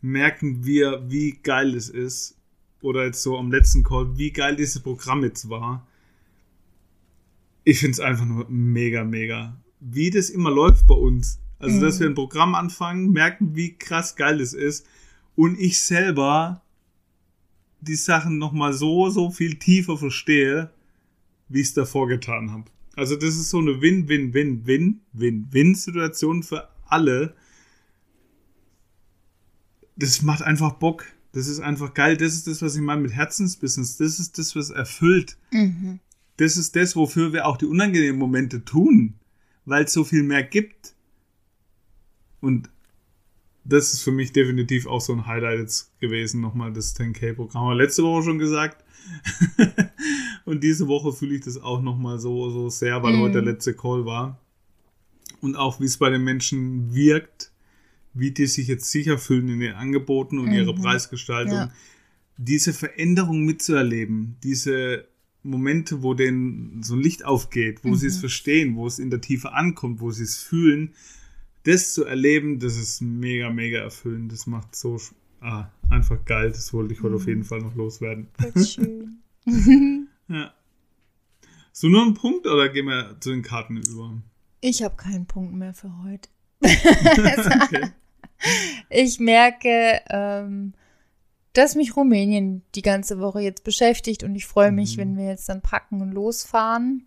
merken 0.00 0.64
wir, 0.64 1.04
wie 1.10 1.32
geil 1.32 1.74
es 1.74 1.90
ist. 1.90 2.38
Oder 2.80 3.04
jetzt 3.04 3.22
so 3.22 3.36
am 3.36 3.52
letzten 3.52 3.82
Call, 3.82 4.16
wie 4.16 4.30
geil 4.30 4.56
dieses 4.56 4.80
Programm 4.80 5.22
jetzt 5.22 5.50
war 5.50 5.86
ich 7.66 7.80
finde 7.80 7.92
es 7.92 8.00
einfach 8.00 8.24
nur 8.24 8.48
mega, 8.48 9.04
mega. 9.04 9.60
Wie 9.80 10.08
das 10.10 10.30
immer 10.30 10.52
läuft 10.52 10.86
bei 10.86 10.94
uns. 10.94 11.40
Also, 11.58 11.76
mhm. 11.76 11.80
dass 11.80 11.98
wir 11.98 12.06
ein 12.06 12.14
Programm 12.14 12.54
anfangen, 12.54 13.10
merken, 13.10 13.56
wie 13.56 13.76
krass 13.76 14.14
geil 14.14 14.38
das 14.38 14.52
ist. 14.52 14.86
Und 15.34 15.58
ich 15.58 15.80
selber 15.80 16.62
die 17.80 17.96
Sachen 17.96 18.38
nochmal 18.38 18.72
so, 18.72 19.10
so 19.10 19.30
viel 19.30 19.56
tiefer 19.56 19.98
verstehe, 19.98 20.70
wie 21.48 21.60
ich 21.60 21.66
es 21.66 21.74
davor 21.74 22.06
getan 22.06 22.52
habe. 22.52 22.66
Also, 22.94 23.16
das 23.16 23.34
ist 23.34 23.50
so 23.50 23.58
eine 23.58 23.80
Win-Win-Win-Win-Win-Win-Situation 23.80 26.44
für 26.44 26.68
alle. 26.86 27.34
Das 29.96 30.22
macht 30.22 30.42
einfach 30.42 30.74
Bock. 30.74 31.04
Das 31.32 31.48
ist 31.48 31.58
einfach 31.58 31.94
geil. 31.94 32.16
Das 32.16 32.34
ist 32.34 32.46
das, 32.46 32.62
was 32.62 32.76
ich 32.76 32.80
meine 32.80 33.00
mit 33.00 33.12
Herzensbusiness. 33.12 33.96
Das 33.96 34.20
ist 34.20 34.38
das, 34.38 34.54
was 34.54 34.70
erfüllt. 34.70 35.36
Mhm 35.50 35.98
das 36.36 36.56
ist 36.56 36.76
das, 36.76 36.96
wofür 36.96 37.32
wir 37.32 37.46
auch 37.46 37.56
die 37.56 37.66
unangenehmen 37.66 38.18
Momente 38.18 38.64
tun, 38.64 39.14
weil 39.64 39.84
es 39.84 39.92
so 39.92 40.04
viel 40.04 40.22
mehr 40.22 40.42
gibt. 40.42 40.94
Und 42.40 42.70
das 43.64 43.92
ist 43.92 44.02
für 44.02 44.12
mich 44.12 44.32
definitiv 44.32 44.86
auch 44.86 45.00
so 45.00 45.12
ein 45.12 45.26
Highlight 45.26 45.60
jetzt 45.60 45.98
gewesen, 45.98 46.40
nochmal 46.40 46.72
das 46.72 46.94
10K-Programm. 46.96 47.62
Haben 47.62 47.70
wir 47.70 47.82
letzte 47.82 48.02
Woche 48.02 48.24
schon 48.24 48.38
gesagt. 48.38 48.84
und 50.44 50.62
diese 50.62 50.88
Woche 50.88 51.12
fühle 51.12 51.36
ich 51.36 51.42
das 51.42 51.56
auch 51.60 51.80
nochmal 51.80 52.18
so, 52.18 52.50
so 52.50 52.68
sehr, 52.68 53.02
weil 53.02 53.14
mm. 53.14 53.20
heute 53.20 53.32
der 53.34 53.52
letzte 53.52 53.74
Call 53.74 54.04
war. 54.04 54.40
Und 55.40 55.56
auch 55.56 55.80
wie 55.80 55.84
es 55.84 55.96
bei 55.96 56.10
den 56.10 56.24
Menschen 56.24 56.94
wirkt, 56.94 57.52
wie 58.14 58.30
die 58.30 58.46
sich 58.46 58.66
jetzt 58.68 58.90
sicher 58.90 59.18
fühlen 59.18 59.48
in 59.48 59.60
den 59.60 59.74
Angeboten 59.74 60.38
und 60.38 60.46
mhm. 60.46 60.54
ihrer 60.54 60.74
Preisgestaltung. 60.74 61.54
Ja. 61.54 61.72
Diese 62.38 62.72
Veränderung 62.72 63.44
mitzuerleben, 63.44 64.36
diese 64.42 65.06
Momente, 65.46 66.02
wo 66.02 66.14
denen 66.14 66.82
so 66.82 66.94
ein 66.94 67.00
Licht 67.00 67.24
aufgeht, 67.24 67.84
wo 67.84 67.90
mhm. 67.90 67.96
sie 67.96 68.06
es 68.08 68.18
verstehen, 68.18 68.76
wo 68.76 68.86
es 68.86 68.98
in 68.98 69.10
der 69.10 69.20
Tiefe 69.20 69.52
ankommt, 69.52 70.00
wo 70.00 70.10
sie 70.10 70.24
es 70.24 70.38
fühlen, 70.38 70.94
das 71.64 71.94
zu 71.94 72.04
erleben, 72.04 72.58
das 72.58 72.76
ist 72.76 73.00
mega, 73.00 73.50
mega 73.50 73.78
erfüllend. 73.78 74.32
Das 74.32 74.46
macht 74.46 74.76
so 74.76 75.00
ah, 75.40 75.68
einfach 75.90 76.24
geil. 76.24 76.50
Das 76.50 76.72
wollte 76.72 76.94
ich 76.94 77.02
heute 77.02 77.10
mhm. 77.10 77.16
auf 77.16 77.26
jeden 77.26 77.44
Fall 77.44 77.60
noch 77.60 77.74
loswerden. 77.74 78.28
Das 78.54 78.72
schön. 78.72 79.18
ja. 80.28 80.52
So 81.72 81.88
nur 81.88 82.04
ein 82.04 82.14
Punkt 82.14 82.46
oder 82.46 82.68
gehen 82.68 82.86
wir 82.86 83.16
zu 83.20 83.30
den 83.30 83.42
Karten 83.42 83.76
über? 83.76 84.22
Ich 84.60 84.82
habe 84.82 84.96
keinen 84.96 85.26
Punkt 85.26 85.54
mehr 85.54 85.74
für 85.74 85.92
heute. 86.04 86.28
okay. 86.62 87.90
Ich 88.88 89.20
merke, 89.20 90.00
ähm, 90.08 90.72
dass 91.56 91.74
mich 91.74 91.96
Rumänien 91.96 92.62
die 92.74 92.82
ganze 92.82 93.18
Woche 93.18 93.40
jetzt 93.40 93.64
beschäftigt 93.64 94.22
und 94.22 94.34
ich 94.34 94.46
freue 94.46 94.72
mich, 94.72 94.96
mhm. 94.96 95.00
wenn 95.00 95.16
wir 95.16 95.26
jetzt 95.26 95.48
dann 95.48 95.62
packen 95.62 96.02
und 96.02 96.12
losfahren. 96.12 97.06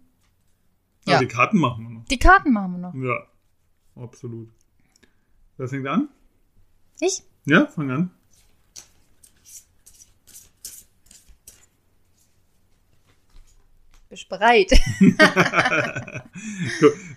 Ja, 1.06 1.14
ja, 1.14 1.20
die 1.20 1.28
Karten 1.28 1.60
machen 1.60 1.84
wir 1.84 1.90
noch. 1.92 2.06
Die 2.06 2.20
Karten 2.20 2.52
machen 2.52 2.74
wir 2.74 2.80
noch. 2.80 2.94
Ja, 2.96 3.28
absolut. 4.02 4.50
Wer 5.58 5.68
fängt 5.68 5.88
an? 5.88 6.10
Ich? 7.00 7.24
Ja, 7.46 7.68
fang 7.68 7.92
an. 7.92 8.12
Bist 14.10 14.28
bereit? 14.28 14.72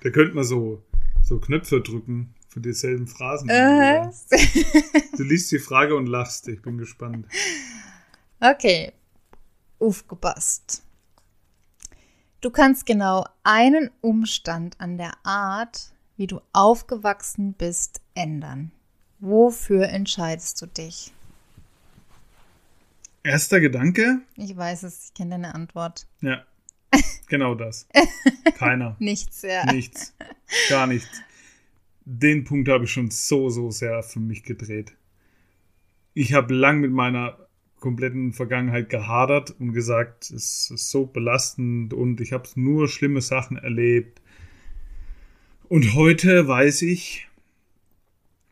da 0.03 0.11
könnte 0.11 0.35
man 0.35 0.45
so, 0.45 0.83
so 1.22 1.39
Knöpfe 1.39 1.80
drücken 1.80 2.35
von 2.53 2.62
denselben 2.62 3.07
Phrasen. 3.07 3.48
Äh. 3.48 4.11
Du 5.16 5.24
liest 5.24 5.50
die 5.53 5.59
Frage 5.59 5.96
und 5.96 6.07
lachst. 6.07 6.48
Ich 6.48 6.61
bin 6.62 6.78
gespannt. 6.78 7.26
Okay. 8.40 8.92
Aufgepasst. 9.78 10.82
Du 12.40 12.50
kannst 12.50 12.86
genau 12.86 13.24
einen 13.42 13.90
Umstand 14.00 14.80
an 14.80 14.98
der 14.98 15.12
Art, 15.22 15.92
wie 16.16 16.26
du 16.26 16.40
aufgewachsen 16.53 17.55
bist, 17.55 18.00
ändern. 18.14 18.72
Wofür 19.20 19.88
entscheidest 19.88 20.61
du 20.61 20.66
dich? 20.66 21.12
Erster 23.22 23.61
Gedanke? 23.61 24.20
Ich 24.36 24.57
weiß 24.57 24.82
es, 24.82 25.07
ich 25.07 25.14
kenne 25.14 25.30
deine 25.30 25.55
Antwort. 25.55 26.07
Ja. 26.20 26.44
Genau 27.28 27.55
das. 27.55 27.86
Keiner. 28.59 28.94
nichts, 28.98 29.40
ja. 29.40 29.64
Nichts. 29.72 30.12
Gar 30.68 30.86
nichts. 30.86 31.09
Den 32.05 32.44
Punkt 32.44 32.68
habe 32.68 32.84
ich 32.84 32.92
schon 32.92 33.11
so, 33.11 33.48
so 33.48 33.70
sehr 33.70 34.03
für 34.03 34.20
mich 34.20 34.42
gedreht. 34.42 34.94
Ich 36.14 36.32
habe 36.34 36.55
lang 36.55 36.80
mit 36.80 36.92
meiner 36.92 37.38
kompletten 37.80 38.32
Vergangenheit 38.32 38.88
gehadert 38.90 39.55
und 39.59 39.72
gesagt, 39.72 40.30
es 40.30 40.70
ist 40.70 40.90
so 40.90 41.07
belastend 41.07 41.92
und 41.92 42.20
ich 42.20 42.32
habe 42.32 42.48
nur 42.55 42.88
schlimme 42.88 43.20
Sachen 43.20 43.57
erlebt. 43.57 44.22
Und 45.68 45.94
heute 45.94 46.46
weiß 46.46 46.82
ich, 46.82 47.28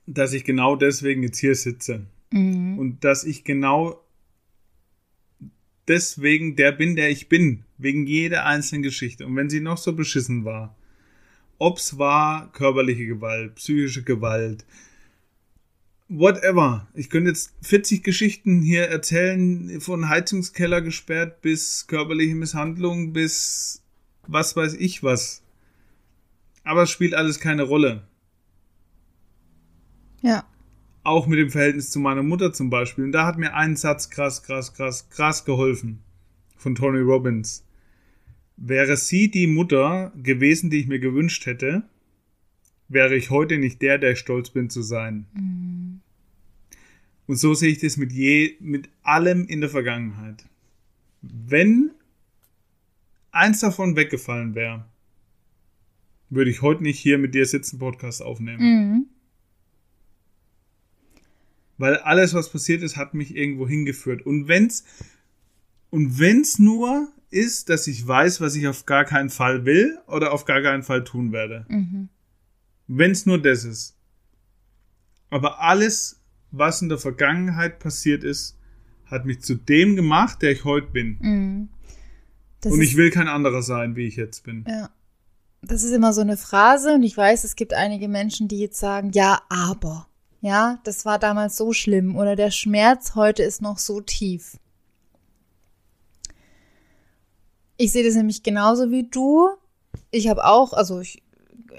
dass 0.06 0.32
ich 0.32 0.44
genau 0.44 0.74
deswegen 0.74 1.22
jetzt 1.22 1.38
hier 1.38 1.54
sitze. 1.54 2.06
Mhm. 2.32 2.78
Und 2.78 3.04
dass 3.04 3.24
ich 3.24 3.44
genau 3.44 4.02
deswegen 5.86 6.56
der 6.56 6.72
bin, 6.72 6.96
der 6.96 7.10
ich 7.10 7.28
bin. 7.28 7.64
Wegen 7.78 8.06
jeder 8.06 8.46
einzelnen 8.46 8.82
Geschichte. 8.82 9.26
Und 9.26 9.36
wenn 9.36 9.50
sie 9.50 9.60
noch 9.60 9.78
so 9.78 9.92
beschissen 9.92 10.44
war, 10.44 10.76
ob 11.60 11.78
es 11.78 11.96
war 11.98 12.50
körperliche 12.52 13.06
Gewalt, 13.06 13.54
psychische 13.54 14.02
Gewalt, 14.02 14.64
whatever. 16.08 16.88
Ich 16.94 17.08
könnte 17.08 17.30
jetzt 17.30 17.54
40 17.62 18.02
Geschichten 18.02 18.60
hier 18.60 18.88
erzählen, 18.88 19.80
von 19.80 20.08
Heizungskeller 20.08 20.80
gesperrt 20.80 21.40
bis 21.40 21.86
körperliche 21.86 22.34
Misshandlung 22.34 23.12
bis 23.12 23.82
was 24.26 24.56
weiß 24.56 24.74
ich 24.74 25.04
was. 25.04 25.42
Aber 26.64 26.82
es 26.82 26.90
spielt 26.90 27.14
alles 27.14 27.38
keine 27.38 27.62
Rolle. 27.62 28.02
Ja 30.22 30.44
auch 31.02 31.26
mit 31.26 31.38
dem 31.38 31.50
Verhältnis 31.50 31.90
zu 31.90 31.98
meiner 31.98 32.22
Mutter 32.22 32.52
zum 32.52 32.70
Beispiel. 32.70 33.04
Und 33.04 33.12
da 33.12 33.26
hat 33.26 33.38
mir 33.38 33.54
ein 33.54 33.76
Satz 33.76 34.10
krass, 34.10 34.42
krass, 34.42 34.74
krass, 34.74 35.08
krass 35.08 35.44
geholfen 35.44 36.02
von 36.56 36.74
Tony 36.74 37.00
Robbins. 37.00 37.64
Wäre 38.62 38.98
sie 38.98 39.30
die 39.30 39.46
Mutter 39.46 40.12
gewesen, 40.22 40.68
die 40.68 40.80
ich 40.80 40.86
mir 40.86 40.98
gewünscht 40.98 41.46
hätte, 41.46 41.82
wäre 42.88 43.16
ich 43.16 43.30
heute 43.30 43.56
nicht 43.56 43.80
der, 43.80 43.96
der 43.96 44.12
ich 44.12 44.18
stolz 44.18 44.50
bin 44.50 44.68
zu 44.68 44.82
sein. 44.82 45.26
Mhm. 45.32 46.00
Und 47.26 47.36
so 47.36 47.54
sehe 47.54 47.70
ich 47.70 47.78
das 47.78 47.96
mit 47.96 48.12
je, 48.12 48.56
mit 48.60 48.90
allem 49.02 49.46
in 49.46 49.62
der 49.62 49.70
Vergangenheit. 49.70 50.44
Wenn 51.22 51.92
eins 53.30 53.60
davon 53.60 53.96
weggefallen 53.96 54.54
wäre, 54.54 54.84
würde 56.28 56.50
ich 56.50 56.60
heute 56.60 56.82
nicht 56.82 56.98
hier 56.98 57.16
mit 57.16 57.34
dir 57.34 57.46
sitzen, 57.46 57.78
Podcast 57.78 58.20
aufnehmen. 58.20 58.62
Mhm. 58.62 59.06
Weil 61.78 61.96
alles, 61.96 62.34
was 62.34 62.52
passiert 62.52 62.82
ist, 62.82 62.98
hat 62.98 63.14
mich 63.14 63.34
irgendwo 63.34 63.66
hingeführt. 63.66 64.26
Und 64.26 64.48
wenn's, 64.48 64.84
und 65.88 66.18
wenn's 66.18 66.58
nur 66.58 67.10
ist, 67.30 67.68
dass 67.68 67.86
ich 67.86 68.06
weiß, 68.06 68.40
was 68.40 68.54
ich 68.56 68.66
auf 68.66 68.86
gar 68.86 69.04
keinen 69.04 69.30
Fall 69.30 69.64
will 69.64 69.98
oder 70.06 70.32
auf 70.32 70.44
gar 70.44 70.62
keinen 70.62 70.82
Fall 70.82 71.04
tun 71.04 71.32
werde. 71.32 71.64
Mhm. 71.68 72.08
Wenn's 72.88 73.26
nur 73.26 73.40
das 73.40 73.64
ist. 73.64 73.96
Aber 75.30 75.60
alles, 75.60 76.20
was 76.50 76.82
in 76.82 76.88
der 76.88 76.98
Vergangenheit 76.98 77.78
passiert 77.78 78.24
ist, 78.24 78.58
hat 79.06 79.24
mich 79.24 79.42
zu 79.42 79.54
dem 79.54 79.96
gemacht, 79.96 80.42
der 80.42 80.52
ich 80.52 80.64
heute 80.64 80.88
bin. 80.88 81.18
Mhm. 81.20 81.68
Und 82.64 82.80
ich 82.80 82.96
will 82.96 83.10
kein 83.10 83.28
anderer 83.28 83.62
sein, 83.62 83.96
wie 83.96 84.06
ich 84.06 84.16
jetzt 84.16 84.44
bin. 84.44 84.64
Ja. 84.68 84.90
Das 85.62 85.82
ist 85.82 85.92
immer 85.92 86.12
so 86.12 86.22
eine 86.22 86.38
Phrase 86.38 86.94
und 86.94 87.02
ich 87.02 87.16
weiß, 87.16 87.44
es 87.44 87.54
gibt 87.54 87.74
einige 87.74 88.08
Menschen, 88.08 88.48
die 88.48 88.58
jetzt 88.58 88.78
sagen, 88.78 89.10
ja, 89.12 89.42
aber. 89.50 90.06
Ja, 90.40 90.80
das 90.84 91.04
war 91.04 91.18
damals 91.18 91.56
so 91.58 91.74
schlimm 91.74 92.16
oder 92.16 92.34
der 92.34 92.50
Schmerz 92.50 93.14
heute 93.14 93.42
ist 93.42 93.60
noch 93.60 93.78
so 93.78 94.00
tief. 94.00 94.56
Ich 97.80 97.92
sehe 97.92 98.04
das 98.04 98.14
nämlich 98.14 98.42
genauso 98.42 98.90
wie 98.90 99.08
du. 99.08 99.48
Ich 100.10 100.28
habe 100.28 100.44
auch, 100.44 100.74
also 100.74 101.00
ich, 101.00 101.22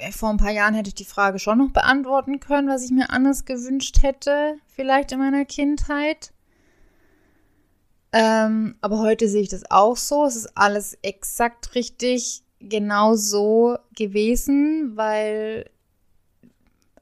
vor 0.10 0.32
ein 0.32 0.38
paar 0.38 0.50
Jahren 0.50 0.74
hätte 0.74 0.88
ich 0.88 0.96
die 0.96 1.06
Frage 1.06 1.38
schon 1.38 1.60
noch 1.60 1.70
beantworten 1.70 2.40
können, 2.40 2.68
was 2.68 2.84
ich 2.84 2.90
mir 2.90 3.12
anders 3.12 3.46
gewünscht 3.46 4.02
hätte, 4.02 4.56
vielleicht 4.66 5.12
in 5.12 5.20
meiner 5.20 5.46
Kindheit. 5.46 6.34
Ähm, 8.12 8.78
aber 8.82 8.98
heute 8.98 9.30
sehe 9.30 9.44
ich 9.44 9.50
das 9.50 9.70
auch 9.70 9.96
so. 9.96 10.26
Es 10.26 10.36
ist 10.36 10.58
alles 10.58 10.98
exakt 11.04 11.76
richtig 11.76 12.42
genau 12.60 13.14
so 13.14 13.78
gewesen, 13.96 14.98
weil 14.98 15.70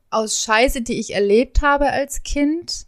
aus 0.09 0.41
Scheiße, 0.41 0.81
die 0.81 0.99
ich 0.99 1.13
erlebt 1.13 1.61
habe 1.61 1.89
als 1.89 2.23
Kind. 2.23 2.85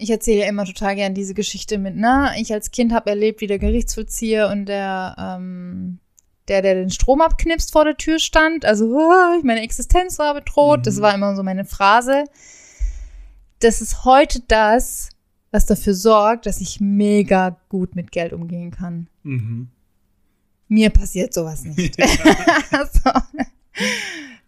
Ich 0.00 0.10
erzähle 0.10 0.42
ja 0.42 0.46
immer 0.46 0.64
total 0.64 0.94
gern 0.94 1.12
diese 1.12 1.34
Geschichte 1.34 1.76
mit, 1.76 1.96
ne? 1.96 2.32
Ich 2.38 2.52
als 2.52 2.70
Kind 2.70 2.92
habe 2.92 3.10
erlebt, 3.10 3.40
wie 3.40 3.48
der 3.48 3.58
Gerichtsvollzieher 3.58 4.48
und 4.48 4.66
der, 4.66 5.16
ähm, 5.18 5.98
der, 6.46 6.62
der 6.62 6.76
den 6.76 6.90
Strom 6.90 7.20
abknipst, 7.20 7.72
vor 7.72 7.84
der 7.84 7.96
Tür 7.96 8.20
stand. 8.20 8.64
Also, 8.64 8.86
oh, 8.96 9.40
meine 9.42 9.62
Existenz 9.62 10.18
war 10.20 10.34
bedroht. 10.34 10.80
Mhm. 10.80 10.82
Das 10.84 11.00
war 11.00 11.12
immer 11.12 11.34
so 11.34 11.42
meine 11.42 11.64
Phrase. 11.64 12.24
Das 13.58 13.80
ist 13.80 14.04
heute 14.04 14.40
das, 14.46 15.08
was 15.50 15.66
dafür 15.66 15.94
sorgt, 15.94 16.46
dass 16.46 16.60
ich 16.60 16.80
mega 16.80 17.58
gut 17.68 17.96
mit 17.96 18.12
Geld 18.12 18.32
umgehen 18.32 18.70
kann. 18.70 19.08
Mhm. 19.24 19.68
Mir 20.68 20.90
passiert 20.90 21.34
sowas 21.34 21.64
nicht. 21.64 21.96
so. 22.00 23.10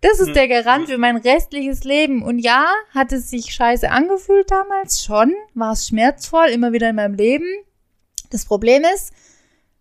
Das 0.00 0.18
ist 0.18 0.34
der 0.34 0.48
Garant 0.48 0.88
für 0.88 0.96
mein 0.96 1.16
restliches 1.16 1.84
Leben. 1.84 2.22
Und 2.22 2.38
ja, 2.38 2.66
hat 2.94 3.12
es 3.12 3.28
sich 3.28 3.52
scheiße 3.52 3.90
angefühlt 3.90 4.50
damals 4.50 5.04
schon, 5.04 5.32
war 5.54 5.72
es 5.72 5.88
schmerzvoll, 5.88 6.48
immer 6.48 6.72
wieder 6.72 6.88
in 6.88 6.96
meinem 6.96 7.14
Leben. 7.14 7.46
Das 8.30 8.46
Problem 8.46 8.82
ist, 8.94 9.12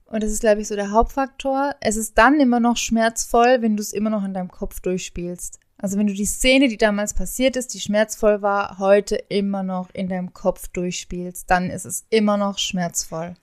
und 0.06 0.24
das 0.24 0.32
ist, 0.32 0.42
glaube 0.42 0.62
ich, 0.62 0.68
so 0.68 0.76
der 0.76 0.92
Hauptfaktor, 0.92 1.76
es 1.82 1.96
ist 1.96 2.18
dann 2.18 2.40
immer 2.40 2.60
noch 2.60 2.78
schmerzvoll, 2.78 3.62
wenn 3.62 3.78
du 3.78 3.82
es 3.82 3.94
immer 3.94 4.10
noch 4.10 4.26
in 4.26 4.34
deinem 4.34 4.50
Kopf 4.50 4.82
durchspielst. 4.82 5.60
Also 5.78 5.98
wenn 5.98 6.08
du 6.08 6.14
die 6.14 6.26
Szene, 6.26 6.68
die 6.68 6.78
damals 6.78 7.14
passiert 7.14 7.56
ist, 7.56 7.74
die 7.74 7.80
schmerzvoll 7.80 8.42
war, 8.42 8.80
heute 8.80 9.16
immer 9.30 9.64
noch 9.64 9.90
in 9.94 10.10
deinem 10.10 10.34
Kopf 10.34 10.68
durchspielst, 10.68 11.50
dann 11.50 11.70
ist 11.70 11.86
es 11.86 12.06
immer 12.10 12.36
noch 12.36 12.58
schmerzvoll. 12.58 13.36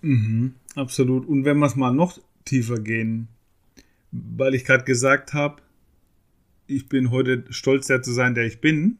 Mhm, 0.00 0.54
absolut. 0.74 1.26
Und 1.26 1.44
wenn 1.44 1.58
wir 1.58 1.66
es 1.66 1.76
mal 1.76 1.92
noch 1.92 2.18
tiefer 2.46 2.78
gehen, 2.78 3.28
weil 4.36 4.54
ich 4.54 4.64
gerade 4.64 4.84
gesagt 4.84 5.34
habe, 5.34 5.62
ich 6.66 6.88
bin 6.88 7.10
heute 7.10 7.44
stolz, 7.50 7.88
der 7.88 8.02
zu 8.02 8.12
sein, 8.12 8.34
der 8.34 8.44
ich 8.44 8.60
bin. 8.60 8.98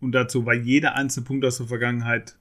Und 0.00 0.12
dazu 0.12 0.44
war 0.44 0.54
jeder 0.54 0.96
einzelne 0.96 1.26
Punkt 1.26 1.44
aus 1.44 1.58
der 1.58 1.66
Vergangenheit 1.66 2.36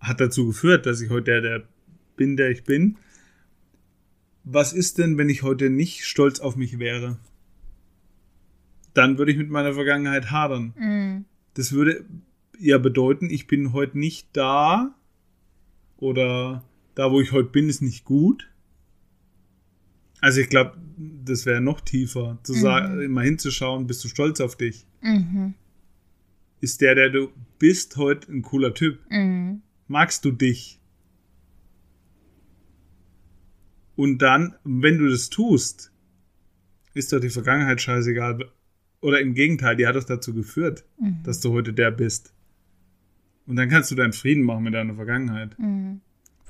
hat 0.00 0.20
dazu 0.20 0.46
geführt, 0.46 0.86
dass 0.86 1.00
ich 1.00 1.10
heute 1.10 1.40
der, 1.40 1.40
der 1.40 1.68
bin, 2.16 2.36
der 2.36 2.50
ich 2.50 2.64
bin. 2.64 2.96
Was 4.44 4.72
ist 4.72 4.98
denn, 4.98 5.18
wenn 5.18 5.28
ich 5.28 5.42
heute 5.42 5.70
nicht 5.70 6.04
stolz 6.04 6.40
auf 6.40 6.56
mich 6.56 6.78
wäre? 6.78 7.18
dann 8.94 9.18
würde 9.18 9.32
ich 9.32 9.38
mit 9.38 9.50
meiner 9.50 9.74
Vergangenheit 9.74 10.30
hadern. 10.30 10.74
Mhm. 10.76 11.24
Das 11.54 11.72
würde 11.72 12.04
ja 12.58 12.78
bedeuten, 12.78 13.30
ich 13.30 13.46
bin 13.46 13.72
heute 13.72 13.98
nicht 13.98 14.28
da 14.32 14.94
oder 15.96 16.64
da, 16.94 17.10
wo 17.10 17.20
ich 17.20 17.32
heute 17.32 17.50
bin, 17.50 17.68
ist 17.68 17.82
nicht 17.82 18.04
gut. 18.04 18.50
Also 20.20 20.40
ich 20.40 20.48
glaube, 20.48 20.76
das 21.24 21.46
wäre 21.46 21.60
noch 21.60 21.80
tiefer, 21.80 22.38
zu 22.42 22.54
mhm. 22.54 22.60
sagen, 22.60 23.00
immer 23.00 23.22
hinzuschauen, 23.22 23.86
bist 23.86 24.04
du 24.04 24.08
stolz 24.08 24.40
auf 24.40 24.56
dich? 24.56 24.86
Mhm. 25.00 25.54
Ist 26.60 26.80
der, 26.80 26.94
der 26.94 27.10
du 27.10 27.32
bist, 27.58 27.96
heute 27.96 28.30
ein 28.30 28.42
cooler 28.42 28.74
Typ? 28.74 29.00
Mhm. 29.10 29.62
Magst 29.88 30.24
du 30.24 30.30
dich? 30.30 30.78
Und 33.96 34.18
dann, 34.18 34.54
wenn 34.64 34.98
du 34.98 35.08
das 35.08 35.30
tust, 35.30 35.92
ist 36.94 37.12
doch 37.12 37.20
die 37.20 37.30
Vergangenheit 37.30 37.80
scheißegal. 37.80 38.50
Oder 39.00 39.20
im 39.20 39.34
Gegenteil, 39.34 39.76
die 39.76 39.86
hat 39.86 39.96
doch 39.96 40.04
dazu 40.04 40.34
geführt, 40.34 40.84
mhm. 40.98 41.22
dass 41.22 41.40
du 41.40 41.52
heute 41.52 41.72
der 41.72 41.90
bist. 41.90 42.34
Und 43.46 43.56
dann 43.56 43.68
kannst 43.68 43.90
du 43.90 43.94
deinen 43.94 44.12
Frieden 44.12 44.42
machen 44.42 44.64
mit 44.64 44.74
deiner 44.74 44.94
Vergangenheit. 44.94 45.58
Mhm. 45.58 46.00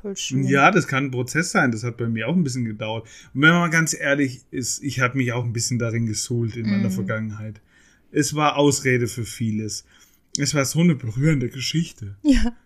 Voll 0.00 0.16
schön. 0.16 0.44
Ja, 0.44 0.70
das 0.70 0.86
kann 0.86 1.04
ein 1.04 1.10
Prozess 1.10 1.50
sein. 1.50 1.72
Das 1.72 1.84
hat 1.84 1.96
bei 1.96 2.08
mir 2.08 2.28
auch 2.28 2.34
ein 2.34 2.44
bisschen 2.44 2.64
gedauert. 2.64 3.08
Und 3.34 3.42
wenn 3.42 3.50
man 3.50 3.60
mal 3.60 3.70
ganz 3.70 3.94
ehrlich 3.94 4.40
ist, 4.50 4.82
ich 4.82 5.00
habe 5.00 5.18
mich 5.18 5.32
auch 5.32 5.44
ein 5.44 5.52
bisschen 5.52 5.78
darin 5.78 6.06
gesuhlt 6.06 6.56
in 6.56 6.70
meiner 6.70 6.88
mhm. 6.88 6.94
Vergangenheit. 6.94 7.60
Es 8.12 8.34
war 8.34 8.56
Ausrede 8.56 9.06
für 9.06 9.24
vieles. 9.24 9.84
Es 10.38 10.54
war 10.54 10.64
so 10.64 10.80
eine 10.80 10.94
berührende 10.94 11.48
Geschichte. 11.48 12.16
Ja. 12.22 12.56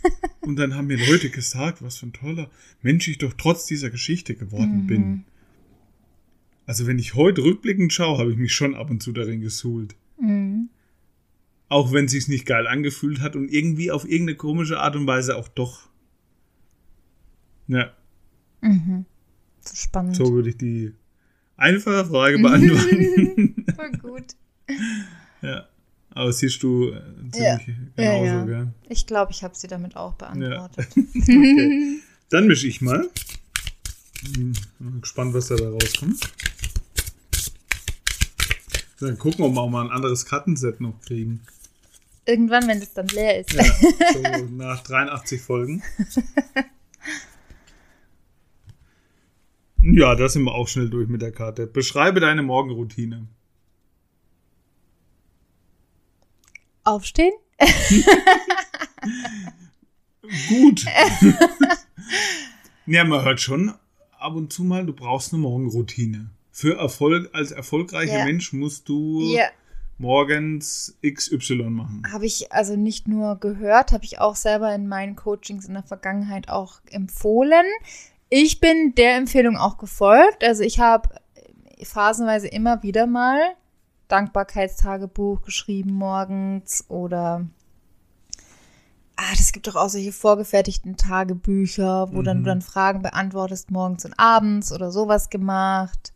Und 0.40 0.56
dann 0.56 0.74
haben 0.74 0.86
mir 0.86 0.96
Leute 0.96 1.30
gesagt, 1.30 1.82
was 1.82 1.98
für 1.98 2.06
ein 2.06 2.12
toller 2.12 2.50
Mensch 2.82 3.08
ich 3.08 3.18
doch 3.18 3.34
trotz 3.34 3.66
dieser 3.66 3.90
Geschichte 3.90 4.34
geworden 4.34 4.84
mhm. 4.84 4.86
bin. 4.86 5.24
Also 6.66 6.86
wenn 6.86 6.98
ich 6.98 7.14
heute 7.14 7.42
rückblickend 7.42 7.92
schaue, 7.92 8.18
habe 8.18 8.30
ich 8.30 8.36
mich 8.36 8.54
schon 8.54 8.74
ab 8.74 8.90
und 8.90 9.02
zu 9.02 9.12
darin 9.12 9.40
gesuhlt. 9.40 9.94
Mhm. 10.20 10.68
Auch 11.68 11.92
wenn 11.92 12.06
es 12.06 12.12
sich 12.12 12.28
nicht 12.28 12.46
geil 12.46 12.66
angefühlt 12.66 13.20
hat 13.20 13.36
und 13.36 13.50
irgendwie 13.50 13.90
auf 13.90 14.04
irgendeine 14.04 14.36
komische 14.36 14.78
Art 14.78 14.96
und 14.96 15.06
Weise 15.06 15.36
auch 15.36 15.48
doch. 15.48 15.87
Ja. 17.68 17.92
Mhm. 18.60 19.04
So 19.60 19.76
spannend. 19.76 20.16
So 20.16 20.32
würde 20.32 20.50
ich 20.50 20.56
die 20.56 20.94
einfache 21.56 22.04
Frage 22.06 22.38
beantworten. 22.38 23.66
Voll 23.76 23.92
gut. 23.92 24.24
ja. 25.42 25.66
Aber 26.10 26.32
siehst 26.32 26.62
du 26.62 26.88
äh, 26.88 27.00
ziemlich 27.30 27.36
ja. 27.36 27.58
genauso, 27.94 28.24
ja, 28.24 28.24
ja. 28.24 28.44
gell? 28.44 28.68
Ich 28.88 29.06
glaube, 29.06 29.30
ich 29.30 29.44
habe 29.44 29.54
sie 29.54 29.68
damit 29.68 29.94
auch 29.94 30.14
beantwortet. 30.14 30.88
Ja. 30.96 31.02
okay. 31.02 31.98
Dann 32.30 32.46
mische 32.46 32.66
ich 32.66 32.80
mal. 32.80 33.08
Bin 34.34 35.00
gespannt, 35.00 35.32
was 35.34 35.46
da, 35.48 35.56
da 35.56 35.70
rauskommt. 35.70 36.18
Dann 39.00 39.16
gucken, 39.16 39.44
ob 39.44 39.54
wir 39.54 39.60
auch 39.60 39.70
mal 39.70 39.84
ein 39.84 39.92
anderes 39.92 40.26
Kartenset 40.26 40.80
noch 40.80 41.00
kriegen. 41.02 41.40
Irgendwann, 42.26 42.66
wenn 42.68 42.78
es 42.78 42.92
dann 42.92 43.06
leer 43.08 43.40
ist. 43.40 43.52
Ja, 43.54 43.64
so 43.64 44.44
nach 44.50 44.82
83 44.82 45.40
Folgen. 45.40 45.82
Ja, 49.98 50.14
da 50.14 50.28
sind 50.28 50.44
wir 50.44 50.54
auch 50.54 50.68
schnell 50.68 50.88
durch 50.88 51.08
mit 51.08 51.22
der 51.22 51.32
Karte. 51.32 51.66
Beschreibe 51.66 52.20
deine 52.20 52.42
Morgenroutine. 52.42 53.26
Aufstehen? 56.84 57.32
Gut. 60.48 60.84
ja, 62.86 63.02
man 63.02 63.24
hört 63.24 63.40
schon 63.40 63.74
ab 64.20 64.36
und 64.36 64.52
zu 64.52 64.62
mal, 64.62 64.86
du 64.86 64.92
brauchst 64.92 65.32
eine 65.32 65.42
Morgenroutine 65.42 66.30
für 66.52 66.76
Erfolg, 66.78 67.30
als 67.32 67.50
erfolgreicher 67.50 68.18
ja. 68.18 68.24
Mensch 68.24 68.52
musst 68.52 68.88
du 68.88 69.20
ja. 69.34 69.46
morgens 69.98 70.96
XY 71.04 71.70
machen. 71.70 72.04
Habe 72.12 72.26
ich 72.26 72.52
also 72.52 72.76
nicht 72.76 73.08
nur 73.08 73.34
gehört, 73.40 73.90
habe 73.90 74.04
ich 74.04 74.20
auch 74.20 74.36
selber 74.36 74.72
in 74.72 74.86
meinen 74.86 75.16
Coachings 75.16 75.66
in 75.66 75.74
der 75.74 75.82
Vergangenheit 75.82 76.48
auch 76.48 76.80
empfohlen. 76.88 77.66
Ich 78.30 78.60
bin 78.60 78.94
der 78.94 79.16
Empfehlung 79.16 79.56
auch 79.56 79.78
gefolgt. 79.78 80.44
Also 80.44 80.62
ich 80.62 80.80
habe 80.80 81.08
phasenweise 81.82 82.48
immer 82.48 82.82
wieder 82.82 83.06
mal 83.06 83.40
Dankbarkeitstagebuch 84.08 85.42
geschrieben 85.42 85.92
morgens 85.92 86.84
oder 86.88 87.46
ah, 89.16 89.34
das 89.36 89.52
gibt 89.52 89.66
doch 89.66 89.76
auch 89.76 89.88
solche 89.88 90.12
vorgefertigten 90.12 90.96
Tagebücher, 90.96 92.08
wo 92.12 92.20
mhm. 92.20 92.24
dann 92.24 92.38
du 92.38 92.44
dann 92.44 92.62
Fragen 92.62 93.02
beantwortest 93.02 93.70
morgens 93.70 94.04
und 94.04 94.14
abends 94.18 94.72
oder 94.72 94.90
sowas 94.90 95.30
gemacht. 95.30 96.12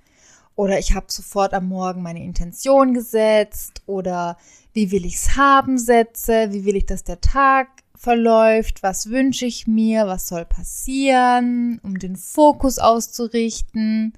Oder 0.55 0.79
ich 0.79 0.95
habe 0.95 1.07
sofort 1.09 1.55
am 1.55 1.69
Morgen 1.69 2.03
meine 2.03 2.23
Intention 2.23 2.93
gesetzt 2.93 3.83
oder 3.87 4.37
wie 4.75 4.91
will 4.91 5.07
ich 5.07 5.17
es 5.17 5.37
haben 5.37 5.79
setze, 5.79 6.53
wie 6.53 6.65
will 6.65 6.77
ich, 6.77 6.87
dass 6.87 7.05
der 7.05 7.21
Tag 7.21 7.69
verläuft, 7.97 8.83
was 8.83 9.11
wünsche 9.11 9.47
ich 9.47 9.67
mir, 9.67 10.07
was 10.07 10.29
soll 10.29 10.45
passieren, 10.45 11.81
um 11.83 11.99
den 11.99 12.17
Fokus 12.17 12.79
auszurichten. 12.79 14.13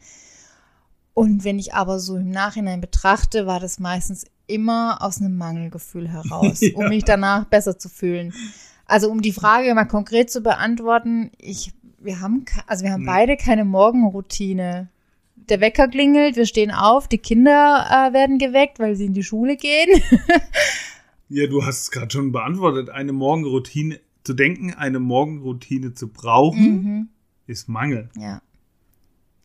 Und 1.12 1.44
wenn 1.44 1.58
ich 1.58 1.74
aber 1.74 1.98
so 2.00 2.16
im 2.16 2.30
Nachhinein 2.30 2.80
betrachte, 2.80 3.46
war 3.46 3.60
das 3.60 3.78
meistens 3.78 4.24
immer 4.46 4.98
aus 5.00 5.20
einem 5.20 5.36
Mangelgefühl 5.36 6.08
heraus, 6.08 6.60
ja. 6.60 6.74
um 6.74 6.88
mich 6.88 7.04
danach 7.04 7.44
besser 7.44 7.78
zu 7.78 7.88
fühlen. 7.88 8.32
Also 8.86 9.10
um 9.10 9.22
die 9.22 9.32
Frage 9.32 9.74
mal 9.74 9.84
konkret 9.86 10.30
zu 10.30 10.40
beantworten, 10.40 11.30
ich, 11.38 11.72
wir 11.98 12.20
haben, 12.20 12.44
also 12.66 12.84
wir 12.84 12.92
haben 12.92 13.06
beide 13.06 13.36
keine 13.36 13.64
Morgenroutine 13.64 14.88
der 15.48 15.60
Wecker 15.60 15.88
klingelt, 15.88 16.36
wir 16.36 16.46
stehen 16.46 16.70
auf, 16.70 17.08
die 17.08 17.18
Kinder 17.18 17.86
äh, 17.90 18.12
werden 18.12 18.38
geweckt, 18.38 18.78
weil 18.78 18.96
sie 18.96 19.06
in 19.06 19.14
die 19.14 19.22
Schule 19.22 19.56
gehen. 19.56 20.02
ja, 21.28 21.46
du 21.46 21.64
hast 21.64 21.82
es 21.82 21.90
gerade 21.90 22.10
schon 22.10 22.32
beantwortet. 22.32 22.90
Eine 22.90 23.12
Morgenroutine 23.12 24.00
zu 24.24 24.34
denken, 24.34 24.74
eine 24.74 25.00
Morgenroutine 25.00 25.94
zu 25.94 26.08
brauchen, 26.08 26.82
mhm. 26.82 27.08
ist 27.46 27.68
Mangel. 27.68 28.10
Ja. 28.16 28.40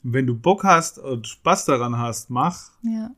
Wenn 0.01 0.27
du 0.27 0.35
Bock 0.35 0.63
hast 0.63 0.97
und 0.99 1.27
Spaß 1.27 1.65
daran 1.65 1.97
hast, 1.97 2.29
mach. 2.29 2.71
Ja. 2.83 3.11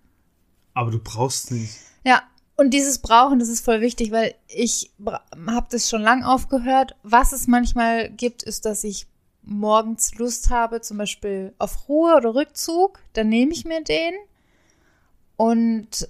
Aber 0.73 0.91
du 0.91 0.99
brauchst 0.99 1.51
nicht. 1.51 1.77
Ja, 2.03 2.23
und 2.55 2.71
dieses 2.71 2.99
Brauchen, 2.99 3.39
das 3.39 3.49
ist 3.49 3.63
voll 3.63 3.81
wichtig, 3.81 4.11
weil 4.11 4.35
ich 4.47 4.91
habe 5.47 5.67
das 5.69 5.89
schon 5.89 6.01
lang 6.01 6.23
aufgehört. 6.23 6.95
Was 7.03 7.33
es 7.33 7.47
manchmal 7.47 8.09
gibt, 8.09 8.43
ist, 8.43 8.65
dass 8.65 8.83
ich 8.83 9.07
morgens 9.43 10.15
Lust 10.15 10.49
habe, 10.49 10.81
zum 10.81 10.97
Beispiel 10.97 11.53
auf 11.57 11.89
Ruhe 11.89 12.15
oder 12.15 12.35
Rückzug, 12.35 12.99
dann 13.13 13.29
nehme 13.29 13.51
ich 13.51 13.65
mir 13.65 13.83
den 13.83 14.13
und 15.35 16.07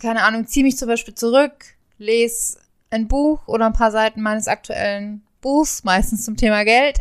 keine 0.00 0.22
Ahnung, 0.24 0.46
ziehe 0.46 0.64
mich 0.64 0.76
zum 0.76 0.88
Beispiel 0.88 1.14
zurück, 1.14 1.52
lese 1.98 2.58
ein 2.90 3.08
Buch 3.08 3.46
oder 3.46 3.66
ein 3.66 3.72
paar 3.72 3.90
Seiten 3.90 4.22
meines 4.22 4.48
aktuellen 4.48 5.22
Buchs, 5.40 5.84
meistens 5.84 6.24
zum 6.24 6.36
Thema 6.36 6.64
Geld. 6.64 6.98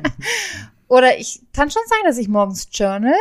oder 0.88 1.18
ich 1.18 1.40
kann 1.52 1.70
schon 1.70 1.82
sagen, 1.86 2.02
dass 2.04 2.18
ich 2.18 2.28
morgens 2.28 2.68
journal, 2.72 3.14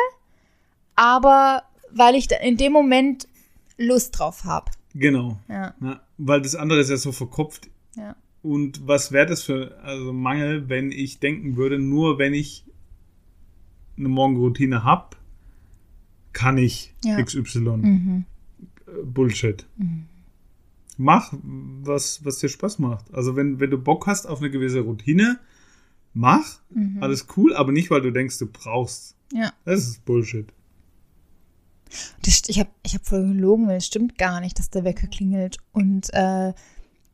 aber 0.95 1.63
weil 1.91 2.15
ich 2.15 2.29
in 2.31 2.57
dem 2.57 2.73
Moment 2.73 3.27
Lust 3.77 4.19
drauf 4.19 4.43
habe. 4.43 4.71
Genau. 4.93 5.39
Ja. 5.47 5.73
ja. 5.81 6.01
Weil 6.17 6.41
das 6.41 6.55
andere 6.55 6.81
ist 6.81 6.89
ja 6.89 6.97
so 6.97 7.11
verkopft. 7.11 7.69
Ja. 7.95 8.15
Und 8.41 8.87
was 8.87 9.11
wäre 9.11 9.25
das 9.25 9.43
für 9.43 9.79
also 9.83 10.13
Mangel, 10.13 10.69
wenn 10.69 10.91
ich 10.91 11.19
denken 11.19 11.55
würde, 11.55 11.79
nur 11.79 12.19
wenn 12.19 12.33
ich 12.33 12.65
eine 13.97 14.09
Morgenroutine 14.09 14.83
habe, 14.83 15.17
kann 16.33 16.57
ich 16.57 16.93
ja. 17.03 17.21
XY. 17.21 17.59
Mhm. 17.59 18.25
Bullshit. 19.03 19.65
Mhm. 19.77 20.05
Mach, 20.97 21.33
was, 21.41 22.23
was 22.25 22.39
dir 22.39 22.49
Spaß 22.49 22.79
macht. 22.79 23.13
Also 23.13 23.35
wenn, 23.35 23.59
wenn 23.59 23.71
du 23.71 23.77
Bock 23.77 24.07
hast 24.07 24.27
auf 24.27 24.39
eine 24.39 24.51
gewisse 24.51 24.81
Routine, 24.81 25.39
mach, 26.13 26.59
mhm. 26.69 27.01
alles 27.01 27.27
cool, 27.37 27.55
aber 27.55 27.71
nicht, 27.71 27.89
weil 27.89 28.01
du 28.01 28.11
denkst, 28.11 28.37
du 28.37 28.47
brauchst. 28.47 29.15
Ja. 29.33 29.53
Das 29.65 29.87
ist 29.87 30.05
Bullshit. 30.05 30.47
Das, 32.23 32.43
ich 32.47 32.59
habe 32.59 32.69
ich 32.83 32.95
hab 32.95 33.05
voll 33.05 33.27
gelogen, 33.27 33.67
weil 33.67 33.77
es 33.77 33.85
stimmt 33.85 34.17
gar 34.17 34.41
nicht, 34.41 34.59
dass 34.59 34.69
der 34.69 34.83
Wecker 34.83 35.07
klingelt. 35.07 35.57
Und 35.71 36.09
äh, 36.13 36.53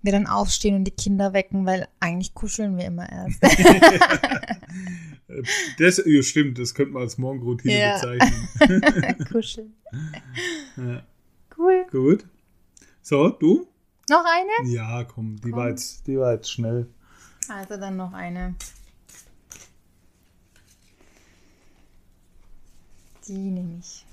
wir 0.06 0.12
dann 0.12 0.28
aufstehen 0.28 0.76
und 0.76 0.84
die 0.86 0.92
Kinder 0.92 1.34
wecken, 1.34 1.66
weil 1.66 1.88
eigentlich 2.00 2.34
kuscheln 2.34 2.78
wir 2.78 2.86
immer 2.86 3.10
erst. 3.10 3.44
das 5.80 6.02
ja, 6.06 6.22
stimmt, 6.22 6.60
das 6.60 6.74
könnte 6.74 6.94
man 6.94 7.04
als 7.04 7.18
Morgenroutine 7.18 7.80
ja. 7.80 8.00
bezeichnen. 8.00 9.26
Kuscheln. 9.32 9.74
Ja. 10.78 11.04
Cool. 11.58 11.86
Gut. 11.92 12.26
So, 13.02 13.30
du? 13.30 13.68
Noch 14.10 14.26
eine? 14.26 14.70
Ja, 14.70 15.04
komm, 15.04 15.38
die, 15.38 15.50
komm. 15.50 15.60
War, 15.60 15.70
jetzt, 15.70 16.06
die 16.08 16.18
war 16.18 16.34
jetzt 16.34 16.52
schnell. 16.52 16.88
Also 17.50 17.78
dann 17.78 17.98
noch 17.98 18.14
eine. 18.14 18.56
Die 23.28 23.34
nehme 23.34 23.80
ich. 23.80 24.06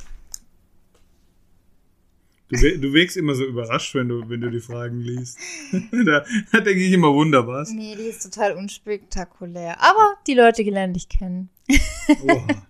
Du, 2.49 2.57
du 2.57 2.93
wirkst 2.93 3.17
immer 3.17 3.35
so 3.35 3.45
überrascht, 3.45 3.95
wenn 3.95 4.09
du, 4.09 4.29
wenn 4.29 4.43
du 4.43 4.51
die 4.51 4.61
Fragen 4.61 5.01
liest. 5.01 5.39
da, 5.73 6.25
da 6.53 6.61
denke 6.61 6.85
ich 6.85 6.93
immer 6.93 7.13
wunderbar. 7.13 7.67
Nee, 7.71 7.97
die 7.97 8.03
ist 8.03 8.23
total 8.23 8.57
unspektakulär. 8.57 9.81
Aber 9.81 10.17
die 10.27 10.35
Leute 10.35 10.63
lernen 10.63 10.95
dich 10.95 11.09
kennen. 11.09 11.49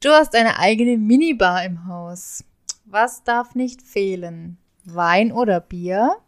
Du 0.00 0.10
hast 0.10 0.34
eine 0.36 0.58
eigene 0.58 0.98
Minibar 0.98 1.64
im 1.64 1.86
Haus. 1.86 2.44
Was 2.86 3.24
darf 3.24 3.56
nicht 3.56 3.82
fehlen? 3.82 4.58
Wein 4.84 5.32
oder 5.32 5.60
Bier? 5.60 6.18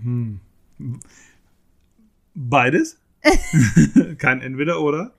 Hm. 0.00 0.40
Beides? 2.34 2.98
Kein 4.18 4.40
Entweder 4.40 4.80
oder? 4.80 5.14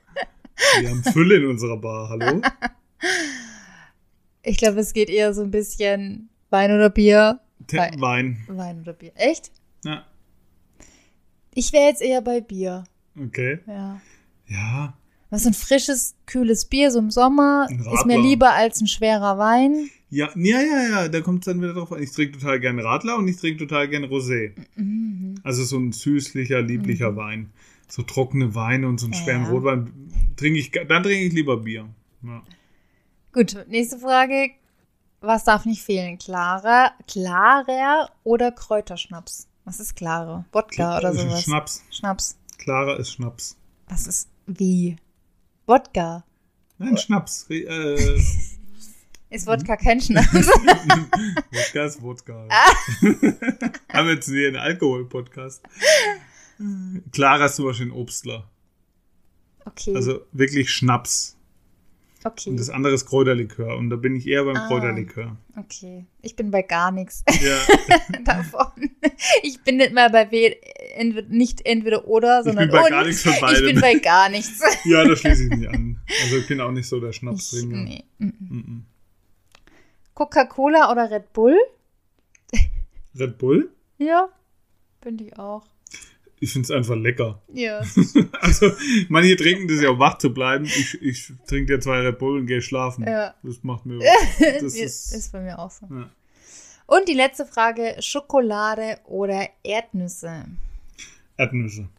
Wir 0.79 0.89
haben 0.89 1.03
Fülle 1.03 1.37
in 1.37 1.45
unserer 1.45 1.77
Bar, 1.77 2.09
hallo? 2.09 2.41
Ich 4.41 4.57
glaube, 4.57 4.79
es 4.79 4.93
geht 4.93 5.09
eher 5.09 5.33
so 5.33 5.43
ein 5.43 5.51
bisschen 5.51 6.29
Wein 6.49 6.71
oder 6.71 6.89
Bier. 6.89 7.39
Te 7.67 7.77
Wein. 7.77 8.43
Wein 8.47 8.81
oder 8.81 8.93
Bier. 8.93 9.11
Echt? 9.15 9.51
Ja. 9.85 10.05
Ich 11.53 11.71
wäre 11.71 11.85
jetzt 11.85 12.01
eher 12.01 12.21
bei 12.21 12.41
Bier. 12.41 12.83
Okay. 13.15 13.59
Ja. 13.67 14.01
Ja. 14.47 14.97
Was 15.33 15.47
ein 15.47 15.55
frisches, 15.55 16.13
kühles 16.27 16.65
Bier 16.65 16.91
so 16.91 16.99
im 16.99 17.09
Sommer 17.09 17.67
ist 17.67 18.05
mir 18.05 18.21
lieber 18.21 18.53
als 18.53 18.79
ein 18.81 18.85
schwerer 18.85 19.39
Wein. 19.39 19.89
Ja, 20.11 20.29
ja, 20.35 20.61
ja, 20.61 20.89
ja, 20.89 21.07
da 21.07 21.21
kommt 21.21 21.39
es 21.39 21.45
dann 21.45 21.59
wieder 21.59 21.73
drauf 21.73 21.91
an. 21.91 22.03
Ich 22.03 22.11
trinke 22.11 22.37
total 22.37 22.59
gerne 22.59 22.83
Radler 22.83 23.17
und 23.17 23.27
ich 23.27 23.37
trinke 23.37 23.65
total 23.65 23.89
gerne 23.89 24.05
Rosé. 24.05 24.51
Mhm. 24.75 25.39
Also 25.41 25.63
so 25.63 25.79
ein 25.79 25.91
süßlicher, 25.91 26.61
lieblicher 26.61 27.13
mhm. 27.13 27.15
Wein. 27.15 27.53
So 27.87 28.03
trockene 28.03 28.53
Weine 28.53 28.87
und 28.87 28.99
so 28.99 29.07
einen 29.07 29.15
schweren 29.15 29.45
ja. 29.45 29.49
Rotwein 29.49 29.91
trinke 30.35 30.59
ich, 30.59 30.69
dann 30.69 31.01
trinke 31.01 31.23
ich 31.23 31.33
lieber 31.33 31.57
Bier. 31.57 31.89
Ja. 32.21 32.43
Gut, 33.31 33.57
nächste 33.69 33.97
Frage. 33.97 34.51
Was 35.19 35.45
darf 35.45 35.65
nicht 35.65 35.81
fehlen? 35.81 36.19
Klarer, 36.19 36.91
klarer 37.07 38.11
oder 38.23 38.51
Kräuterschnaps? 38.51 39.47
Was 39.65 39.79
ist 39.79 39.95
klare? 39.95 40.45
Wodka 40.51 40.99
oder 40.99 41.11
sowas? 41.15 41.41
Schnaps. 41.41 41.83
Schnaps. 41.89 42.37
Klarer 42.59 42.99
ist 42.99 43.13
Schnaps. 43.13 43.57
Was 43.87 44.05
ist 44.05 44.29
wie? 44.45 44.97
Wodka. 45.65 46.25
Nein, 46.77 46.97
Schnaps. 46.97 47.45
Äh, 47.49 47.95
ist 49.29 49.47
Wodka 49.47 49.77
kein 49.77 50.01
Schnaps? 50.01 50.33
Wodka 51.51 51.85
ist 51.85 52.01
Wodka. 52.01 52.47
Ah. 52.49 52.73
Haben 53.93 54.07
wir 54.07 54.15
jetzt 54.15 54.29
hier 54.29 54.49
einen 54.49 54.57
Alkohol-Podcast. 54.57 55.63
Klarer 57.11 57.45
ist 57.45 57.55
zum 57.55 57.65
Beispiel 57.65 57.87
ein 57.87 57.91
Obstler. 57.91 58.49
Okay. 59.65 59.95
Also 59.95 60.25
wirklich 60.33 60.69
Schnaps. 60.69 61.37
Okay. 62.25 62.49
Und 62.49 62.59
das 62.59 62.69
andere 62.69 62.93
ist 62.93 63.05
Kräuterlikör. 63.05 63.77
Und 63.77 63.89
da 63.89 63.95
bin 63.95 64.15
ich 64.15 64.27
eher 64.27 64.45
beim 64.45 64.55
ah, 64.55 64.67
Kräuterlikör. 64.67 65.37
Okay. 65.57 66.05
Ich 66.21 66.35
bin 66.35 66.51
bei 66.51 66.61
gar 66.61 66.91
nichts 66.91 67.23
ja. 67.41 67.57
davon. 68.23 68.91
Ich 69.41 69.61
bin 69.61 69.77
nicht 69.77 69.93
mal 69.93 70.09
bei 70.09 70.29
entweder, 70.93 71.27
nicht 71.29 71.65
entweder 71.65 72.07
oder, 72.07 72.43
sondern 72.43 72.65
ich 72.65 72.71
bin 72.71 72.79
bei 72.79 72.85
und. 72.85 72.91
gar 72.91 73.05
nichts 73.05 73.23
von 73.23 73.33
beidem. 73.41 73.67
Ich 73.67 73.73
bin 73.73 73.81
bei 73.81 73.95
gar 73.95 74.29
nichts. 74.29 74.61
ja, 74.85 75.03
da 75.03 75.15
schließe 75.15 75.43
ich 75.45 75.49
mich 75.49 75.69
an. 75.69 75.99
Also 76.23 76.37
ich 76.37 76.47
bin 76.47 76.61
auch 76.61 76.71
nicht 76.71 76.87
so 76.87 76.99
der 76.99 77.11
Schnapstrinker. 77.11 77.77
Nee. 77.77 78.03
Mm 78.19 78.27
-mm. 78.27 78.81
Coca-Cola 80.13 80.91
oder 80.91 81.09
Red 81.09 81.33
Bull? 81.33 81.57
Red 83.17 83.37
Bull? 83.37 83.71
Ja, 83.97 84.29
finde 85.01 85.23
ich 85.23 85.39
auch. 85.39 85.65
Ich 86.39 86.51
finde 86.51 86.65
es 86.65 86.71
einfach 86.71 86.95
lecker. 86.95 87.41
Ja. 87.53 87.81
also, 88.41 88.71
manche 89.07 89.37
trinken 89.37 89.67
das 89.69 89.81
ja, 89.81 89.89
um 89.89 89.99
wach 89.99 90.17
zu 90.17 90.33
bleiben. 90.33 90.65
Ich, 90.65 91.01
ich 91.01 91.31
trinke 91.47 91.73
ja 91.73 91.79
zwei 91.79 92.01
Red 92.01 92.19
Bull 92.19 92.39
und 92.39 92.47
gehe 92.47 92.61
schlafen. 92.61 93.05
Ja. 93.07 93.33
Das 93.43 93.63
macht 93.63 93.85
mir. 93.85 93.99
Das 94.39 94.75
ist, 94.75 95.13
ist 95.15 95.31
bei 95.31 95.39
mir 95.39 95.57
auch 95.57 95.71
so. 95.71 95.87
Ja. 95.89 96.09
Und 96.85 97.07
die 97.07 97.13
letzte 97.13 97.45
Frage: 97.45 97.95
Schokolade 98.01 98.99
oder 99.05 99.47
Erdnüsse? 99.63 100.45
Erdnüsse. 101.37 101.89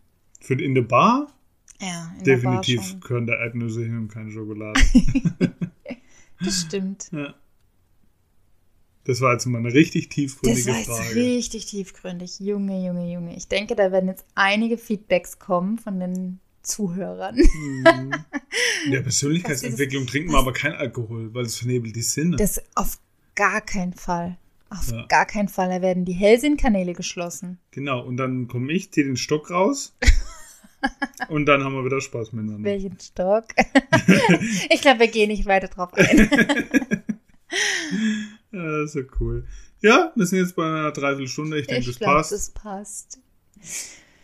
Für 0.40 0.54
in 0.54 0.74
der 0.74 0.82
Bar? 0.82 1.32
Ja, 1.80 2.12
in 2.18 2.24
Definitiv 2.24 2.82
der 2.82 2.92
Bar 2.92 3.00
können 3.00 3.26
da 3.26 3.34
Erdnüsse 3.34 3.84
hin 3.84 3.98
und 3.98 4.08
keine 4.08 4.30
Schokolade. 4.30 4.80
das 6.40 6.60
stimmt. 6.62 7.10
Ja. 7.12 7.34
Das 9.04 9.20
war 9.20 9.32
jetzt 9.32 9.44
mal 9.46 9.58
eine 9.58 9.72
richtig 9.72 10.08
tiefgründige 10.08 10.72
Frage. 10.72 10.78
Das 10.78 10.88
war 10.88 10.96
Frage. 10.96 11.14
richtig 11.16 11.66
tiefgründig. 11.66 12.40
Junge, 12.40 12.84
Junge, 12.86 13.12
Junge. 13.12 13.36
Ich 13.36 13.48
denke, 13.48 13.76
da 13.76 13.92
werden 13.92 14.08
jetzt 14.08 14.24
einige 14.34 14.78
Feedbacks 14.78 15.38
kommen 15.38 15.78
von 15.78 16.00
den 16.00 16.40
Zuhörern. 16.62 17.36
Mhm. 17.36 18.12
In 18.86 18.92
der 18.92 19.02
Persönlichkeitsentwicklung 19.02 20.06
trinken 20.06 20.32
wir 20.32 20.38
aber 20.38 20.52
kein 20.52 20.72
Alkohol, 20.72 21.34
weil 21.34 21.44
es 21.44 21.58
vernebelt 21.58 21.94
die 21.96 22.02
Sinne. 22.02 22.36
Das 22.36 22.62
auf 22.74 22.98
gar 23.34 23.60
keinen 23.60 23.92
Fall. 23.92 24.38
Auf 24.70 24.90
ja. 24.90 25.04
gar 25.06 25.26
keinen 25.26 25.48
Fall. 25.48 25.68
Da 25.68 25.82
werden 25.82 26.04
die 26.04 26.12
Hellsinnkanäle 26.12 26.94
geschlossen. 26.94 27.58
Genau, 27.70 28.04
und 28.04 28.16
dann 28.16 28.48
komme 28.48 28.72
ich, 28.72 28.92
ziehe 28.92 29.06
den 29.06 29.16
Stock 29.16 29.50
raus. 29.50 29.96
und 31.28 31.46
dann 31.46 31.62
haben 31.62 31.74
wir 31.74 31.84
wieder 31.84 32.00
Spaß 32.00 32.32
miteinander. 32.32 32.64
Welchen 32.64 32.98
Stock? 32.98 33.46
ich 34.70 34.80
glaube, 34.80 35.00
wir 35.00 35.08
gehen 35.08 35.28
nicht 35.28 35.46
weiter 35.46 35.68
drauf 35.68 35.92
ein. 35.94 36.28
Ja, 38.50 38.80
das 38.80 38.94
ist 38.94 38.96
ja 38.96 39.02
cool. 39.20 39.46
Ja, 39.80 40.12
wir 40.14 40.26
sind 40.26 40.38
jetzt 40.38 40.54
bei 40.54 40.64
einer 40.64 40.92
Dreiviertelstunde. 40.92 41.58
Ich 41.58 41.66
denke, 41.66 41.80
ich 41.80 41.86
das 41.86 41.98
glaub, 41.98 42.14
passt. 42.14 42.32
das 42.32 42.50
passt. 42.50 43.18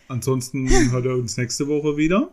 Ansonsten 0.09 0.68
hört 0.91 1.05
er 1.05 1.14
uns 1.14 1.36
nächste 1.36 1.66
Woche 1.66 1.97
wieder. 1.97 2.32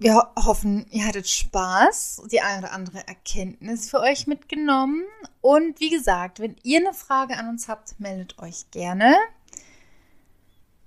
Wir 0.00 0.30
hoffen, 0.34 0.86
ihr 0.90 1.06
hattet 1.06 1.28
Spaß, 1.28 2.22
die 2.32 2.40
eine 2.40 2.60
oder 2.60 2.72
andere 2.72 3.06
Erkenntnis 3.06 3.90
für 3.90 4.00
euch 4.00 4.26
mitgenommen. 4.26 5.02
Und 5.42 5.78
wie 5.78 5.90
gesagt, 5.90 6.40
wenn 6.40 6.56
ihr 6.62 6.78
eine 6.78 6.94
Frage 6.94 7.36
an 7.36 7.50
uns 7.50 7.68
habt, 7.68 8.00
meldet 8.00 8.38
euch 8.38 8.70
gerne. 8.70 9.14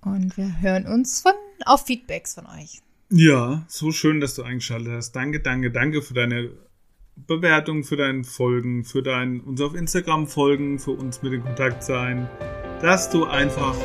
Und 0.01 0.35
wir 0.35 0.59
hören 0.61 0.87
uns 0.87 1.21
von, 1.21 1.33
auf 1.63 1.85
Feedbacks 1.85 2.33
von 2.33 2.47
euch. 2.47 2.81
Ja, 3.11 3.63
so 3.67 3.91
schön, 3.91 4.19
dass 4.19 4.33
du 4.33 4.41
eingeschaltet 4.41 4.91
hast. 4.91 5.11
Danke, 5.11 5.41
danke, 5.41 5.69
danke 5.69 6.01
für 6.01 6.15
deine 6.15 6.49
Bewertung 7.15 7.83
für 7.83 7.97
deinen 7.97 8.23
Folgen, 8.23 8.83
für 8.83 9.03
dein 9.03 9.41
uns 9.41 9.61
auf 9.61 9.75
Instagram 9.75 10.25
folgen, 10.25 10.79
für 10.79 10.91
uns 10.91 11.21
mit 11.21 11.33
in 11.33 11.43
Kontakt 11.43 11.83
sein, 11.83 12.27
dass 12.81 13.11
du 13.11 13.25
einfach 13.25 13.75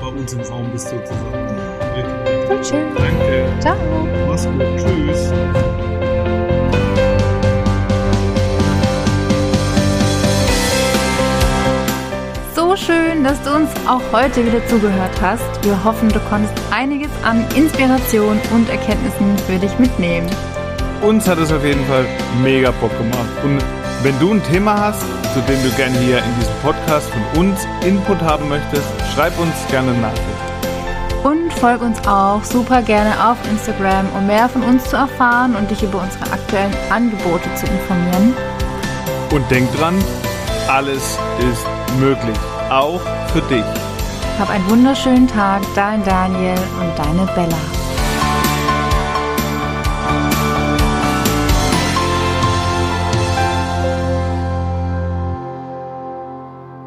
bei 0.00 0.06
uns 0.06 0.32
im 0.32 0.40
Raum 0.42 0.70
bist 0.70 0.88
sozusagen. 0.88 1.58
Voll 1.80 2.27
schön. 2.68 2.94
Danke. 2.94 3.46
Ciao. 3.60 3.76
Mach's 4.26 4.44
gut. 4.44 4.62
Tschüss. 4.76 5.32
So 12.54 12.76
schön, 12.76 13.24
dass 13.24 13.40
du 13.42 13.54
uns 13.54 13.70
auch 13.88 14.02
heute 14.12 14.44
wieder 14.44 14.64
zugehört 14.66 15.20
hast. 15.22 15.64
Wir 15.64 15.82
hoffen, 15.84 16.08
du 16.08 16.20
konntest 16.28 16.54
einiges 16.70 17.10
an 17.22 17.44
Inspiration 17.54 18.40
und 18.52 18.68
Erkenntnissen 18.68 19.38
für 19.46 19.58
dich 19.58 19.78
mitnehmen. 19.78 20.28
Uns 21.02 21.28
hat 21.28 21.38
es 21.38 21.52
auf 21.52 21.64
jeden 21.64 21.84
Fall 21.86 22.04
mega 22.42 22.72
Bock 22.72 22.96
gemacht. 22.98 23.30
Und 23.44 23.62
wenn 24.02 24.18
du 24.18 24.34
ein 24.34 24.42
Thema 24.42 24.78
hast, 24.78 25.02
zu 25.32 25.40
dem 25.48 25.62
du 25.62 25.70
gerne 25.76 25.96
hier 25.98 26.18
in 26.18 26.34
diesem 26.40 26.54
Podcast 26.62 27.08
von 27.10 27.46
uns 27.46 27.66
Input 27.86 28.20
haben 28.20 28.48
möchtest, 28.48 28.88
schreib 29.14 29.38
uns 29.38 29.54
gerne 29.70 29.92
eine 29.92 30.00
Nachricht. 30.00 30.47
Und 31.58 31.62
folg 31.62 31.82
uns 31.82 31.98
auch 32.06 32.44
super 32.44 32.82
gerne 32.82 33.10
auf 33.28 33.36
Instagram, 33.50 34.06
um 34.16 34.28
mehr 34.28 34.48
von 34.48 34.62
uns 34.62 34.88
zu 34.88 34.94
erfahren 34.94 35.56
und 35.56 35.68
dich 35.68 35.82
über 35.82 36.00
unsere 36.00 36.30
aktuellen 36.30 36.72
Angebote 36.88 37.52
zu 37.56 37.66
informieren. 37.66 38.32
Und 39.32 39.50
denk 39.50 39.68
dran, 39.74 39.96
alles 40.68 41.18
ist 41.50 41.66
möglich, 41.98 42.38
auch 42.70 43.00
für 43.32 43.42
dich. 43.52 43.64
Hab 44.38 44.50
einen 44.50 44.70
wunderschönen 44.70 45.26
Tag, 45.26 45.62
dein 45.74 46.04
Daniel 46.04 46.58
und 46.80 46.96
deine 46.96 47.26
Bella. 47.34 47.77